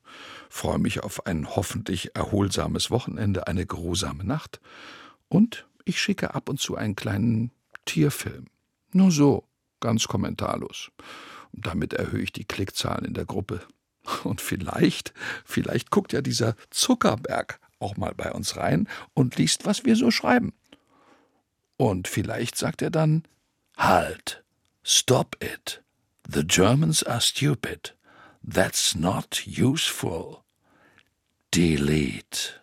freue 0.49 0.79
mich 0.79 1.03
auf 1.03 1.25
ein 1.25 1.55
hoffentlich 1.55 2.15
erholsames 2.15 2.91
Wochenende, 2.91 3.47
eine 3.47 3.65
geruhsame 3.65 4.23
Nacht 4.23 4.59
und 5.27 5.67
ich 5.85 5.99
schicke 5.99 6.33
ab 6.35 6.49
und 6.49 6.59
zu 6.59 6.75
einen 6.75 6.95
kleinen 6.95 7.51
Tierfilm. 7.85 8.45
Nur 8.91 9.11
so, 9.11 9.47
ganz 9.79 10.07
kommentarlos. 10.07 10.91
Und 11.51 11.67
damit 11.67 11.93
erhöhe 11.93 12.21
ich 12.21 12.31
die 12.31 12.45
Klickzahlen 12.45 13.05
in 13.05 13.13
der 13.13 13.25
Gruppe. 13.25 13.61
Und 14.23 14.41
vielleicht, 14.41 15.13
vielleicht 15.45 15.89
guckt 15.89 16.13
ja 16.13 16.21
dieser 16.21 16.55
Zuckerberg 16.69 17.59
auch 17.79 17.97
mal 17.97 18.13
bei 18.15 18.31
uns 18.31 18.57
rein 18.57 18.87
und 19.13 19.37
liest, 19.37 19.65
was 19.65 19.85
wir 19.85 19.95
so 19.95 20.11
schreiben. 20.11 20.53
Und 21.77 22.07
vielleicht 22.07 22.57
sagt 22.57 22.81
er 22.81 22.89
dann, 22.89 23.23
Halt, 23.77 24.43
stop 24.83 25.35
it. 25.43 25.83
The 26.27 26.43
Germans 26.45 27.03
are 27.03 27.21
stupid. 27.21 27.93
That's 28.41 28.95
not 28.95 29.43
useful. 29.45 30.43
Delete. 31.51 32.61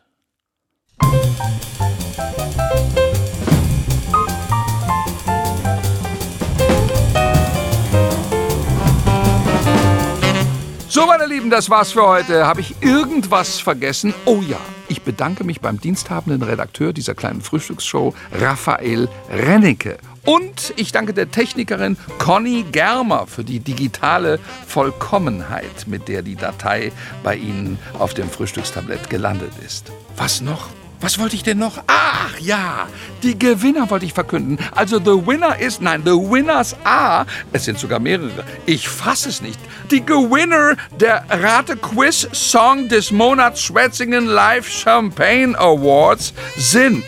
So, 10.89 11.07
meine 11.07 11.27
Lieben, 11.27 11.51
das 11.51 11.71
war's 11.71 11.93
für 11.93 12.07
heute. 12.07 12.47
Habe 12.47 12.61
ich 12.61 12.75
irgendwas 12.83 13.59
vergessen? 13.61 14.13
Oh 14.27 14.43
ja, 14.43 14.61
ich 14.93 15.03
bedanke 15.03 15.43
mich 15.43 15.63
beim 15.63 15.81
diensthabenden 15.81 16.43
Redakteur 16.43 16.93
dieser 16.93 17.15
kleinen 17.15 17.41
Frühstücksshow, 17.41 18.15
Raphael 18.31 19.09
Rennecke. 19.31 19.97
Und 20.27 20.75
ich 20.77 20.93
danke 20.93 21.15
der 21.15 21.31
Technikerin 21.31 21.97
Conny 22.19 22.67
Germer 22.71 23.27
für 23.27 23.43
die 23.43 23.59
digitale 23.59 24.39
Vollkommenheit, 24.67 25.87
mit 25.87 26.09
der 26.09 26.21
die 26.21 26.37
Datei 26.37 26.93
bei 27.25 27.37
Ihnen 27.37 27.79
auf 27.99 28.13
dem 28.13 28.29
Frühstückstablett 28.29 29.09
gelandet 29.09 29.53
ist. 29.65 29.91
Was 30.17 30.43
noch? 30.43 30.69
Was 31.03 31.19
wollte 31.19 31.35
ich 31.35 31.43
denn 31.43 31.59
noch? 31.59 31.83
Ach 31.89 32.39
ja, 32.39 32.87
die 33.23 33.37
Gewinner 33.37 33.91
wollte 33.91 34.07
ich 34.07 34.13
verkünden. 34.13 34.59
Also 34.75 34.99
the 34.99 35.27
winner 35.27 35.59
ist, 35.59 35.83
nein, 35.83 36.03
the 36.05 36.13
winners 36.13 36.77
are, 36.85 37.27
es 37.53 37.65
sind 37.65 37.79
sogar 37.79 37.99
mehrere, 37.99 38.45
ich 38.67 38.89
fasse 38.89 39.29
es 39.29 39.43
nicht. 39.43 39.59
Die 39.91 40.05
Gewinner 40.05 40.77
der 40.99 41.25
Rate-Quiz 41.29 42.29
Song 42.33 42.89
des 42.89 43.11
Monats 43.11 43.63
Schwetzingen 43.63 44.27
Live 44.27 44.69
Champagne 44.69 45.59
Awards 45.59 46.33
sind 46.57 47.05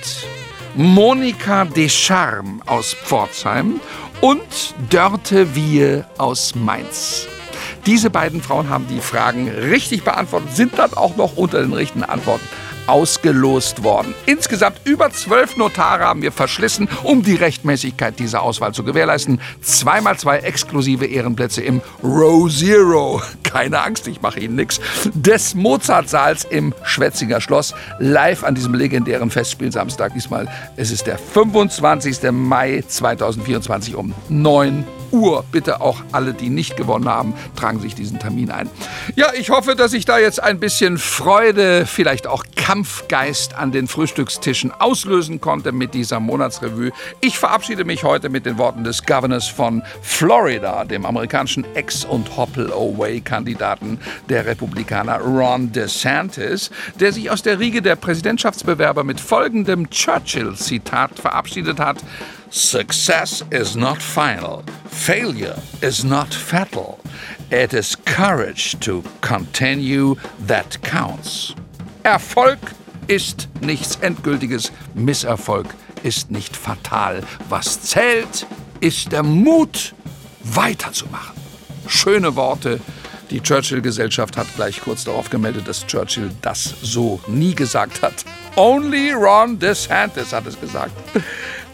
Monika 0.74 1.64
Descharm 1.64 2.62
aus 2.66 2.94
Pforzheim 2.94 3.80
und 4.20 4.74
Dörte 4.90 5.54
Wiehe 5.54 6.04
aus 6.18 6.54
Mainz. 6.56 7.28
Diese 7.86 8.10
beiden 8.10 8.42
Frauen 8.42 8.70
haben 8.70 8.88
die 8.88 9.00
Fragen 9.00 9.48
richtig 9.48 10.02
beantwortet, 10.02 10.56
sind 10.56 10.78
dann 10.78 10.94
auch 10.94 11.16
noch 11.16 11.36
unter 11.36 11.60
den 11.60 11.72
richtigen 11.72 12.02
Antworten 12.02 12.48
ausgelost 12.86 13.82
worden. 13.82 14.14
Insgesamt 14.26 14.80
über 14.84 15.10
zwölf 15.10 15.56
Notare 15.56 16.04
haben 16.04 16.22
wir 16.22 16.32
verschlissen, 16.32 16.88
um 17.02 17.22
die 17.22 17.34
Rechtmäßigkeit 17.34 18.18
dieser 18.18 18.42
Auswahl 18.42 18.72
zu 18.72 18.84
gewährleisten. 18.84 19.40
Zweimal 19.62 20.18
zwei 20.18 20.38
exklusive 20.38 21.06
Ehrenplätze 21.06 21.62
im 21.62 21.80
Row 22.02 22.50
Zero. 22.50 23.22
Keine 23.42 23.82
Angst, 23.82 24.06
ich 24.08 24.20
mache 24.20 24.40
Ihnen 24.40 24.56
nichts. 24.56 24.80
Des 25.14 25.54
Mozartsaals 25.54 26.44
im 26.44 26.74
Schwetzinger 26.82 27.40
Schloss. 27.40 27.74
Live 27.98 28.44
an 28.44 28.54
diesem 28.54 28.74
legendären 28.74 29.30
Festspiel 29.30 29.72
Samstag. 29.72 30.12
Diesmal 30.14 30.48
es 30.76 30.90
ist 30.90 31.06
der 31.06 31.18
25. 31.18 32.30
Mai 32.32 32.82
2024 32.86 33.94
um 33.96 34.14
9 34.28 34.84
Uhr. 35.14 35.44
Bitte 35.50 35.80
auch 35.80 36.02
alle, 36.12 36.34
die 36.34 36.50
nicht 36.50 36.76
gewonnen 36.76 37.08
haben, 37.08 37.34
tragen 37.56 37.80
sich 37.80 37.94
diesen 37.94 38.18
Termin 38.18 38.50
ein. 38.50 38.68
Ja, 39.14 39.28
ich 39.38 39.50
hoffe, 39.50 39.76
dass 39.76 39.92
ich 39.92 40.04
da 40.04 40.18
jetzt 40.18 40.42
ein 40.42 40.58
bisschen 40.58 40.98
Freude, 40.98 41.86
vielleicht 41.86 42.26
auch 42.26 42.44
Kampfgeist 42.56 43.54
an 43.54 43.72
den 43.72 43.86
Frühstückstischen 43.86 44.72
auslösen 44.72 45.40
konnte 45.40 45.70
mit 45.70 45.94
dieser 45.94 46.18
Monatsrevue. 46.18 46.90
Ich 47.20 47.38
verabschiede 47.38 47.84
mich 47.84 48.04
heute 48.04 48.28
mit 48.28 48.46
den 48.46 48.58
Worten 48.58 48.84
des 48.84 49.04
Governors 49.04 49.46
von 49.46 49.82
Florida, 50.02 50.84
dem 50.84 51.06
amerikanischen 51.06 51.64
Ex- 51.74 52.04
und 52.04 52.36
Hoppel-Away-Kandidaten 52.36 54.00
der 54.28 54.46
Republikaner 54.46 55.18
Ron 55.20 55.72
DeSantis, 55.72 56.70
der 56.98 57.12
sich 57.12 57.30
aus 57.30 57.42
der 57.42 57.60
Riege 57.60 57.82
der 57.82 57.96
Präsidentschaftsbewerber 57.96 59.04
mit 59.04 59.20
folgendem 59.20 59.88
Churchill-Zitat 59.90 61.18
verabschiedet 61.18 61.78
hat. 61.78 61.98
Success 62.56 63.42
is 63.50 63.74
not 63.74 64.00
final. 64.00 64.62
Failure 64.86 65.60
is 65.82 66.04
not 66.04 66.32
fatal. 66.32 67.00
It 67.50 67.74
is 67.74 67.96
courage 67.96 68.78
to 68.78 69.02
continue 69.22 70.14
that 70.46 70.80
counts. 70.82 71.56
Erfolg 72.04 72.60
ist 73.08 73.48
nichts 73.60 73.96
Endgültiges, 73.96 74.70
Misserfolg 74.94 75.66
ist 76.04 76.30
nicht 76.30 76.56
fatal. 76.56 77.24
Was 77.48 77.80
zählt, 77.80 78.46
ist 78.78 79.10
der 79.10 79.24
Mut, 79.24 79.92
weiterzumachen. 80.44 81.34
Schöne 81.88 82.36
Worte. 82.36 82.78
Die 83.34 83.40
Churchill-Gesellschaft 83.40 84.36
hat 84.36 84.46
gleich 84.54 84.80
kurz 84.80 85.02
darauf 85.02 85.28
gemeldet, 85.28 85.66
dass 85.66 85.84
Churchill 85.84 86.30
das 86.40 86.72
so 86.82 87.18
nie 87.26 87.52
gesagt 87.52 88.00
hat. 88.00 88.24
Only 88.54 89.10
Ron 89.10 89.58
DeSantis 89.58 90.32
hat 90.32 90.46
es 90.46 90.60
gesagt. 90.60 90.92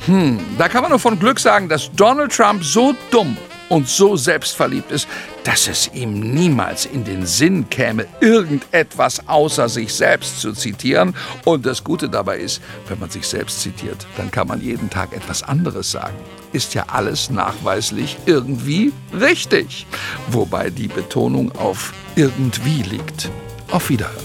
Hm, 0.07 0.41
da 0.57 0.71
kann 0.71 0.81
man 0.81 0.89
nur 0.89 0.99
von 0.99 1.19
Glück 1.19 1.39
sagen, 1.39 1.69
dass 1.69 1.91
Donald 1.93 2.35
Trump 2.35 2.65
so 2.65 2.95
dumm 3.11 3.37
und 3.69 3.87
so 3.87 4.17
selbstverliebt 4.17 4.91
ist, 4.91 5.07
dass 5.45 5.69
es 5.69 5.91
ihm 5.93 6.33
niemals 6.33 6.87
in 6.87 7.05
den 7.05 7.27
Sinn 7.27 7.69
käme, 7.69 8.07
irgendetwas 8.21 9.29
außer 9.29 9.69
sich 9.69 9.93
selbst 9.93 10.41
zu 10.41 10.55
zitieren. 10.55 11.15
Und 11.45 11.67
das 11.67 11.85
Gute 11.85 12.09
dabei 12.09 12.39
ist, 12.39 12.63
wenn 12.89 12.99
man 12.99 13.11
sich 13.11 13.27
selbst 13.27 13.61
zitiert, 13.61 14.07
dann 14.17 14.31
kann 14.31 14.49
man 14.49 14.63
jeden 14.63 14.89
Tag 14.89 15.13
etwas 15.13 15.43
anderes 15.43 15.91
sagen. 15.91 16.17
Ist 16.53 16.75
ja 16.75 16.85
alles 16.89 17.31
nachweislich 17.31 18.17
irgendwie 18.27 18.93
richtig. 19.13 19.87
Wobei 20.29 20.71
die 20.71 20.89
Betonung 20.89 21.53
auf 21.53 21.93
irgendwie 22.17 22.83
liegt. 22.83 23.31
Auf 23.71 23.89
Wiederhören. 23.89 24.25